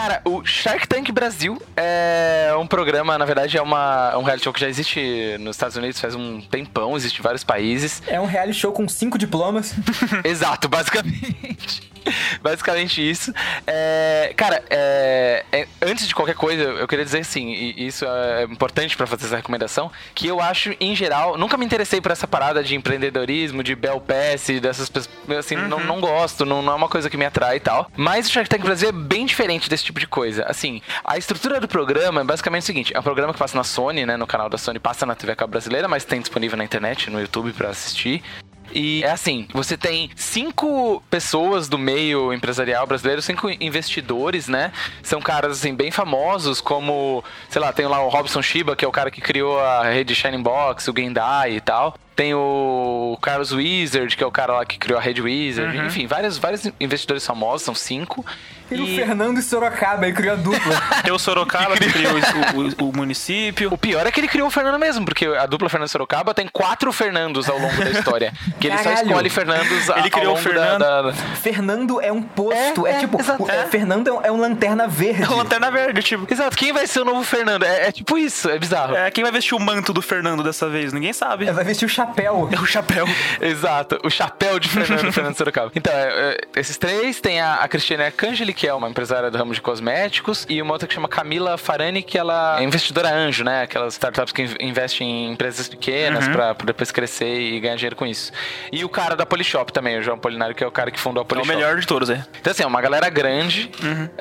Cara, 0.01 0.19
o 0.25 0.43
Shark 0.43 0.87
Tank 0.87 1.11
Brasil 1.11 1.61
é 1.77 2.51
um 2.57 2.65
programa, 2.65 3.19
na 3.19 3.25
verdade, 3.25 3.55
é 3.55 3.61
uma, 3.61 4.17
um 4.17 4.23
reality 4.23 4.45
show 4.45 4.51
que 4.51 4.59
já 4.59 4.67
existe 4.67 5.37
nos 5.39 5.55
Estados 5.55 5.77
Unidos 5.77 6.01
faz 6.01 6.15
um 6.15 6.41
tempão, 6.41 6.97
existe 6.97 7.19
em 7.19 7.21
vários 7.21 7.43
países. 7.43 8.01
É 8.07 8.19
um 8.19 8.25
reality 8.25 8.57
show 8.57 8.71
com 8.71 8.89
cinco 8.89 9.15
diplomas. 9.15 9.75
Exato, 10.25 10.67
basicamente. 10.67 11.90
Basicamente 12.41 13.07
isso. 13.07 13.33
É, 13.65 14.33
cara, 14.35 14.63
é, 14.69 15.45
é, 15.51 15.67
antes 15.81 16.07
de 16.07 16.15
qualquer 16.15 16.35
coisa, 16.35 16.63
eu 16.63 16.87
queria 16.87 17.05
dizer 17.05 17.19
assim, 17.19 17.49
e 17.49 17.87
isso 17.87 18.05
é 18.05 18.43
importante 18.43 18.95
pra 18.95 19.07
fazer 19.07 19.25
essa 19.25 19.35
recomendação, 19.35 19.91
que 20.13 20.27
eu 20.27 20.39
acho, 20.39 20.75
em 20.79 20.95
geral, 20.95 21.37
nunca 21.37 21.57
me 21.57 21.65
interessei 21.65 22.01
por 22.01 22.11
essa 22.11 22.27
parada 22.27 22.63
de 22.63 22.75
empreendedorismo, 22.75 23.63
de 23.63 23.75
Bel 23.75 24.01
Pass, 24.01 24.47
dessas 24.61 24.89
pessoas, 24.89 25.09
assim, 25.37 25.55
não, 25.55 25.79
não 25.79 25.99
gosto, 25.99 26.45
não, 26.45 26.61
não 26.61 26.73
é 26.73 26.75
uma 26.75 26.89
coisa 26.89 27.09
que 27.09 27.17
me 27.17 27.25
atrai 27.25 27.57
e 27.57 27.59
tal. 27.59 27.89
Mas 27.95 28.27
o 28.27 28.31
Shark 28.31 28.49
Tank 28.49 28.63
Brasil 28.63 28.89
é 28.89 28.91
bem 28.91 29.25
diferente 29.25 29.69
desse 29.69 29.83
tipo 29.83 29.99
de 29.99 30.07
coisa. 30.07 30.43
Assim, 30.45 30.81
a 31.03 31.17
estrutura 31.17 31.59
do 31.59 31.67
programa 31.67 32.21
é 32.21 32.23
basicamente 32.23 32.63
o 32.63 32.65
seguinte, 32.65 32.93
é 32.95 32.99
um 32.99 33.03
programa 33.03 33.33
que 33.33 33.39
passa 33.39 33.57
na 33.57 33.63
Sony, 33.63 34.05
né, 34.05 34.17
no 34.17 34.27
canal 34.27 34.49
da 34.49 34.57
Sony, 34.57 34.79
passa 34.79 35.05
na 35.05 35.15
TV 35.15 35.35
Cabo 35.35 35.51
Brasileira, 35.51 35.87
mas 35.87 36.05
tem 36.05 36.19
disponível 36.19 36.57
na 36.57 36.63
internet, 36.63 37.09
no 37.09 37.19
YouTube 37.19 37.53
pra 37.53 37.69
assistir. 37.69 38.23
E 38.73 39.03
é 39.03 39.11
assim, 39.11 39.47
você 39.53 39.77
tem 39.77 40.09
cinco 40.15 41.03
pessoas 41.09 41.67
do 41.67 41.77
meio 41.77 42.33
empresarial 42.33 42.85
brasileiro, 42.87 43.21
cinco 43.21 43.49
investidores, 43.59 44.47
né? 44.47 44.71
São 45.03 45.21
caras 45.21 45.59
assim 45.59 45.73
bem 45.73 45.91
famosos, 45.91 46.61
como, 46.61 47.23
sei 47.49 47.61
lá, 47.61 47.71
tem 47.73 47.85
lá 47.85 48.03
o 48.03 48.09
Robson 48.09 48.41
Shiba, 48.41 48.75
que 48.75 48.85
é 48.85 48.87
o 48.87 48.91
cara 48.91 49.11
que 49.11 49.21
criou 49.21 49.59
a 49.59 49.83
rede 49.83 50.15
Shining 50.15 50.41
Box, 50.41 50.89
o 50.89 50.93
Gendai 50.95 51.55
e 51.55 51.61
tal. 51.61 51.95
Tem 52.15 52.33
o 52.33 53.17
Carlos 53.21 53.51
Wizard, 53.51 54.15
que 54.15 54.23
é 54.23 54.27
o 54.27 54.31
cara 54.31 54.53
lá 54.53 54.65
que 54.65 54.77
criou 54.77 54.99
a 54.99 55.01
rede 55.01 55.21
Wizard. 55.21 55.75
Enfim, 55.87 56.05
vários, 56.05 56.37
vários 56.37 56.67
investidores 56.79 57.25
famosos, 57.25 57.63
são 57.63 57.73
cinco. 57.73 58.25
E 58.71 58.81
o 58.81 58.95
Fernando 58.95 59.37
e 59.39 59.41
Sorocaba, 59.41 60.05
ele 60.07 60.15
criou 60.15 60.33
a 60.33 60.37
dupla. 60.37 60.81
Tem 61.03 61.11
o 61.13 61.19
Sorocaba 61.19 61.75
que 61.77 61.91
criou 61.91 62.13
o, 62.13 62.85
o- 62.85 62.89
o 62.89 62.95
município. 62.95 63.71
O 63.73 63.77
pior 63.77 64.05
é 64.07 64.11
que 64.11 64.19
ele 64.19 64.27
criou 64.27 64.47
o 64.47 64.51
Fernando 64.51 64.79
mesmo, 64.79 65.05
porque 65.05 65.25
a 65.25 65.45
dupla 65.45 65.69
Fernando 65.69 65.89
Sorocaba 65.89 66.33
tem 66.33 66.47
quatro 66.47 66.91
Fernandos 66.91 67.49
ao 67.49 67.57
longo 67.57 67.83
da 67.83 67.89
história. 67.91 68.33
Que 68.59 68.67
ele 68.67 68.77
só 68.77 68.83
Caralho. 68.83 69.07
escolhe 69.07 69.29
Fernandos 69.29 69.89
a- 69.89 69.99
Ele 69.99 70.09
criou 70.09 70.27
ao 70.29 70.33
o 70.35 70.37
longo 70.37 70.53
da- 70.53 70.61
Fernando. 70.61 70.79
da- 70.79 71.01
da, 71.01 71.13
Fernando 71.13 72.01
é 72.01 72.11
um 72.11 72.21
posto. 72.21 72.87
É, 72.87 72.91
É, 72.91 72.95
é, 72.95 72.99
tipo, 72.99 73.19
exato. 73.19 73.43
o- 73.43 73.49
é, 73.49 73.65
Fernando 73.67 74.07
é 74.07 74.13
um, 74.13 74.21
é 74.25 74.31
um 74.31 74.39
lanterna 74.39 74.87
verde. 74.87 75.23
É 75.23 75.27
uma 75.27 75.37
lanterna 75.37 75.71
verde, 75.71 76.01
tipo. 76.03 76.31
Exato, 76.31 76.55
quem 76.57 76.71
vai 76.73 76.87
ser 76.87 77.01
o 77.01 77.05
novo 77.05 77.23
Fernando? 77.23 77.63
É, 77.63 77.87
é 77.87 77.91
tipo 77.91 78.17
isso, 78.17 78.49
é 78.49 78.57
bizarro. 78.59 78.95
É, 78.95 79.09
quem 79.11 79.23
vai 79.23 79.31
vestir 79.31 79.55
o 79.55 79.59
manto 79.59 79.91
do 79.93 80.01
Fernando 80.01 80.43
dessa 80.43 80.69
vez? 80.69 80.93
Ninguém 80.93 81.13
sabe. 81.13 81.49
Vai 81.51 81.63
vestir 81.63 81.85
o 81.85 81.89
chapéu. 81.89 82.49
É 82.51 82.59
o 82.59 82.65
chapéu. 82.65 83.05
Exato, 83.41 83.99
o 84.03 84.09
chapéu 84.09 84.59
de 84.59 84.69
Fernando, 84.69 85.11
Fernando 85.11 85.35
Sorocaba. 85.35 85.71
Então, 85.75 85.91
é, 85.93 86.37
é, 86.55 86.59
esses 86.59 86.77
três, 86.77 87.19
tem 87.19 87.39
a, 87.41 87.55
a 87.55 87.67
Cristiane 87.67 88.03
Arcangeli, 88.03 88.53
que 88.61 88.67
é 88.67 88.73
uma 88.75 88.87
empresária 88.87 89.31
do 89.31 89.37
ramo 89.39 89.53
de 89.55 89.59
cosméticos, 89.59 90.45
e 90.47 90.61
uma 90.61 90.73
outra 90.73 90.87
que 90.87 90.93
chama 90.93 91.07
Camila 91.07 91.57
Farani, 91.57 92.03
que 92.03 92.15
ela 92.15 92.59
é 92.59 92.63
investidora 92.63 93.09
anjo, 93.11 93.43
né? 93.43 93.63
Aquelas 93.63 93.93
startups 93.93 94.31
que 94.31 94.43
in- 94.43 94.55
investem 94.59 95.09
em 95.09 95.31
empresas 95.31 95.67
pequenas 95.67 96.27
pra, 96.27 96.53
pra 96.53 96.65
depois 96.67 96.91
crescer 96.91 97.39
e 97.39 97.59
ganhar 97.59 97.75
dinheiro 97.75 97.95
com 97.95 98.05
isso. 98.05 98.31
E 98.71 98.85
o 98.85 98.89
cara 98.89 99.15
da 99.15 99.25
Polishop 99.25 99.73
também, 99.73 99.97
o 99.97 100.03
João 100.03 100.17
Polinário, 100.19 100.53
que 100.53 100.63
é 100.63 100.67
o 100.67 100.71
cara 100.71 100.91
que 100.91 100.99
fundou 100.99 101.21
a 101.21 101.23
É 101.23 101.25
o 101.25 101.27
Polishop. 101.27 101.55
melhor 101.55 101.79
de 101.79 101.87
todos, 101.87 102.09
é. 102.11 102.23
Então, 102.39 102.51
assim, 102.51 102.61
é 102.61 102.67
uma 102.67 102.81
galera 102.81 103.09
grande. 103.09 103.71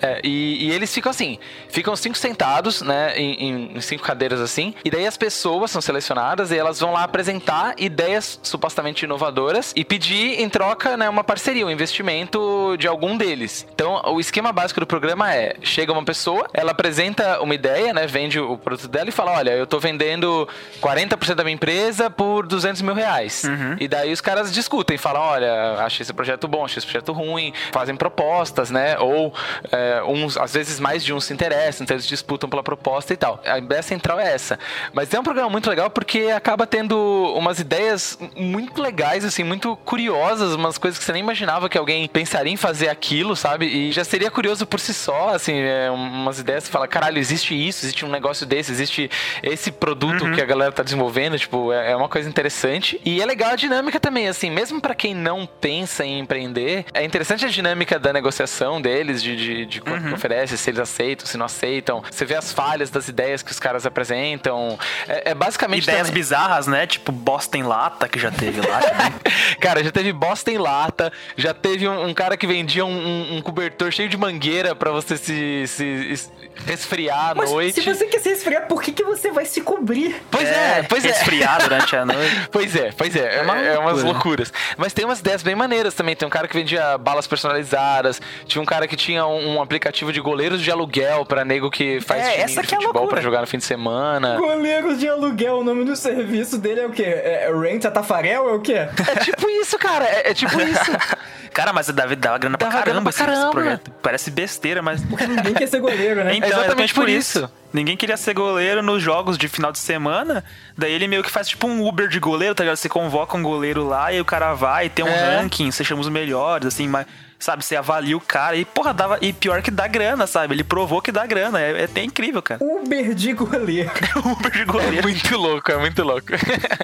é, 0.01 0.21
e, 0.25 0.69
e 0.69 0.73
eles 0.73 0.93
ficam 0.95 1.11
assim: 1.11 1.39
ficam 1.69 1.95
cinco 1.95 2.17
sentados, 2.17 2.81
né? 2.81 3.13
Em, 3.19 3.35
em- 3.45 3.77
em 3.77 3.81
cinco 3.83 4.03
cadeiras 4.03 4.41
assim. 4.41 4.75
E 4.85 4.91
daí 4.91 5.07
as 5.07 5.19
pessoas 5.19 5.71
são 5.71 5.83
selecionadas 5.83 6.51
e 6.51 6.57
elas 6.57 6.81
vão 6.81 6.93
lá 6.93 7.05
apresentar 7.05 7.75
ideias 7.77 8.41
supostamente 8.43 9.05
inovadoras 9.05 9.73
e 9.77 9.85
pedir 9.85 10.41
em 10.41 10.49
troca, 10.49 10.97
né, 10.97 11.09
uma 11.11 11.23
parceria, 11.25 11.67
um 11.67 11.71
investimento 11.71 12.75
de 12.79 12.87
algum 12.89 13.17
deles. 13.19 13.67
Então, 13.75 14.01
o 14.07 14.20
esquema 14.21 14.53
básico 14.53 14.81
do 14.81 14.87
programa 14.87 15.35
é: 15.35 15.57
chega 15.63 15.93
uma 15.93 16.05
pessoa, 16.05 16.49
ela 16.53 16.73
apresenta 16.73 17.41
uma 17.41 17.55
ideia, 17.55 17.93
né? 17.93 18.07
Vende 18.07 18.39
o 18.39 18.57
produto 18.57 18.89
dela 18.89 19.09
e 19.09 19.13
fala: 19.13 19.33
olha, 19.33 19.51
eu 19.51 19.67
tô 19.67 19.79
vendendo 19.79 20.49
40% 20.81 21.35
da 21.35 21.45
minha 21.45 21.55
empresa 21.55 22.11
por 22.11 22.47
200 22.47 22.83
mil 22.83 22.95
reais. 22.95 23.43
E 23.79 23.89
daí 23.89 24.13
os 24.13 24.21
caras 24.21 24.53
discutem, 24.53 24.99
falam: 24.99 25.23
olha, 25.23 25.75
achei 25.79 26.03
esse 26.03 26.13
projeto 26.13 26.47
bom, 26.47 26.65
achei 26.65 26.79
esse 26.79 26.87
projeto 26.87 27.13
ruim, 27.13 27.53
fazem 27.73 27.97
propostas, 27.97 28.71
né? 28.71 28.99
Ou 28.99 29.35
é, 29.71 30.03
uns, 30.07 30.37
às 30.37 30.53
vezes 30.53 30.79
mais 30.81 31.05
de 31.05 31.13
um 31.13 31.21
se 31.21 31.33
interessam, 31.33 31.85
então 31.85 31.97
eles 31.97 32.07
disputam 32.07 32.49
pela 32.49 32.63
proposta 32.63 33.13
e 33.13 33.17
tal. 33.17 33.41
A 33.45 33.59
ideia 33.59 33.83
central 33.83 34.19
é 34.19 34.33
essa. 34.33 34.59
Mas 34.93 35.13
é 35.13 35.19
um 35.19 35.23
programa 35.23 35.51
muito 35.51 35.69
legal 35.69 35.91
porque 35.91 36.29
acaba 36.35 36.67
tendo 36.67 36.97
umas 37.37 37.59
ideias 37.59 38.19
muito 38.37 38.81
legais, 38.81 39.25
assim, 39.25 39.45
muito 39.45 39.77
curiosas, 39.77 40.55
umas 40.55 40.79
coisas 40.79 40.99
que 40.99 41.05
você 41.05 41.13
nem 41.13 41.23
imaginava 41.23 41.69
que 41.69 41.79
alguém 41.79 42.09
pensaria 42.09 42.53
em 42.53 42.57
fazer 42.57 42.89
aquilo, 42.89 43.35
sabe? 43.37 43.67
E 43.67 43.93
já 43.93 44.05
seria 44.11 44.31
curioso 44.31 44.67
por 44.67 44.81
si 44.81 44.93
só, 44.93 45.29
assim, 45.35 45.55
é, 45.57 45.91
umas 45.91 46.39
ideias 46.41 46.65
que 46.65 46.71
fala, 46.71 46.89
caralho, 46.89 47.19
existe 47.19 47.55
isso, 47.55 47.85
existe 47.87 48.05
um 48.05 48.09
negócio 48.09 48.45
desse, 48.45 48.73
existe 48.73 49.11
esse 49.43 49.71
produto 49.71 50.31
que 50.33 50.41
a 50.43 50.45
galera 50.45 50.73
tá 50.73 50.83
desenvolvendo, 50.83 51.39
tipo, 51.39 51.73
é, 51.73 51.93
é 51.93 51.97
uma 51.97 52.09
coisa 52.09 52.29
interessante. 52.29 53.01
E 53.05 53.23
é 53.23 53.25
legal 53.27 53.51
a 53.53 53.57
dinâmica 53.57 54.01
também, 54.01 54.27
assim, 54.29 54.51
mesmo 54.51 54.81
pra 54.81 54.95
quem 54.95 55.15
não 55.15 55.47
pensa 55.47 56.05
em 56.05 56.19
empreender, 56.19 56.85
é 56.93 57.05
interessante 57.05 57.45
a 57.47 57.49
dinâmica 57.49 57.99
da 57.99 58.13
negociação 58.13 58.81
deles, 58.83 59.23
de, 59.23 59.37
de, 59.37 59.67
de 59.67 59.81
quanto 59.81 60.09
que 60.09 60.15
oferece, 60.15 60.59
se 60.59 60.71
eles 60.71 60.81
aceitam, 60.81 61.27
se 61.27 61.37
não 61.37 61.47
aceitam. 61.47 62.03
Você 62.11 62.25
vê 62.25 62.35
as 62.35 62.53
falhas 62.53 62.91
das 62.91 63.07
ideias 63.09 63.43
que 63.43 63.53
os 63.53 63.61
caras 63.61 63.87
apresentam. 63.87 64.79
É, 65.07 65.31
é 65.31 65.35
basicamente. 65.35 65.85
Ideias 65.85 66.09
também- 66.09 66.15
bizarras, 66.21 66.67
né? 66.67 66.87
Tipo 66.87 67.13
bosta 67.13 67.57
em 67.57 67.63
lata, 67.63 68.09
que 68.09 68.19
já 68.19 68.31
teve 68.31 68.61
lá. 68.61 68.81
Cara, 69.61 69.83
já 69.85 69.91
teve 69.93 70.13
bosta 70.13 70.51
em 70.51 70.59
lata, 70.59 71.13
já 71.37 71.55
teve 71.55 71.89
um, 71.89 72.09
um 72.09 72.15
cara 72.15 72.37
que 72.37 72.47
vendia 72.47 72.85
um, 72.85 72.91
um- 72.91 73.37
um 73.37 73.43
cobertor 73.43 73.93
cheio 74.01 74.09
de 74.09 74.17
mangueira 74.17 74.75
pra 74.75 74.91
você 74.91 75.19
se, 75.19 75.67
se 75.67 75.85
es- 75.85 76.33
resfriar 76.65 77.33
à 77.33 77.35
Mas 77.35 77.51
noite. 77.51 77.83
se 77.83 77.95
você 77.95 78.07
quer 78.07 78.19
se 78.21 78.31
resfriar, 78.31 78.67
por 78.67 78.81
que, 78.83 78.93
que 78.93 79.05
você 79.05 79.31
vai 79.31 79.45
se 79.45 79.61
cobrir? 79.61 80.17
Pois 80.31 80.49
é, 80.49 80.83
pois 80.89 81.05
é. 81.05 81.09
Resfriar 81.09 81.61
durante 81.63 81.95
a 81.95 82.05
noite. 82.07 82.49
Pois 82.51 82.75
é, 82.75 82.93
pois 82.97 83.15
é. 83.15 83.39
É, 83.41 83.43
uma 83.43 83.59
é 83.59 83.79
umas 83.79 84.03
loucura. 84.03 84.13
loucuras. 84.13 84.53
Mas 84.79 84.95
tem 84.95 85.05
umas 85.05 85.21
ideias 85.21 85.43
bem 85.43 85.55
maneiras 85.55 85.93
também. 85.93 86.17
Tem 86.17 86.27
um 86.27 86.31
cara 86.31 86.49
que 86.49 86.57
vendia 86.57 86.97
balas 86.97 87.27
personalizadas. 87.27 88.23
Tinha 88.47 88.63
um 88.63 88.65
cara 88.67 88.89
que 88.89 88.97
tinha 88.97 89.27
um, 89.27 89.57
um 89.57 89.63
aplicativo 89.63 90.11
de 90.15 90.21
goleiros 90.21 90.63
de 90.63 90.71
aluguel 90.71 91.27
pra 91.27 91.45
nego 91.45 91.71
que 91.71 92.01
faz 92.01 92.23
É, 92.27 92.31
time 92.33 92.43
essa 92.45 92.63
de 92.63 92.69
que 92.69 92.75
é 92.75 92.79
futebol 92.81 93.07
pra 93.07 93.21
jogar 93.21 93.43
no 93.43 93.47
fim 93.47 93.59
de 93.59 93.65
semana. 93.65 94.37
Goleiros 94.39 94.99
de 94.99 95.09
aluguel, 95.11 95.59
o 95.59 95.65
nome 95.65 95.85
do 95.85 95.95
serviço 95.95 96.57
dele 96.57 96.81
é 96.81 96.87
o 96.87 96.91
quê? 96.91 97.05
É, 97.05 97.51
é 97.51 97.55
Rent 97.61 97.85
a 97.85 97.91
Tafarel 97.91 98.49
é 98.49 98.53
o 98.55 98.61
quê? 98.61 98.73
É 98.77 99.21
tipo 99.25 99.49
isso, 99.51 99.79
cara. 99.79 100.07
É, 100.07 100.31
é 100.31 100.35
tipo 100.35 100.59
isso. 100.59 100.91
Cara, 101.61 101.73
mas 101.73 101.87
dava, 101.89 102.17
dava 102.17 102.39
grana 102.39 102.59
pra 102.59 102.69
Dava 102.69 102.83
grana 102.83 103.01
caramba, 103.01 103.11
pra 103.11 103.11
esse- 103.11 103.23
esse 103.23 103.41
caramba. 103.41 103.51
projeto. 103.53 103.91
Parece 104.03 104.31
besteira, 104.31 104.83
mas. 104.83 105.03
Porque 105.05 105.27
ninguém 105.27 105.55
quer 105.55 105.67
ser 105.69 105.81
goleiro, 105.81 106.25
né? 106.25 106.35
Então, 106.37 106.49
exatamente 106.49 106.65
exatamente 106.67 106.95
por 106.95 107.01
por 107.03 107.09
isso. 107.09 107.39
isso. 107.41 107.51
Ninguém 107.73 107.97
queria 107.97 108.17
ser 108.17 108.35
goleiro 108.35 108.83
nos 108.83 109.03
jogos 109.03 109.39
de 109.39 109.47
final 109.49 109.71
de 109.71 109.79
semana. 109.79 110.43
Daí 110.77 110.93
ele 110.93 111.07
meio 111.07 111.23
que 111.23 111.31
faz 111.31 111.49
tipo 111.49 111.67
um 111.69 111.87
Uber 111.87 112.09
de 112.09 112.19
goleiro, 112.19 112.55
tá 112.55 112.65
ligado? 112.65 112.77
Você 112.77 112.89
convoca 112.89 113.37
um 113.37 113.43
goleiro 113.43 113.87
lá 113.87 114.13
e 114.13 114.21
o 114.21 114.25
cara 114.25 114.55
vai, 114.55 114.89
tem 114.89 115.05
um 115.05 115.09
É. 115.09 115.37
ranking, 115.37 115.71
você 115.71 115.85
chama 115.85 116.01
os 116.01 116.09
melhores, 116.09 116.67
assim, 116.67 116.89
mas. 116.89 117.07
Sabe, 117.41 117.65
você 117.65 117.75
avalia 117.75 118.15
o 118.17 118.21
cara 118.21 118.55
e, 118.55 118.67
porra, 118.67 118.93
dava. 118.93 119.19
E 119.23 119.33
pior 119.33 119.63
que 119.63 119.71
dá 119.71 119.87
grana, 119.89 120.27
sabe? 120.27 120.55
Ele 120.55 120.63
provou 120.63 121.01
que 121.01 121.11
dá 121.11 121.25
grana. 121.27 121.59
É, 121.59 121.81
é 121.81 121.85
até 121.85 122.03
incrível, 122.05 122.43
cara. 122.43 122.63
Uber 122.63 123.15
de 123.15 123.33
goleiro. 123.33 123.91
Uber 124.25 124.51
de 124.53 124.61
É 124.61 124.65
goleiro. 124.67 125.03
muito 125.03 125.37
louco, 125.39 125.73
é 125.73 125.79
muito 125.79 126.03
louco. 126.03 126.27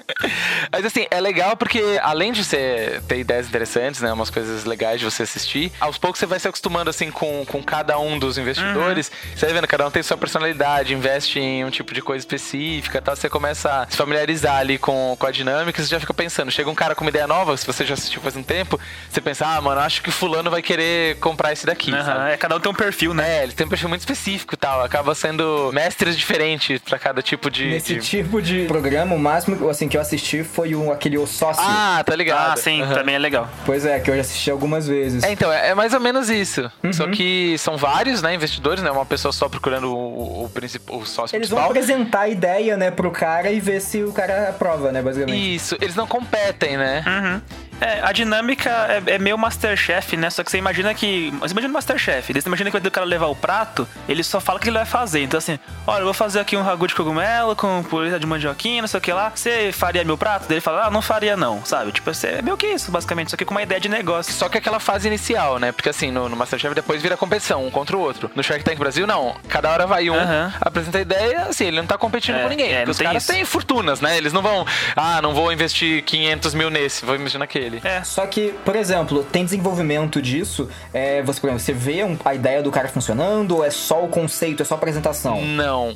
Mas 0.71 0.85
assim, 0.85 1.05
é 1.11 1.19
legal 1.21 1.55
porque 1.55 1.99
além 2.01 2.31
de 2.31 2.43
você 2.43 3.01
ter 3.07 3.19
ideias 3.19 3.47
interessantes, 3.47 4.01
né? 4.01 4.11
Umas 4.11 4.29
coisas 4.29 4.65
legais 4.65 4.99
de 4.99 5.05
você 5.05 5.23
assistir, 5.23 5.71
aos 5.79 5.97
poucos 5.97 6.19
você 6.19 6.25
vai 6.25 6.39
se 6.39 6.47
acostumando 6.47 6.89
assim 6.89 7.11
com, 7.11 7.45
com 7.45 7.61
cada 7.63 7.99
um 7.99 8.17
dos 8.17 8.37
investidores. 8.37 9.11
Você 9.35 9.45
vai 9.45 9.53
vendo, 9.53 9.67
cada 9.67 9.85
um 9.87 9.91
tem 9.91 10.01
sua 10.01 10.17
personalidade, 10.17 10.93
investe 10.93 11.39
em 11.39 11.63
um 11.65 11.69
tipo 11.69 11.93
de 11.93 12.01
coisa 12.01 12.21
específica, 12.21 12.99
tal. 13.01 13.15
Você 13.15 13.29
começa 13.29 13.83
a 13.83 13.89
se 13.89 13.95
familiarizar 13.95 14.57
ali 14.57 14.77
com, 14.77 15.15
com 15.19 15.25
a 15.27 15.31
dinâmica, 15.31 15.81
você 15.83 15.87
já 15.89 15.99
fica 15.99 16.13
pensando. 16.13 16.51
Chega 16.51 16.69
um 16.69 16.75
cara 16.75 16.95
com 16.95 17.03
uma 17.03 17.09
ideia 17.09 17.27
nova, 17.27 17.55
se 17.55 17.65
você 17.65 17.85
já 17.85 17.93
assistiu 17.93 18.21
faz 18.21 18.35
um 18.35 18.43
tempo, 18.43 18.79
você 19.09 19.21
pensa, 19.21 19.45
ah, 19.45 19.61
mano, 19.61 19.81
acho 19.81 20.01
que 20.01 20.09
fulano 20.11 20.46
vai 20.49 20.61
querer 20.61 21.17
comprar 21.19 21.51
esse 21.53 21.65
daqui. 21.65 21.91
Sabe? 21.91 22.31
é, 22.33 22.37
cada 22.37 22.55
um 22.55 22.59
tem 22.59 22.71
um 22.71 22.75
perfil, 22.75 23.13
né? 23.13 23.39
É, 23.39 23.43
eles 23.43 23.55
têm 23.55 23.65
um 23.65 23.69
perfil 23.69 23.89
muito 23.89 24.01
específico 24.01 24.53
e 24.53 24.57
tal. 24.57 24.81
Acaba 24.83 25.13
sendo 25.15 25.71
mestres 25.73 26.17
diferentes 26.17 26.79
pra 26.81 26.97
cada 26.99 27.21
tipo 27.21 27.49
de. 27.49 27.65
Nesse 27.67 27.95
de- 27.95 28.01
tipo 28.01 28.41
de 28.41 28.65
programa, 28.65 29.15
o 29.15 29.19
máximo 29.19 29.69
assim, 29.69 29.87
que 29.87 29.97
eu 29.97 30.01
assisti 30.01 30.43
foi 30.43 30.75
um, 30.75 30.91
aquele 30.91 31.17
O 31.17 31.27
Sócio. 31.27 31.63
Ah, 31.65 32.03
tá 32.05 32.15
ligado. 32.15 32.53
Ah, 32.53 32.57
sim, 32.57 32.81
Aham. 32.81 32.93
também 32.93 33.15
é 33.15 33.19
legal. 33.19 33.49
Pois 33.65 33.85
é, 33.85 33.99
que 33.99 34.09
eu 34.09 34.15
já 34.15 34.21
assisti 34.21 34.49
algumas 34.51 34.87
vezes. 34.87 35.23
É, 35.23 35.31
então, 35.31 35.51
é, 35.51 35.69
é 35.69 35.75
mais 35.75 35.93
ou 35.93 35.99
menos 35.99 36.29
isso. 36.29 36.69
Uhum. 36.83 36.93
Só 36.93 37.07
que 37.07 37.55
são 37.57 37.77
vários, 37.77 38.21
né, 38.21 38.33
investidores, 38.33 38.83
né? 38.83 38.89
Uma 38.91 39.05
pessoa 39.05 39.31
só 39.31 39.47
procurando 39.49 39.93
o, 39.93 40.45
o, 40.45 40.49
princip- 40.49 40.89
o 40.91 41.05
sócio 41.05 41.35
Eles 41.35 41.49
vão 41.49 41.59
principal. 41.59 41.69
apresentar 41.97 42.19
a 42.21 42.29
ideia, 42.29 42.77
né, 42.77 42.91
pro 42.91 43.11
cara 43.11 43.51
e 43.51 43.59
ver 43.59 43.81
se 43.81 44.03
o 44.03 44.11
cara 44.11 44.49
aprova, 44.49 44.91
né, 44.91 45.01
basicamente. 45.01 45.55
Isso, 45.55 45.77
eles 45.81 45.95
não 45.95 46.07
competem, 46.07 46.77
né? 46.77 47.03
Uhum. 47.05 47.41
É, 47.79 47.99
a 48.01 48.11
dinâmica 48.11 48.69
é, 49.07 49.13
é 49.15 49.19
meio 49.19 49.37
Masterchef, 49.37 50.17
né? 50.17 50.29
Só 50.29 50.43
que 50.43 50.49
você 50.51 50.57
imagina 50.57 50.93
que. 50.93 51.31
Você 51.39 51.51
imagina 51.51 51.69
o 51.69 51.73
Masterchef. 51.73 52.33
Você 52.33 52.47
imagina 52.47 52.71
que 52.71 52.77
o 52.77 52.91
cara 52.91 53.05
levar 53.05 53.27
o 53.27 53.35
prato, 53.35 53.87
ele 54.09 54.23
só 54.23 54.39
fala 54.39 54.57
o 54.57 54.61
que 54.61 54.69
ele 54.69 54.77
vai 54.77 54.85
fazer. 54.85 55.21
Então, 55.23 55.37
assim, 55.37 55.59
olha, 55.85 55.99
eu 56.01 56.05
vou 56.05 56.13
fazer 56.13 56.39
aqui 56.39 56.57
um 56.57 56.63
ragu 56.63 56.87
de 56.87 56.95
cogumelo 56.95 57.55
com 57.55 57.83
pureza 57.83 58.19
de 58.19 58.25
mandioquinha, 58.25 58.81
não 58.81 58.87
sei 58.87 58.97
o 58.97 59.01
que 59.01 59.11
lá. 59.13 59.31
Você 59.33 59.71
faria 59.71 60.03
meu 60.03 60.17
prato? 60.17 60.49
Ele 60.51 60.61
fala, 60.61 60.85
ah, 60.87 60.91
não 60.91 61.01
faria 61.01 61.37
não, 61.37 61.63
sabe? 61.65 61.91
Tipo, 61.91 62.13
você- 62.13 62.27
é 62.27 62.41
meio 62.41 62.57
que 62.57 62.65
isso, 62.67 62.91
basicamente. 62.91 63.31
Só 63.31 63.37
que 63.37 63.45
com 63.45 63.53
uma 63.53 63.61
ideia 63.61 63.79
de 63.79 63.89
negócio. 63.89 64.33
Só 64.33 64.49
que 64.49 64.57
aquela 64.57 64.79
fase 64.79 65.07
inicial, 65.07 65.59
né? 65.59 65.71
Porque 65.71 65.89
assim, 65.89 66.09
no, 66.11 66.27
no 66.29 66.35
Masterchef 66.35 66.73
depois 66.73 67.01
vira 67.01 67.15
competição, 67.17 67.65
um 67.65 67.69
contra 67.69 67.95
o 67.95 67.99
outro. 67.99 68.31
No 68.35 68.43
Shark 68.43 68.63
Tank 68.63 68.77
Brasil, 68.79 69.05
não. 69.05 69.35
Cada 69.49 69.69
hora 69.71 69.85
vai 69.85 70.09
um, 70.09 70.15
Aham. 70.15 70.53
apresenta 70.61 70.97
a 70.97 71.01
ideia, 71.01 71.41
assim, 71.43 71.65
ele 71.65 71.77
não 71.77 71.85
tá 71.87 71.97
competindo 71.97 72.35
É, 72.37 72.43
com 72.43 72.49
ninguém. 72.49 72.71
é, 72.71 72.77
porque 72.79 72.91
os 72.91 72.97
caras 72.99 73.23
isso. 73.23 73.31
têm 73.33 73.45
fortunas, 73.45 74.01
né? 74.01 74.17
Eles 74.17 74.33
não 74.33 74.41
vão, 74.41 74.65
ah, 74.95 75.21
não 75.21 75.33
vou 75.33 75.51
investir 75.51 76.03
500 76.03 76.53
mil 76.53 76.69
nesse, 76.69 77.05
vou 77.05 77.15
investir 77.15 77.39
naquele. 77.39 77.66
É. 77.83 78.03
Só 78.03 78.25
que, 78.25 78.53
por 78.65 78.75
exemplo, 78.75 79.23
tem 79.23 79.43
desenvolvimento 79.45 80.21
disso. 80.21 80.69
É, 80.93 81.21
você, 81.21 81.39
por 81.39 81.47
exemplo, 81.47 81.63
você 81.63 81.73
vê 81.73 82.03
um- 82.03 82.17
a 82.25 82.33
ideia 82.33 82.61
do 82.63 82.71
cara 82.71 82.87
funcionando 82.87 83.57
ou 83.57 83.63
é 83.65 83.69
só 83.69 84.03
o 84.03 84.07
conceito, 84.07 84.61
é 84.61 84.65
só 84.65 84.75
a 84.75 84.77
apresentação? 84.77 85.41
Não. 85.43 85.95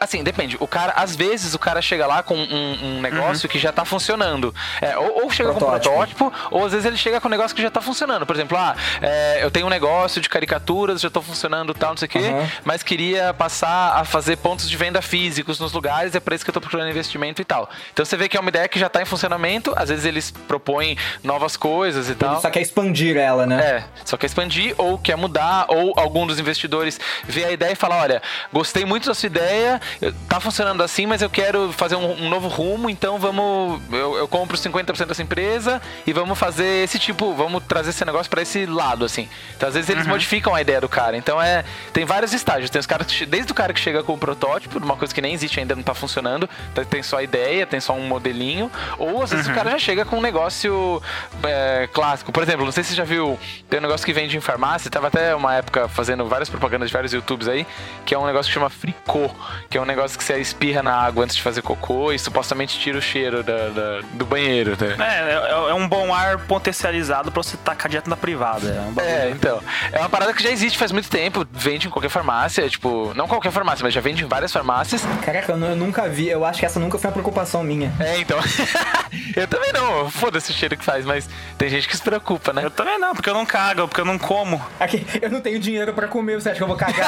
Assim, 0.00 0.22
depende. 0.22 0.56
O 0.60 0.66
cara, 0.66 0.92
às 0.96 1.14
vezes, 1.14 1.54
o 1.54 1.58
cara 1.58 1.80
chega 1.82 2.06
lá 2.06 2.22
com 2.22 2.34
um, 2.36 2.78
um 2.96 3.00
negócio 3.00 3.48
que 3.48 3.58
já 3.58 3.72
tá 3.72 3.84
funcionando. 3.84 4.54
É, 4.80 4.96
ou, 4.96 5.24
ou 5.24 5.30
chega 5.30 5.50
Protótipo. 5.52 5.88
com 5.94 5.96
um 5.96 6.00
protótipo, 6.30 6.32
ou 6.50 6.64
às 6.66 6.72
vezes 6.72 6.86
ele 6.86 6.96
chega 6.96 7.20
com 7.20 7.28
um 7.28 7.30
negócio 7.30 7.54
que 7.54 7.62
já 7.62 7.70
tá 7.70 7.80
funcionando. 7.80 8.26
Por 8.26 8.34
exemplo, 8.34 8.56
ah, 8.58 8.74
é, 9.02 9.44
eu 9.44 9.50
tenho 9.50 9.66
um 9.66 9.70
negócio 9.70 10.20
de 10.20 10.28
caricaturas, 10.28 11.00
já 11.00 11.10
tô 11.10 11.20
funcionando 11.22 11.74
tal, 11.74 11.90
não 11.90 11.96
sei 11.96 12.06
o 12.06 12.08
quê, 12.08 12.18
Aham. 12.18 12.48
mas 12.64 12.82
queria 12.82 13.32
passar 13.34 13.96
a 14.00 14.04
fazer 14.04 14.36
pontos 14.36 14.68
de 14.68 14.76
venda 14.76 15.00
físicos 15.02 15.60
nos 15.60 15.72
lugares, 15.72 16.14
é 16.14 16.20
pra 16.20 16.34
isso 16.34 16.44
que 16.44 16.50
eu 16.50 16.54
tô 16.54 16.60
procurando 16.60 16.88
investimento 16.90 17.42
e 17.42 17.44
tal. 17.44 17.68
Então 17.92 18.04
você 18.04 18.16
vê 18.16 18.28
que 18.28 18.36
é 18.36 18.40
uma 18.40 18.48
ideia 18.48 18.68
que 18.68 18.78
já 18.78 18.88
tá 18.88 19.02
em 19.02 19.04
funcionamento, 19.04 19.72
às 19.76 19.88
vezes 19.88 20.04
eles 20.04 20.30
propõem 20.30 20.96
novas 21.22 21.56
coisas 21.56 22.06
e 22.08 22.10
Ele 22.12 22.18
tal. 22.18 22.40
só 22.40 22.50
quer 22.50 22.60
expandir 22.60 23.16
ela, 23.16 23.46
né? 23.46 23.60
É, 23.64 23.84
só 24.04 24.16
quer 24.16 24.26
expandir 24.26 24.74
ou 24.78 24.98
quer 24.98 25.16
mudar, 25.16 25.66
ou 25.68 25.92
algum 25.96 26.26
dos 26.26 26.38
investidores 26.38 26.98
vê 27.24 27.44
a 27.44 27.50
ideia 27.52 27.72
e 27.72 27.76
fala: 27.76 27.96
olha, 27.96 28.22
gostei 28.52 28.84
muito 28.84 29.06
da 29.08 29.14
sua 29.14 29.26
ideia, 29.26 29.65
eu- 30.00 30.12
tá 30.28 30.40
funcionando 30.40 30.82
assim, 30.82 31.06
mas 31.06 31.22
eu 31.22 31.30
quero 31.30 31.72
fazer 31.72 31.96
um, 31.96 32.24
um 32.24 32.28
novo 32.28 32.48
rumo, 32.48 32.88
então 32.90 33.18
vamos. 33.18 33.80
Eu, 33.92 34.16
eu 34.16 34.28
compro 34.28 34.56
50% 34.56 35.06
dessa 35.06 35.22
empresa 35.22 35.80
e 36.06 36.12
vamos 36.12 36.38
fazer 36.38 36.84
esse 36.84 36.98
tipo, 36.98 37.34
vamos 37.34 37.62
trazer 37.64 37.90
esse 37.90 38.04
negócio 38.04 38.30
pra 38.30 38.42
esse 38.42 38.66
lado, 38.66 39.04
assim. 39.04 39.28
Então, 39.56 39.68
às 39.68 39.74
vezes, 39.74 39.88
eles 39.90 40.06
modificam 40.06 40.54
a 40.54 40.60
ideia 40.60 40.80
do 40.80 40.88
cara. 40.88 41.16
Então 41.16 41.40
é. 41.40 41.64
Tem 41.92 42.04
vários 42.04 42.32
estágios. 42.32 42.70
Tem 42.70 42.78
os 42.80 42.86
caras 42.86 43.06
que 43.06 43.26
desde 43.26 43.52
o 43.52 43.54
cara 43.54 43.72
que 43.72 43.80
chega 43.80 44.02
com 44.02 44.12
o 44.14 44.18
protótipo, 44.18 44.78
uma 44.78 44.96
coisa 44.96 45.14
que 45.14 45.20
nem 45.20 45.32
existe 45.34 45.58
ainda, 45.60 45.74
não 45.74 45.82
tá 45.82 45.94
funcionando, 45.94 46.48
tá- 46.74 46.84
tem 46.84 47.02
só 47.02 47.18
a 47.18 47.22
ideia, 47.22 47.66
tem 47.66 47.80
só 47.80 47.92
um 47.94 48.06
modelinho, 48.06 48.70
ou 48.98 49.22
às 49.22 49.30
vezes 49.30 49.46
o 49.48 49.52
cara 49.54 49.70
já 49.70 49.78
chega 49.78 50.04
com 50.04 50.18
um 50.18 50.20
negócio 50.20 51.02
é, 51.44 51.88
clássico. 51.92 52.32
Por 52.32 52.42
exemplo, 52.42 52.64
não 52.64 52.72
sei 52.72 52.82
se 52.84 52.90
você 52.90 52.96
já 52.96 53.04
viu, 53.04 53.38
tem 53.68 53.78
um 53.78 53.82
negócio 53.82 54.04
que 54.04 54.12
vende 54.12 54.36
em 54.36 54.40
farmácia, 54.40 54.90
tava 54.90 55.08
até 55.08 55.34
uma 55.34 55.54
época 55.54 55.88
fazendo 55.88 56.24
várias 56.26 56.48
propagandas 56.48 56.88
de 56.88 56.92
vários 56.92 57.12
youtubes 57.12 57.48
aí, 57.48 57.66
que 58.04 58.14
é 58.14 58.18
um 58.18 58.26
negócio 58.26 58.48
que 58.50 58.54
chama 58.54 58.68
fricô, 58.70 59.30
que 59.68 59.76
é 59.78 59.80
um 59.80 59.84
negócio 59.84 60.16
que 60.18 60.24
você 60.24 60.38
espirra 60.38 60.82
na 60.82 60.94
água 60.94 61.24
antes 61.24 61.36
de 61.36 61.42
fazer 61.42 61.62
cocô 61.62 62.12
e 62.12 62.18
supostamente 62.18 62.78
tira 62.78 62.98
o 62.98 63.02
cheiro 63.02 63.42
da- 63.42 63.68
da- 63.68 64.00
do 64.12 64.24
banheiro, 64.26 64.76
né? 64.80 64.96
É, 64.98 65.32
é, 65.32 65.70
é 65.70 65.74
um 65.74 65.88
bom 65.88 66.12
ar 66.14 66.38
potencializado 66.38 67.30
pra 67.32 67.42
você 67.42 67.56
tacar 67.56 67.88
direto 67.88 68.08
na 68.10 68.16
privada. 68.16 68.66
É, 68.68 68.80
um 68.80 69.00
É, 69.00 69.30
então. 69.30 69.62
É 69.92 69.98
uma 70.00 70.08
parada 70.08 70.32
que 70.32 70.42
já 70.42 70.50
existe 70.50 70.78
faz 70.78 70.92
muito 70.92 71.08
tempo, 71.08 71.46
vende 71.52 71.86
em 71.86 71.90
qualquer 71.90 72.08
farmácia, 72.08 72.68
tipo, 72.68 73.12
não 73.14 73.26
qualquer 73.28 73.50
farmácia, 73.52 73.82
mas 73.82 73.92
já 73.94 74.00
vende 74.00 74.24
em 74.24 74.26
várias 74.28 74.52
farmácias. 74.52 75.02
Caraca, 75.24 75.52
eu, 75.52 75.58
eu 75.58 75.76
nunca 75.76 76.08
vi. 76.08 76.28
Eu 76.28 76.44
acho 76.44 76.60
que 76.60 76.66
essa 76.66 76.78
nunca 76.80 76.98
foi 76.98 77.08
uma 77.08 77.12
preocupação 77.12 77.62
minha. 77.62 77.92
É, 78.00 78.18
então. 78.18 78.38
eu 79.36 79.46
também 79.46 79.72
não, 79.72 80.10
foda-se 80.10 80.50
o 80.50 80.54
cheiro 80.54 80.76
que 80.76 80.84
faz, 80.84 81.04
mas 81.04 81.28
tem 81.58 81.68
gente 81.68 81.88
que 81.88 81.96
se 81.96 82.02
preocupa, 82.02 82.52
né? 82.52 82.64
Eu 82.64 82.70
também 82.70 82.98
não, 82.98 83.14
porque 83.14 83.28
eu 83.30 83.34
não 83.34 83.46
cago, 83.46 83.86
porque 83.88 84.00
eu 84.00 84.04
não 84.04 84.18
como. 84.18 84.60
Aqui, 84.78 85.06
eu 85.20 85.30
não 85.30 85.40
tenho 85.40 85.58
dinheiro 85.58 85.92
pra 85.92 86.08
comer, 86.08 86.40
você 86.40 86.50
acha 86.50 86.58
que 86.58 86.62
eu 86.62 86.68
vou 86.68 86.76
cagar? 86.76 87.06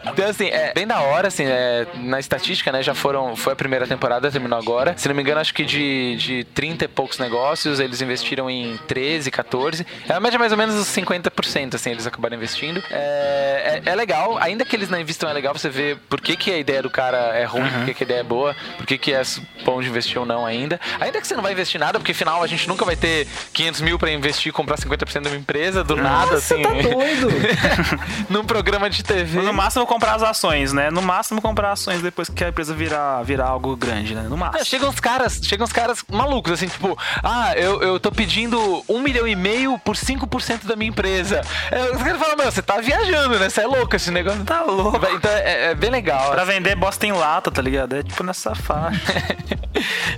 Então, 0.12 0.28
assim, 0.28 0.48
é 0.48 0.72
bem 0.74 0.86
da 0.86 1.00
hora, 1.00 1.28
assim, 1.28 1.44
é, 1.46 1.59
na 1.94 2.18
estatística, 2.18 2.70
né, 2.72 2.82
já 2.82 2.94
foram, 2.94 3.36
foi 3.36 3.52
a 3.52 3.56
primeira 3.56 3.86
temporada, 3.86 4.30
terminou 4.30 4.58
agora. 4.58 4.94
Se 4.96 5.08
não 5.08 5.14
me 5.14 5.22
engano, 5.22 5.40
acho 5.40 5.54
que 5.54 5.64
de, 5.64 6.16
de 6.16 6.44
30 6.44 6.84
e 6.84 6.88
poucos 6.88 7.18
negócios, 7.18 7.80
eles 7.80 8.00
investiram 8.00 8.50
em 8.50 8.76
13, 8.86 9.30
14. 9.30 9.86
É 10.08 10.12
a 10.14 10.20
média 10.20 10.38
mais 10.38 10.52
ou 10.52 10.58
menos 10.58 10.74
uns 10.74 10.88
50%, 10.88 11.74
assim, 11.74 11.90
eles 11.90 12.06
acabaram 12.06 12.36
investindo. 12.36 12.82
É, 12.90 13.80
é, 13.84 13.90
é 13.90 13.94
legal, 13.94 14.38
ainda 14.38 14.64
que 14.64 14.74
eles 14.74 14.88
não 14.88 15.00
investam, 15.00 15.28
é 15.28 15.32
legal 15.32 15.54
você 15.54 15.68
ver 15.68 15.96
por 16.08 16.20
que, 16.20 16.36
que 16.36 16.50
a 16.50 16.58
ideia 16.58 16.82
do 16.82 16.90
cara 16.90 17.18
é 17.34 17.44
ruim, 17.44 17.70
por 17.70 17.84
que, 17.84 17.94
que 17.94 18.04
a 18.04 18.06
ideia 18.06 18.20
é 18.20 18.24
boa, 18.24 18.56
por 18.76 18.86
que, 18.86 18.98
que 18.98 19.12
é 19.12 19.22
bom 19.64 19.80
de 19.80 19.88
investir 19.88 20.18
ou 20.18 20.26
não 20.26 20.44
ainda. 20.46 20.80
Ainda 21.00 21.20
que 21.20 21.26
você 21.26 21.34
não 21.34 21.42
vai 21.42 21.52
investir 21.52 21.80
nada, 21.80 21.98
porque 21.98 22.12
afinal 22.12 22.42
a 22.42 22.46
gente 22.46 22.68
nunca 22.68 22.84
vai 22.84 22.96
ter 22.96 23.26
500 23.52 23.80
mil 23.80 23.98
pra 23.98 24.10
investir 24.10 24.50
e 24.50 24.52
comprar 24.52 24.76
50% 24.76 25.22
de 25.22 25.28
uma 25.28 25.36
empresa, 25.36 25.84
do 25.84 25.96
nada, 25.96 26.40
Você 26.40 26.54
assim. 26.54 26.62
tá 26.62 26.70
doido? 26.70 27.28
num 28.28 28.44
programa 28.44 28.88
de 28.88 29.02
TV. 29.02 29.42
No 29.42 29.52
máximo 29.52 29.86
comprar 29.86 30.14
as 30.14 30.22
ações, 30.22 30.72
né? 30.72 30.90
No 30.90 31.02
máximo 31.02 31.40
comprar 31.40 31.49
ações 31.70 32.02
depois 32.02 32.28
que 32.28 32.44
a 32.44 32.48
empresa 32.48 32.74
virar, 32.74 33.22
virar 33.22 33.46
algo 33.46 33.76
grande, 33.76 34.14
né? 34.14 34.22
No 34.22 34.36
máximo. 34.36 34.64
chegam 34.64 34.88
uns 34.88 35.00
caras, 35.00 35.40
chegam 35.42 35.64
uns 35.64 35.72
caras 35.72 36.04
malucos, 36.10 36.52
assim, 36.52 36.68
tipo, 36.68 36.96
ah, 37.22 37.52
eu, 37.56 37.82
eu 37.82 38.00
tô 38.00 38.10
pedindo 38.10 38.84
um 38.88 39.00
milhão 39.00 39.26
e 39.26 39.34
meio 39.34 39.78
por 39.78 39.96
5% 39.96 40.64
da 40.64 40.76
minha 40.76 40.90
empresa. 40.90 41.40
É, 41.70 41.90
os 41.90 42.02
caras 42.02 42.20
falam, 42.20 42.36
meu, 42.36 42.50
você 42.50 42.62
tá 42.62 42.80
viajando, 42.80 43.38
né? 43.38 43.48
Você 43.48 43.60
é 43.60 43.66
louco 43.66 43.94
esse 43.94 44.10
negócio. 44.10 44.44
Tá 44.44 44.62
louco. 44.62 45.00
Então 45.14 45.30
é, 45.30 45.70
é 45.70 45.74
bem 45.74 45.90
legal. 45.90 46.30
Pra 46.30 46.44
vender 46.44 46.74
bosta 46.76 47.06
em 47.06 47.12
lata, 47.12 47.50
tá 47.50 47.62
ligado? 47.62 47.96
É 47.96 48.02
tipo 48.02 48.22
nessa 48.22 48.54
faixa. 48.54 49.00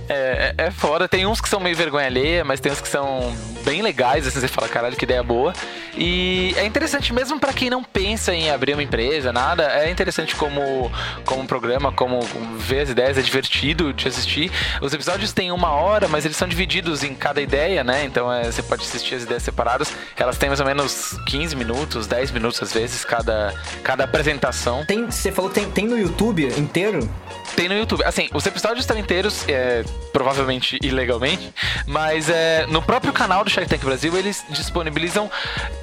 É, 0.09 0.53
é, 0.57 0.65
é 0.65 0.71
foda. 0.71 1.07
Tem 1.07 1.25
uns 1.25 1.39
que 1.39 1.47
são 1.47 1.59
meio 1.59 1.75
vergonha 1.75 2.07
alheia, 2.07 2.43
mas 2.43 2.59
tem 2.59 2.71
uns 2.71 2.81
que 2.81 2.87
são 2.87 3.33
bem 3.63 3.81
legais, 3.81 4.27
assim, 4.27 4.39
você 4.39 4.47
fala, 4.47 4.67
caralho, 4.67 4.95
que 4.95 5.05
ideia 5.05 5.23
boa. 5.23 5.53
E 5.95 6.53
é 6.57 6.65
interessante 6.65 7.13
mesmo 7.13 7.39
pra 7.39 7.53
quem 7.53 7.69
não 7.69 7.83
pensa 7.83 8.33
em 8.33 8.49
abrir 8.49 8.73
uma 8.73 8.83
empresa, 8.83 9.31
nada, 9.31 9.63
é 9.63 9.89
interessante 9.89 10.35
como, 10.35 10.91
como 11.23 11.41
um 11.41 11.45
programa, 11.45 11.91
como 11.91 12.21
ver 12.57 12.81
as 12.81 12.89
ideias, 12.89 13.17
é 13.17 13.21
divertido 13.21 13.93
de 13.93 14.07
assistir. 14.07 14.51
Os 14.81 14.93
episódios 14.93 15.31
têm 15.33 15.51
uma 15.51 15.71
hora, 15.71 16.07
mas 16.07 16.25
eles 16.25 16.37
são 16.37 16.47
divididos 16.47 17.03
em 17.03 17.13
cada 17.13 17.41
ideia, 17.41 17.83
né? 17.83 18.05
Então 18.05 18.31
é, 18.31 18.43
você 18.43 18.61
pode 18.61 18.83
assistir 18.83 19.15
as 19.15 19.23
ideias 19.23 19.43
separadas. 19.43 19.93
Elas 20.17 20.37
têm 20.37 20.49
mais 20.49 20.59
ou 20.59 20.65
menos 20.65 21.17
15 21.27 21.55
minutos, 21.55 22.07
10 22.07 22.31
minutos 22.31 22.61
às 22.61 22.73
vezes, 22.73 23.03
cada, 23.05 23.53
cada 23.83 24.03
apresentação. 24.03 24.85
Tem, 24.85 25.05
você 25.05 25.31
falou 25.31 25.49
que 25.49 25.59
tem, 25.59 25.69
tem 25.71 25.85
no 25.87 25.97
YouTube 25.97 26.45
inteiro? 26.57 27.09
Tem 27.55 27.69
no 27.69 27.75
YouTube. 27.75 28.03
Assim, 28.03 28.29
os 28.33 28.45
episódios 28.45 28.81
estão 28.81 28.97
inteiros, 28.97 29.47
é, 29.47 29.83
provavelmente 30.11 30.79
ilegalmente, 30.81 31.53
mas 31.85 32.29
é, 32.29 32.65
no 32.67 32.81
próprio 32.81 33.13
canal 33.13 33.43
do 33.43 33.49
Shark 33.49 33.69
Tank 33.69 33.83
Brasil 33.83 34.15
eles 34.17 34.43
disponibilizam 34.49 35.29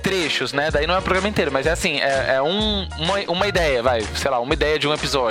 trechos, 0.03 0.53
né? 0.53 0.71
Daí 0.71 0.87
não 0.87 0.95
é 0.95 0.99
o 0.99 1.03
programa 1.03 1.29
inteiro, 1.29 1.53
mas 1.53 1.67
é 1.67 1.71
assim, 1.71 2.01
é, 2.01 2.35
é 2.37 2.43
um, 2.43 2.89
uma, 2.99 3.21
uma 3.29 3.47
ideia, 3.47 3.83
vai, 3.83 4.03
sei 4.15 4.31
lá, 4.31 4.41
uma 4.41 4.53
ideia 4.53 4.79
de 4.79 4.89
um 4.89 4.93
episódio. 4.93 5.30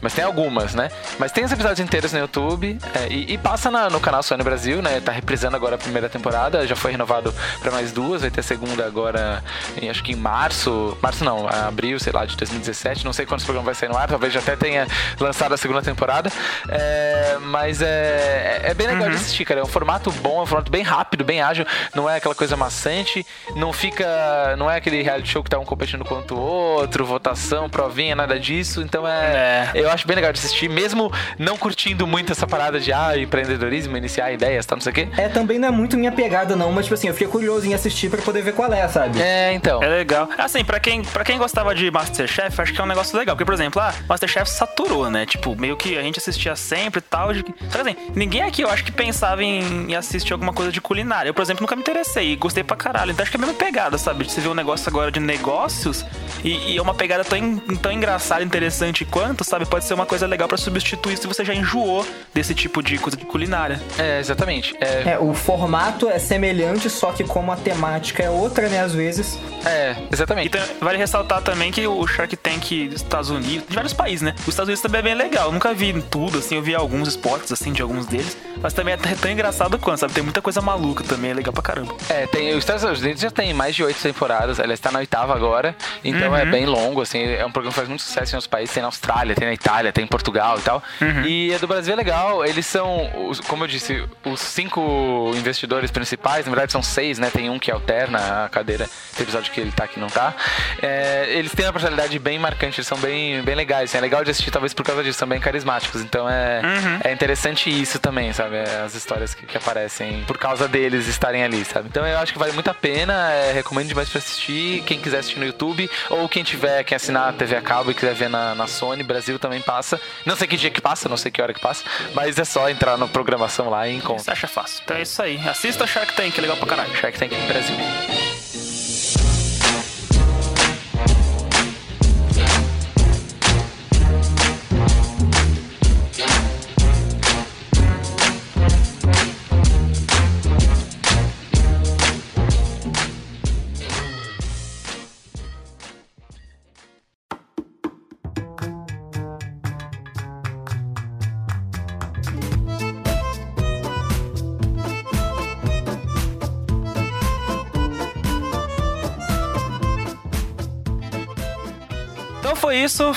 Mas 0.00 0.14
tem 0.14 0.24
algumas, 0.24 0.74
né? 0.74 0.90
Mas 1.18 1.32
tem 1.32 1.44
os 1.44 1.52
episódios 1.52 1.80
inteiros 1.80 2.12
no 2.12 2.18
YouTube 2.18 2.78
é, 2.94 3.08
e, 3.08 3.34
e, 3.34 3.38
passa 3.38 3.70
na, 3.70 3.88
no 3.90 4.00
canal 4.00 4.22
Sony 4.22 4.42
Brasil, 4.42 4.82
né? 4.82 5.00
Tá 5.00 5.12
reprisando 5.12 5.56
agora 5.56 5.76
a 5.76 5.78
primeira 5.78 6.08
temporada, 6.08 6.66
já 6.66 6.76
foi 6.76 6.92
renovado 6.92 7.34
para 7.60 7.70
mais 7.70 7.92
duas, 7.92 8.22
vai 8.22 8.30
ter 8.30 8.40
a 8.40 8.42
segunda 8.42 8.84
agora, 8.86 9.42
em, 9.80 9.88
acho 9.90 10.02
que 10.02 10.12
em 10.12 10.16
março, 10.16 10.96
março 11.02 11.24
não, 11.24 11.48
abril, 11.48 11.98
sei 11.98 12.12
lá, 12.12 12.24
de 12.24 12.36
2017, 12.36 13.04
não 13.04 13.12
sei 13.12 13.26
quando 13.26 13.40
esse 13.40 13.46
programa 13.46 13.66
vai 13.66 13.74
sair 13.74 13.88
no 13.88 13.96
ar, 13.96 14.08
talvez 14.08 14.32
já 14.32 14.40
até 14.40 14.56
tenha 14.56 14.86
lançado 15.20 15.52
a 15.52 15.56
segunda 15.56 15.82
temporada, 15.82 16.30
é, 16.68 17.38
mas 17.40 17.82
é 17.82 18.18
é, 18.38 18.70
é, 18.70 18.74
bem 18.74 18.86
legal 18.86 19.04
uhum. 19.04 19.10
de 19.10 19.16
assistir, 19.16 19.44
cara. 19.44 19.60
É 19.60 19.62
um 19.62 19.66
formato 19.66 20.10
bom, 20.10 20.40
é 20.40 20.42
um 20.42 20.46
formato 20.46 20.70
bem 20.70 20.82
rápido, 20.82 21.24
bem 21.24 21.40
ágil. 21.40 21.66
Não 21.94 22.08
é 22.08 22.16
aquela 22.16 22.34
coisa 22.34 22.56
maçante. 22.56 23.26
Não 23.54 23.72
fica. 23.72 24.56
Não 24.56 24.70
é 24.70 24.76
aquele 24.76 25.02
reality 25.02 25.28
show 25.28 25.42
que 25.42 25.50
tá 25.50 25.58
um 25.58 25.64
competindo 25.64 26.04
contra 26.04 26.34
o 26.34 26.40
outro, 26.40 27.04
votação, 27.04 27.68
provinha, 27.68 28.14
nada 28.14 28.38
disso. 28.38 28.82
Então 28.82 29.06
é, 29.06 29.27
é. 29.28 29.70
Eu 29.74 29.90
acho 29.90 30.06
bem 30.06 30.16
legal 30.16 30.32
de 30.32 30.38
assistir, 30.38 30.68
mesmo 30.68 31.12
não 31.38 31.56
curtindo 31.56 32.06
muito 32.06 32.32
essa 32.32 32.46
parada 32.46 32.80
de 32.80 32.92
ah, 32.92 33.16
empreendedorismo, 33.16 33.96
iniciar 33.96 34.32
ideias, 34.32 34.66
tá, 34.66 34.76
não 34.76 34.80
sei 34.80 34.92
o 34.92 34.94
quê. 34.94 35.08
É, 35.16 35.28
também 35.28 35.58
não 35.58 35.68
é 35.68 35.70
muito 35.70 35.96
minha 35.96 36.12
pegada, 36.12 36.56
não, 36.56 36.72
mas 36.72 36.86
tipo 36.86 36.94
assim, 36.94 37.08
eu 37.08 37.14
fiquei 37.14 37.28
curioso 37.28 37.66
em 37.66 37.74
assistir 37.74 38.10
pra 38.10 38.20
poder 38.22 38.42
ver 38.42 38.52
qual 38.52 38.72
é, 38.72 38.86
sabe? 38.88 39.20
É, 39.20 39.52
então. 39.52 39.82
É 39.82 39.88
legal. 39.88 40.28
Assim, 40.36 40.64
pra 40.64 40.80
quem, 40.80 41.02
pra 41.02 41.24
quem 41.24 41.38
gostava 41.38 41.74
de 41.74 41.90
Masterchef, 41.90 42.60
acho 42.60 42.72
que 42.72 42.80
é 42.80 42.84
um 42.84 42.86
negócio 42.86 43.18
legal. 43.18 43.36
Porque, 43.36 43.44
por 43.44 43.54
exemplo, 43.54 43.80
ah, 43.80 43.94
Masterchef 44.08 44.50
saturou, 44.50 45.10
né? 45.10 45.26
Tipo, 45.26 45.54
meio 45.56 45.76
que 45.76 45.96
a 45.96 46.02
gente 46.02 46.18
assistia 46.18 46.56
sempre 46.56 46.98
e 46.98 47.02
tal. 47.02 47.34
Só 47.34 47.42
que 47.42 47.88
assim, 47.88 47.96
ninguém 48.14 48.42
aqui, 48.42 48.62
eu 48.62 48.70
acho 48.70 48.84
que 48.84 48.92
pensava 48.92 49.42
em, 49.42 49.94
assistir 49.94 50.32
alguma 50.32 50.52
coisa 50.52 50.72
de 50.72 50.80
culinária. 50.80 51.28
Eu, 51.28 51.34
por 51.34 51.42
exemplo, 51.42 51.62
nunca 51.62 51.76
me 51.76 51.82
interessei 51.82 52.32
e 52.32 52.36
gostei 52.36 52.64
pra 52.64 52.76
caralho. 52.76 53.10
Então 53.10 53.22
acho 53.22 53.30
que 53.30 53.36
é 53.36 53.40
a 53.40 53.46
mesma 53.46 53.54
pegada, 53.54 53.98
sabe? 53.98 54.24
Você 54.24 54.40
vê 54.40 54.48
um 54.48 54.54
negócio 54.54 54.88
agora 54.88 55.10
de 55.10 55.20
negócios 55.20 56.04
e, 56.44 56.72
e 56.72 56.76
é 56.76 56.82
uma 56.82 56.94
pegada 56.94 57.24
tão, 57.24 57.58
tão 57.80 57.92
engraçada, 57.92 58.42
interessante 58.42 59.04
quanto, 59.18 59.42
sabe? 59.42 59.66
Pode 59.66 59.84
ser 59.84 59.94
uma 59.94 60.06
coisa 60.06 60.28
legal 60.28 60.46
para 60.46 60.56
substituir 60.56 61.16
se 61.16 61.26
você 61.26 61.44
já 61.44 61.52
enjoou 61.52 62.06
desse 62.32 62.54
tipo 62.54 62.80
de 62.80 62.98
coisa 62.98 63.16
de 63.16 63.24
culinária. 63.24 63.80
É, 63.98 64.20
exatamente. 64.20 64.76
É... 64.80 65.10
é, 65.10 65.18
o 65.18 65.34
formato 65.34 66.08
é 66.08 66.20
semelhante, 66.20 66.88
só 66.88 67.10
que 67.10 67.24
como 67.24 67.50
a 67.50 67.56
temática 67.56 68.22
é 68.22 68.30
outra, 68.30 68.68
né, 68.68 68.80
às 68.80 68.94
vezes. 68.94 69.36
É, 69.66 69.96
exatamente. 70.12 70.48
Então, 70.48 70.60
vale 70.80 70.98
ressaltar 70.98 71.42
também 71.42 71.72
que 71.72 71.84
o 71.84 72.06
Shark 72.06 72.36
Tank 72.36 72.88
dos 72.88 73.02
Estados 73.02 73.30
Unidos, 73.30 73.68
de 73.68 73.74
vários 73.74 73.92
países, 73.92 74.22
né? 74.22 74.34
Os 74.42 74.48
Estados 74.48 74.68
Unidos 74.68 74.82
também 74.82 75.00
é 75.00 75.02
bem 75.02 75.14
legal. 75.14 75.46
Eu 75.46 75.52
nunca 75.52 75.74
vi 75.74 76.00
tudo, 76.02 76.38
assim, 76.38 76.54
eu 76.54 76.62
vi 76.62 76.76
alguns 76.76 77.08
spots, 77.08 77.50
assim, 77.50 77.72
de 77.72 77.82
alguns 77.82 78.06
deles. 78.06 78.36
Mas 78.62 78.72
também 78.72 78.94
é 78.94 78.96
tão 78.96 79.30
engraçado 79.30 79.78
quanto, 79.78 80.00
sabe? 80.00 80.12
Tem 80.12 80.22
muita 80.22 80.42
coisa 80.42 80.60
maluca 80.60 81.02
também, 81.02 81.32
é 81.32 81.34
legal 81.34 81.52
pra 81.52 81.62
caramba. 81.62 81.94
É, 82.08 82.26
tem, 82.26 82.50
os 82.50 82.58
Estados 82.58 83.00
Unidos 83.00 83.20
já 83.20 83.30
tem 83.30 83.52
mais 83.52 83.74
de 83.74 83.82
oito 83.82 84.00
temporadas, 84.00 84.58
ela 84.58 84.74
está 84.74 84.90
na 84.90 85.00
oitava 85.00 85.34
agora, 85.34 85.76
então 86.04 86.26
é 86.26 86.28
uhum. 86.28 86.36
é 86.36 86.46
bem 86.46 86.66
longo, 86.66 87.00
assim, 87.00 87.22
é 87.22 87.44
um 87.44 87.50
programa 87.52 87.70
que 87.70 87.76
faz 87.76 87.88
muito 87.88 88.02
sucesso 88.02 88.34
em 88.34 88.36
outros 88.36 88.46
países, 88.46 88.74
tem 88.74 88.80
na 88.80 88.88
Austrália, 88.88 89.07
tem 89.34 89.46
na 89.46 89.54
Itália, 89.54 89.92
tem 89.92 90.04
em 90.04 90.08
Portugal 90.08 90.58
e 90.58 90.62
tal. 90.62 90.82
Uhum. 91.00 91.22
E 91.24 91.54
a 91.54 91.58
do 91.58 91.66
Brasil 91.66 91.92
é 91.92 91.96
legal, 91.96 92.44
eles 92.44 92.66
são, 92.66 93.10
como 93.46 93.64
eu 93.64 93.68
disse, 93.68 94.04
os 94.24 94.40
cinco 94.40 95.32
investidores 95.34 95.90
principais, 95.90 96.46
na 96.46 96.50
verdade 96.50 96.72
são 96.72 96.82
seis, 96.82 97.18
né? 97.18 97.30
Tem 97.30 97.50
um 97.50 97.58
que 97.58 97.70
alterna 97.70 98.44
a 98.44 98.48
cadeira, 98.48 98.88
tem 99.14 99.22
episódio 99.22 99.52
que 99.52 99.60
ele 99.60 99.72
tá 99.72 99.84
aqui 99.84 99.98
não 99.98 100.08
tá. 100.08 100.34
É, 100.82 101.26
eles 101.30 101.52
têm 101.52 101.66
uma 101.66 101.72
personalidade 101.72 102.18
bem 102.18 102.38
marcante, 102.38 102.80
eles 102.80 102.86
são 102.86 102.98
bem, 102.98 103.42
bem 103.42 103.54
legais, 103.54 103.90
assim, 103.90 103.98
é 103.98 104.00
legal 104.00 104.24
de 104.24 104.30
assistir 104.30 104.50
talvez 104.50 104.72
por 104.72 104.84
causa 104.84 105.02
disso, 105.02 105.18
são 105.18 105.28
bem 105.28 105.40
carismáticos, 105.40 106.00
então 106.02 106.28
é, 106.28 106.60
uhum. 106.64 107.00
é 107.04 107.12
interessante 107.12 107.68
isso 107.68 107.98
também, 107.98 108.32
sabe? 108.32 108.56
É, 108.56 108.82
as 108.84 108.94
histórias 108.94 109.34
que, 109.34 109.46
que, 109.46 109.56
aparecem 109.56 110.24
por 110.26 110.38
causa 110.38 110.68
deles 110.68 111.06
estarem 111.08 111.42
ali, 111.42 111.64
sabe? 111.64 111.88
Então 111.88 112.06
eu 112.06 112.18
acho 112.18 112.32
que 112.32 112.38
vale 112.38 112.52
muito 112.52 112.68
a 112.68 112.74
pena, 112.74 113.30
é, 113.32 113.52
recomendo 113.52 113.88
demais 113.88 114.08
pra 114.08 114.18
assistir. 114.18 114.82
Quem 114.82 115.00
quiser 115.00 115.18
assistir 115.18 115.38
no 115.38 115.46
YouTube, 115.46 115.90
ou 116.10 116.28
quem 116.28 116.42
tiver, 116.42 116.84
quem 116.84 116.96
assinar 116.96 117.28
a 117.28 117.32
TV 117.32 117.56
a 117.56 117.62
cabo 117.62 117.90
e 117.90 117.94
quiser 117.94 118.14
ver 118.14 118.28
na, 118.28 118.54
na 118.54 118.66
Sony, 118.66 118.97
Brasil 119.04 119.38
também 119.38 119.60
passa. 119.60 120.00
Não 120.24 120.36
sei 120.36 120.46
que 120.46 120.56
dia 120.56 120.70
que 120.70 120.80
passa, 120.80 121.08
não 121.08 121.16
sei 121.16 121.30
que 121.30 121.40
hora 121.40 121.54
que 121.54 121.60
passa, 121.60 121.84
mas 122.14 122.38
é 122.38 122.44
só 122.44 122.68
entrar 122.68 122.96
na 122.96 123.06
programação 123.06 123.68
lá 123.70 123.88
e 123.88 123.94
encontrar. 123.94 124.24
Você 124.24 124.30
acha 124.30 124.46
fácil. 124.46 124.80
Então 124.84 124.96
é 124.96 125.02
isso 125.02 125.20
aí. 125.22 125.38
Assista 125.48 125.86
Shark 125.86 126.14
Tank, 126.14 126.38
legal 126.38 126.56
pra 126.56 126.66
caralho. 126.66 126.94
Shark 126.96 127.18
Tank 127.18 127.34
Brasil. 127.46 127.76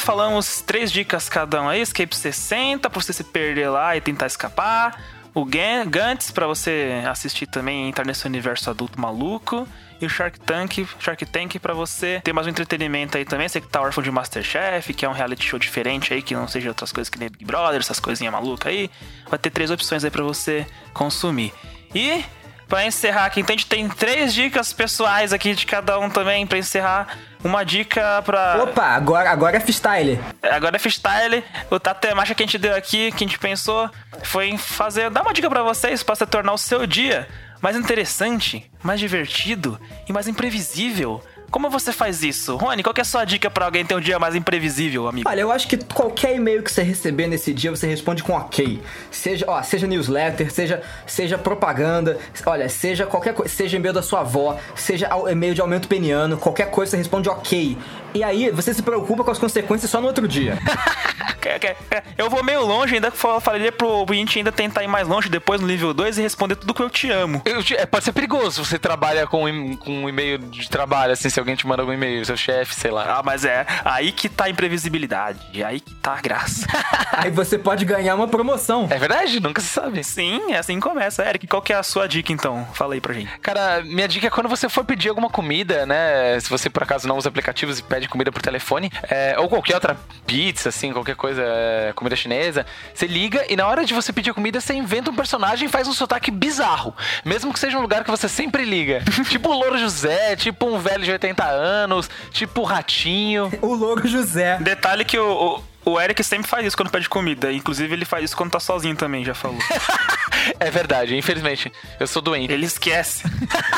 Falamos 0.02 0.62
três 0.62 0.92
dicas 0.92 1.30
cada 1.30 1.62
um 1.62 1.70
aí. 1.70 1.82
Escape 1.82 2.16
60 2.16 2.90
pra 2.90 3.02
você 3.02 3.14
se 3.14 3.24
perder 3.24 3.70
lá 3.70 3.96
e 3.96 4.02
tentar 4.02 4.26
escapar. 4.26 5.00
O 5.34 5.46
Gantz 5.46 6.30
para 6.32 6.46
você 6.46 7.04
assistir 7.08 7.48
também 7.48 7.88
entrar 7.88 8.06
nesse 8.06 8.26
universo 8.26 8.70
adulto 8.70 9.00
maluco. 9.00 9.68
E 10.02 10.06
o 10.06 10.10
Shark 10.10 10.40
Tank, 10.40 10.86
Shark 11.00 11.26
Tank 11.28 11.60
para 11.60 11.76
você 11.76 12.20
ter 12.24 12.34
mais 12.34 12.48
um 12.48 12.50
entretenimento 12.50 13.18
aí 13.18 13.24
também. 13.24 13.48
Você 13.48 13.62
que 13.62 13.68
tá 13.68 13.80
órfão 13.80 14.04
de 14.04 14.10
Masterchef, 14.10 14.94
que 14.94 15.06
é 15.06 15.10
um 15.10 15.14
reality 15.14 15.46
show 15.46 15.60
diferente 15.60 16.14
aí, 16.14 16.24
que 16.24 16.34
não 16.34 16.48
seja 16.48 16.70
outras 16.70 16.92
coisas 16.92 17.08
que 17.08 17.20
nem 17.20 17.30
Big 17.30 17.46
Brother, 17.46 17.80
essas 17.80 18.00
coisinhas 18.00 18.34
malucas 18.34 18.74
aí. 18.74 18.90
Vai 19.30 19.38
ter 19.38 19.52
três 19.52 19.70
opções 19.70 20.04
aí 20.04 20.10
para 20.10 20.24
você 20.24 20.66
consumir. 20.94 21.54
E 21.94 22.26
para 22.68 22.86
encerrar 22.86 23.26
aqui, 23.26 23.42
então 23.42 23.54
a 23.54 23.58
gente 23.58 23.68
tem 23.68 23.88
três 23.88 24.34
dicas 24.34 24.74
pessoais 24.74 25.32
aqui 25.32 25.54
de 25.54 25.66
cada 25.66 26.00
um 26.00 26.10
também 26.10 26.48
para 26.48 26.58
encerrar. 26.58 27.18
Uma 27.44 27.64
dica 27.64 28.22
pra. 28.24 28.64
Opa, 28.64 28.86
agora, 28.86 29.32
agora 29.32 29.58
é 29.58 29.60
freestyle. 29.60 30.20
Agora 30.44 30.76
é 30.76 30.80
freestyle. 30.80 31.44
O 31.70 31.80
Tatemacha 31.80 32.36
que 32.36 32.44
a 32.44 32.46
gente 32.46 32.58
deu 32.58 32.76
aqui, 32.76 33.12
que 33.12 33.24
a 33.24 33.28
gente 33.28 33.40
pensou, 33.40 33.90
foi 34.24 34.58
fazer. 34.58 35.10
dar 35.10 35.24
uma 35.24 35.34
dica 35.34 35.50
para 35.50 35.64
vocês 35.64 36.04
para 36.04 36.16
se 36.16 36.26
tornar 36.26 36.54
o 36.54 36.58
seu 36.58 36.86
dia 36.86 37.28
mais 37.62 37.76
interessante, 37.76 38.70
mais 38.84 39.00
divertido 39.00 39.80
e 40.08 40.14
mais 40.14 40.28
imprevisível. 40.28 41.24
Como 41.52 41.70
você 41.70 41.92
faz 41.92 42.24
isso? 42.24 42.56
Rony, 42.56 42.82
qual 42.82 42.94
é 42.98 43.02
a 43.02 43.04
sua 43.04 43.26
dica 43.26 43.52
para 43.52 43.66
alguém 43.66 43.86
ter 43.86 43.94
um 43.94 44.00
dia 44.00 44.18
mais 44.18 44.36
imprevisível, 44.36 45.06
amigo? 45.06 45.30
Olha, 45.30 45.42
eu 45.42 45.52
acho 45.52 45.68
que 45.68 45.76
qualquer 45.78 46.34
e-mail 46.38 46.64
que 46.64 46.72
você 46.72 46.82
receber 46.82 47.28
nesse 47.28 47.54
dia, 47.54 47.70
você 47.70 47.86
responde 47.88 48.24
com 48.24 48.32
ok. 48.32 48.82
Seja, 49.12 49.46
ó, 49.50 49.62
seja 49.62 49.86
newsletter, 49.86 50.50
seja, 50.50 50.82
seja 51.06 51.38
propaganda, 51.38 52.18
olha, 52.46 52.70
seja 52.70 53.06
qualquer 53.06 53.34
coisa, 53.34 53.54
seja 53.54 53.76
e-mail 53.76 53.94
da 53.94 54.02
sua 54.02 54.22
avó, 54.22 54.58
seja 54.76 55.10
e-mail 55.30 55.54
de 55.54 55.60
aumento 55.60 55.90
peniano, 55.90 56.38
qualquer 56.38 56.72
coisa 56.72 56.92
você 56.92 56.98
responde 56.98 57.28
ok. 57.28 57.78
E 58.14 58.24
aí, 58.24 58.50
você 58.52 58.74
se 58.74 58.82
preocupa 58.82 59.24
com 59.24 59.32
as 59.32 59.40
consequências 59.40 59.90
só 59.90 60.02
no 60.02 60.08
outro 60.08 60.28
dia. 60.28 60.58
eu 62.18 62.30
vou 62.30 62.44
meio 62.44 62.66
longe, 62.66 62.96
ainda 62.96 63.12
falaria 63.12 63.72
pro 63.72 63.88
ouvinte 63.88 64.38
ainda 64.38 64.52
tentar 64.52 64.84
ir 64.84 64.88
mais 64.88 65.08
longe 65.08 65.30
depois 65.30 65.60
no 65.60 65.68
nível 65.68 65.94
2 65.94 66.18
e 66.18 66.22
responder 66.22 66.56
tudo 66.56 66.74
que 66.74 66.82
eu 66.82 66.90
te 66.90 67.10
amo. 67.10 67.42
Eu 67.46 67.64
te, 67.64 67.76
é, 67.76 67.86
pode 67.86 68.06
ser 68.06 68.14
perigoso 68.14 68.64
você 68.64 68.80
trabalha 68.80 69.28
com, 69.28 69.76
com 69.78 70.04
um 70.04 70.10
e-mail 70.10 70.38
de 70.38 70.70
trabalho, 70.70 71.14
assim, 71.14 71.30
se 71.30 71.40
alguém 71.40 71.56
te 71.56 71.66
manda 71.68 71.82
algum 71.82 71.94
e-mail, 71.94 72.26
seu 72.26 72.38
chefe, 72.38 72.76
sei 72.76 72.92
lá. 72.92 73.18
Ah, 73.18 73.24
mas 73.24 73.46
é 73.46 73.66
aí 73.84 74.12
que 74.12 74.30
tá 74.30 74.46
a 74.46 74.50
imprevisibilidade, 74.50 75.64
aí 75.64 75.80
que 75.80 75.94
tá 75.96 76.14
a 76.14 76.22
graça. 76.22 76.68
aí 77.12 77.32
você 77.32 77.58
pode 77.58 77.86
ganhar 77.86 78.16
uma 78.16 78.28
promoção. 78.28 78.88
É 78.90 78.98
verdade, 78.98 79.40
nunca 79.40 79.62
se 79.62 79.68
sabe. 79.68 80.04
Sim, 80.04 80.52
é 80.52 80.58
assim 80.58 80.76
que 80.76 80.82
começa. 80.88 81.28
Eric, 81.28 81.48
qual 81.48 81.62
que 81.62 81.74
é 81.74 81.76
a 81.76 81.84
sua 81.84 82.08
dica 82.08 82.32
então? 82.32 82.68
Fala 82.74 82.94
aí 82.94 83.02
pra 83.02 83.14
gente. 83.14 83.32
Cara, 83.40 83.82
minha 83.84 84.08
dica 84.08 84.28
é 84.28 84.30
quando 84.30 84.50
você 84.50 84.70
for 84.70 84.86
pedir 84.86 85.10
alguma 85.10 85.30
comida, 85.30 85.86
né? 85.86 86.40
Se 86.40 86.50
você 86.50 86.70
por 86.70 86.84
acaso 86.84 87.08
não 87.08 87.18
usa 87.18 87.30
aplicativos 87.30 87.80
e 87.80 87.84
pede 87.84 88.01
comida 88.08 88.32
por 88.32 88.42
telefone, 88.42 88.92
é, 89.10 89.36
ou 89.38 89.48
qualquer 89.48 89.76
outra 89.76 89.98
pizza, 90.26 90.70
assim, 90.70 90.92
qualquer 90.94 91.16
coisa, 91.16 91.42
é, 91.44 91.94
comida 91.96 92.16
chinesa, 92.16 92.66
você 92.94 93.08
liga 93.08 93.46
e 93.50 93.56
na 93.56 93.68
hora 93.68 93.84
de 93.86 93.94
você 93.94 94.14
pedir 94.14 94.32
a 94.32 94.34
comida, 94.34 94.60
você 94.60 94.74
inventa 94.74 95.12
um 95.12 95.16
personagem 95.16 95.68
e 95.68 95.72
faz 95.72 95.88
um 95.88 95.94
sotaque 95.94 96.32
bizarro. 96.32 96.96
Mesmo 97.26 97.54
que 97.54 97.60
seja 97.60 97.78
um 97.78 97.82
lugar 97.82 98.04
que 98.04 98.12
você 98.12 98.28
sempre 98.30 98.64
liga. 98.64 99.04
tipo 99.30 99.50
o 99.50 99.54
Louro 99.54 99.78
José, 99.78 100.36
tipo 100.36 100.66
um 100.66 100.80
velho 100.80 101.04
de 101.04 101.12
80 101.12 101.44
anos, 101.44 102.10
tipo 102.32 102.62
o 102.62 102.64
Ratinho. 102.64 103.52
o 103.62 103.74
Louro 103.74 104.08
José. 104.08 104.58
Detalhe 104.60 105.06
que 105.06 105.18
o, 105.18 105.58
o 105.58 105.71
O 105.84 106.00
Eric 106.00 106.24
sempre 106.24 106.48
faz 106.48 106.66
isso 106.66 106.78
quando 106.78 106.92
pede 106.92 107.10
comida. 107.10 107.52
Inclusive, 107.52 107.94
ele 107.94 108.06
faz 108.06 108.26
isso 108.26 108.38
quando 108.38 108.52
tá 108.52 108.60
sozinho 108.60 108.96
também, 108.96 109.24
já 109.26 109.34
falou. 109.34 109.60
É 110.60 110.72
verdade, 110.72 111.16
infelizmente. 111.16 111.72
Eu 112.00 112.08
sou 112.08 112.22
doente. 112.22 112.52
Ele 112.52 112.66
esquece. 112.66 113.24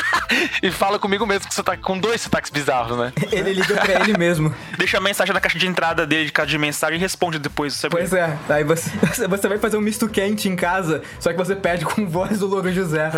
e 0.61 0.71
fala 0.71 0.97
comigo 0.99 1.25
mesmo 1.25 1.47
que 1.47 1.53
você 1.53 1.63
tá 1.63 1.75
com 1.75 1.97
dois 1.97 2.21
sotaques 2.21 2.51
bizarros, 2.51 2.97
né? 2.97 3.11
Ele 3.31 3.53
liga 3.53 3.75
pra 3.75 4.01
ele 4.01 4.17
mesmo. 4.17 4.53
Deixa 4.77 4.97
a 4.97 5.01
mensagem 5.01 5.33
na 5.33 5.39
caixa 5.39 5.57
de 5.57 5.67
entrada 5.67 6.05
dele, 6.05 6.25
de 6.25 6.31
caixa 6.31 6.51
de 6.51 6.57
mensagem, 6.57 6.97
e 6.97 6.99
responde 6.99 7.39
depois. 7.39 7.73
Você 7.73 7.89
Pois 7.89 8.13
é, 8.13 8.37
aí 8.49 8.63
você, 8.63 8.91
você 9.27 9.47
vai 9.47 9.57
fazer 9.57 9.77
um 9.77 9.81
misto 9.81 10.07
quente 10.07 10.47
em 10.47 10.55
casa, 10.55 11.01
só 11.19 11.31
que 11.31 11.37
você 11.37 11.55
pede 11.55 11.85
com 11.85 12.07
voz 12.07 12.39
do 12.39 12.47
Louro 12.47 12.71
José. 12.71 13.09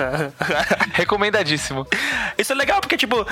Recomendadíssimo. 0.94 1.88
Isso 2.38 2.52
é 2.52 2.56
legal 2.56 2.82
porque, 2.82 2.98
tipo, 2.98 3.26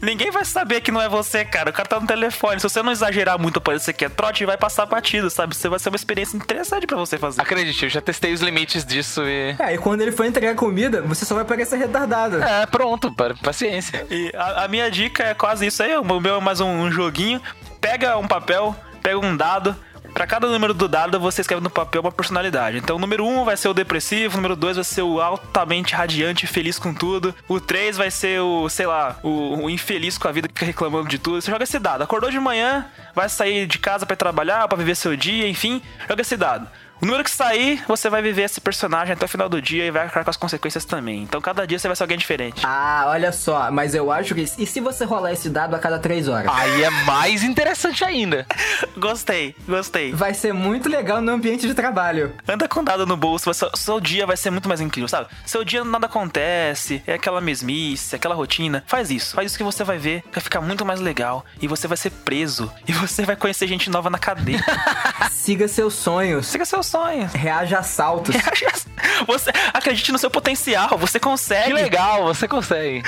ninguém 0.00 0.30
vai 0.30 0.44
saber 0.44 0.80
que 0.80 0.90
não 0.92 1.00
é 1.00 1.08
você, 1.08 1.44
cara. 1.44 1.70
O 1.70 1.72
cara 1.72 1.88
tá 1.88 2.00
no 2.00 2.06
telefone. 2.06 2.60
Se 2.60 2.68
você 2.68 2.82
não 2.82 2.92
exagerar 2.92 3.38
muito, 3.38 3.60
parecer 3.60 3.92
que 3.92 4.04
é 4.04 4.08
trote, 4.08 4.44
vai 4.44 4.56
passar 4.56 4.86
batido, 4.96 5.28
sabe? 5.30 5.54
Você 5.54 5.68
vai 5.68 5.78
ser 5.78 5.88
uma 5.90 5.96
experiência 5.96 6.36
interessante 6.36 6.86
pra 6.86 6.96
você 6.96 7.18
fazer. 7.18 7.40
Acredite, 7.40 7.84
eu 7.84 7.90
já 7.90 8.00
testei 8.00 8.32
os 8.32 8.40
limites 8.40 8.84
disso 8.84 9.22
e. 9.24 9.54
É, 9.58 9.74
e 9.74 9.78
quando 9.78 10.00
ele 10.00 10.12
for 10.12 10.24
entregar 10.24 10.54
comida, 10.54 11.02
você 11.02 11.24
só 11.24 11.34
vai 11.34 11.44
parecer 11.44 11.76
retardado. 11.76 12.42
É, 12.42 12.66
pronto, 12.66 13.12
pa- 13.14 13.34
paciência. 13.42 14.06
E 14.10 14.32
a, 14.34 14.64
a 14.64 14.68
minha 14.68 14.90
dica 14.90 15.22
é 15.22 15.34
quase 15.34 15.66
isso 15.66 15.82
aí. 15.82 15.96
O 15.96 16.20
meu 16.20 16.36
é 16.36 16.40
mais 16.40 16.60
um, 16.60 16.66
um 16.68 16.90
joguinho. 16.90 17.40
Pega 17.80 18.16
um 18.16 18.26
papel, 18.26 18.74
pega 19.02 19.18
um 19.18 19.36
dado. 19.36 19.76
Pra 20.16 20.26
cada 20.26 20.46
número 20.46 20.72
do 20.72 20.88
dado, 20.88 21.20
você 21.20 21.42
escreve 21.42 21.62
no 21.62 21.68
papel 21.68 22.00
uma 22.00 22.10
personalidade. 22.10 22.78
Então, 22.78 22.96
o 22.96 22.98
número 22.98 23.22
1 23.22 23.40
um 23.40 23.44
vai 23.44 23.54
ser 23.54 23.68
o 23.68 23.74
depressivo, 23.74 24.32
o 24.32 24.36
número 24.38 24.56
2 24.56 24.76
vai 24.76 24.84
ser 24.84 25.02
o 25.02 25.20
altamente 25.20 25.94
radiante, 25.94 26.46
feliz 26.46 26.78
com 26.78 26.94
tudo. 26.94 27.34
O 27.46 27.60
3 27.60 27.98
vai 27.98 28.10
ser 28.10 28.40
o, 28.40 28.66
sei 28.70 28.86
lá, 28.86 29.18
o, 29.22 29.64
o 29.64 29.68
infeliz 29.68 30.16
com 30.16 30.26
a 30.26 30.32
vida 30.32 30.48
que 30.48 30.54
fica 30.54 30.64
reclamando 30.64 31.06
de 31.06 31.18
tudo. 31.18 31.42
Você 31.42 31.50
joga 31.50 31.64
esse 31.64 31.78
dado. 31.78 32.00
Acordou 32.00 32.30
de 32.30 32.40
manhã, 32.40 32.86
vai 33.14 33.28
sair 33.28 33.66
de 33.66 33.78
casa 33.78 34.06
ir 34.10 34.16
trabalhar, 34.16 34.66
pra 34.68 34.78
viver 34.78 34.94
seu 34.94 35.14
dia, 35.14 35.46
enfim, 35.46 35.82
joga 36.08 36.22
esse 36.22 36.34
dado. 36.34 36.66
O 37.00 37.04
número 37.04 37.22
que 37.22 37.30
sair, 37.30 37.84
você 37.86 38.08
vai 38.08 38.22
viver 38.22 38.42
esse 38.42 38.58
personagem 38.58 39.12
até 39.12 39.24
o 39.24 39.28
final 39.28 39.50
do 39.50 39.60
dia 39.60 39.84
e 39.84 39.90
vai 39.90 40.04
arcar 40.04 40.24
com 40.24 40.30
as 40.30 40.36
consequências 40.36 40.84
também. 40.84 41.22
Então, 41.22 41.40
cada 41.42 41.66
dia 41.66 41.78
você 41.78 41.86
vai 41.86 41.94
ser 41.94 42.04
alguém 42.04 42.16
diferente. 42.16 42.62
Ah, 42.64 43.04
olha 43.08 43.32
só, 43.32 43.70
mas 43.70 43.94
eu 43.94 44.10
acho 44.10 44.34
que. 44.34 44.42
E 44.42 44.66
se 44.66 44.80
você 44.80 45.04
rolar 45.04 45.32
esse 45.32 45.50
dado 45.50 45.76
a 45.76 45.78
cada 45.78 45.98
três 45.98 46.26
horas? 46.26 46.50
Aí 46.50 46.82
é 46.82 46.90
mais 47.04 47.42
interessante 47.42 48.02
ainda. 48.02 48.46
Gostei, 48.96 49.54
gostei. 49.68 50.12
Vai 50.12 50.32
ser 50.32 50.54
muito 50.54 50.88
legal 50.88 51.20
no 51.20 51.32
ambiente 51.32 51.66
de 51.66 51.74
trabalho. 51.74 52.34
Anda 52.48 52.66
com 52.66 52.82
dado 52.82 53.06
no 53.06 53.16
bolso, 53.16 53.52
seu, 53.52 53.70
seu 53.74 54.00
dia 54.00 54.26
vai 54.26 54.36
ser 54.36 54.50
muito 54.50 54.68
mais 54.68 54.80
incrível, 54.80 55.06
sabe? 55.06 55.28
Seu 55.44 55.64
dia 55.64 55.84
nada 55.84 56.06
acontece, 56.06 57.02
é 57.06 57.14
aquela 57.14 57.40
mesmice, 57.40 58.16
aquela 58.16 58.34
rotina. 58.34 58.82
Faz 58.86 59.10
isso, 59.10 59.34
faz 59.34 59.50
isso 59.50 59.58
que 59.58 59.64
você 59.64 59.84
vai 59.84 59.98
ver, 59.98 60.24
vai 60.32 60.42
ficar 60.42 60.62
muito 60.62 60.84
mais 60.84 61.00
legal. 61.00 61.44
E 61.60 61.68
você 61.68 61.86
vai 61.86 61.96
ser 61.96 62.10
preso. 62.10 62.72
E 62.88 62.92
você 62.92 63.24
vai 63.24 63.36
conhecer 63.36 63.66
gente 63.66 63.90
nova 63.90 64.08
na 64.08 64.18
cadeia. 64.18 64.64
Siga 65.30 65.68
seus 65.68 65.92
sonhos. 65.94 66.46
Siga 66.46 66.64
seus 66.64 66.85
sonhos. 66.86 67.32
Reaja 67.32 67.78
a 67.78 67.80
assaltos. 67.80 68.34
Você 69.26 69.50
acredite 69.72 70.12
no 70.12 70.18
seu 70.18 70.30
potencial, 70.30 70.96
você 70.98 71.18
consegue. 71.18 71.68
Que 71.68 71.72
legal, 71.72 72.24
você 72.24 72.46
consegue. 72.48 73.02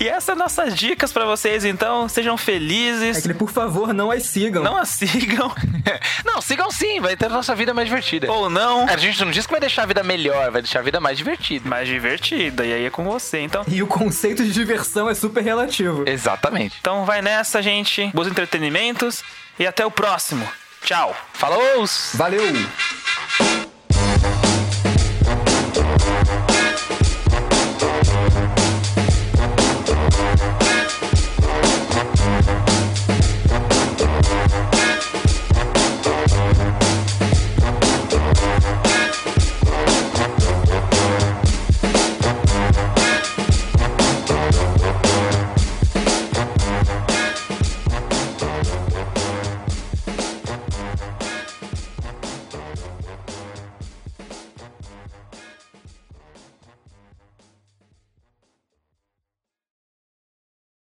E 0.00 0.08
essas 0.08 0.24
são 0.24 0.36
nossas 0.36 0.74
dicas 0.74 1.12
pra 1.12 1.24
vocês, 1.24 1.64
então. 1.64 2.08
Sejam 2.08 2.36
felizes. 2.36 3.18
Aquele, 3.18 3.34
por 3.34 3.50
favor, 3.50 3.92
não 3.92 4.10
as 4.10 4.24
sigam. 4.24 4.62
Não 4.62 4.76
as 4.76 4.88
sigam. 4.88 5.52
Não, 6.24 6.40
sigam 6.40 6.70
sim, 6.70 7.00
vai 7.00 7.16
ter 7.16 7.26
a 7.26 7.28
nossa 7.28 7.54
vida 7.54 7.74
mais 7.74 7.88
divertida. 7.88 8.30
Ou 8.30 8.48
não. 8.48 8.88
A 8.88 8.96
gente 8.96 9.22
não 9.24 9.30
diz 9.30 9.44
que 9.44 9.50
vai 9.50 9.60
deixar 9.60 9.82
a 9.82 9.86
vida 9.86 10.02
melhor, 10.02 10.50
vai 10.50 10.62
deixar 10.62 10.78
a 10.78 10.82
vida 10.82 11.00
mais 11.00 11.18
divertida. 11.18 11.68
Mais 11.68 11.88
divertida. 11.88 12.64
E 12.64 12.72
aí 12.72 12.84
é 12.84 12.90
com 12.90 13.04
você, 13.04 13.40
então. 13.40 13.64
E 13.66 13.82
o 13.82 13.86
conceito 13.86 14.44
de 14.44 14.52
diversão 14.52 15.10
é 15.10 15.14
super 15.14 15.42
relativo. 15.42 16.04
Exatamente. 16.06 16.76
Então 16.80 17.04
vai 17.04 17.20
nessa, 17.20 17.60
gente. 17.60 18.10
Bons 18.14 18.28
entretenimentos. 18.28 19.24
E 19.58 19.66
até 19.66 19.84
o 19.84 19.90
próximo. 19.90 20.48
Tchau. 20.84 21.14
Falou! 21.34 21.86
Valeu! 22.14 22.42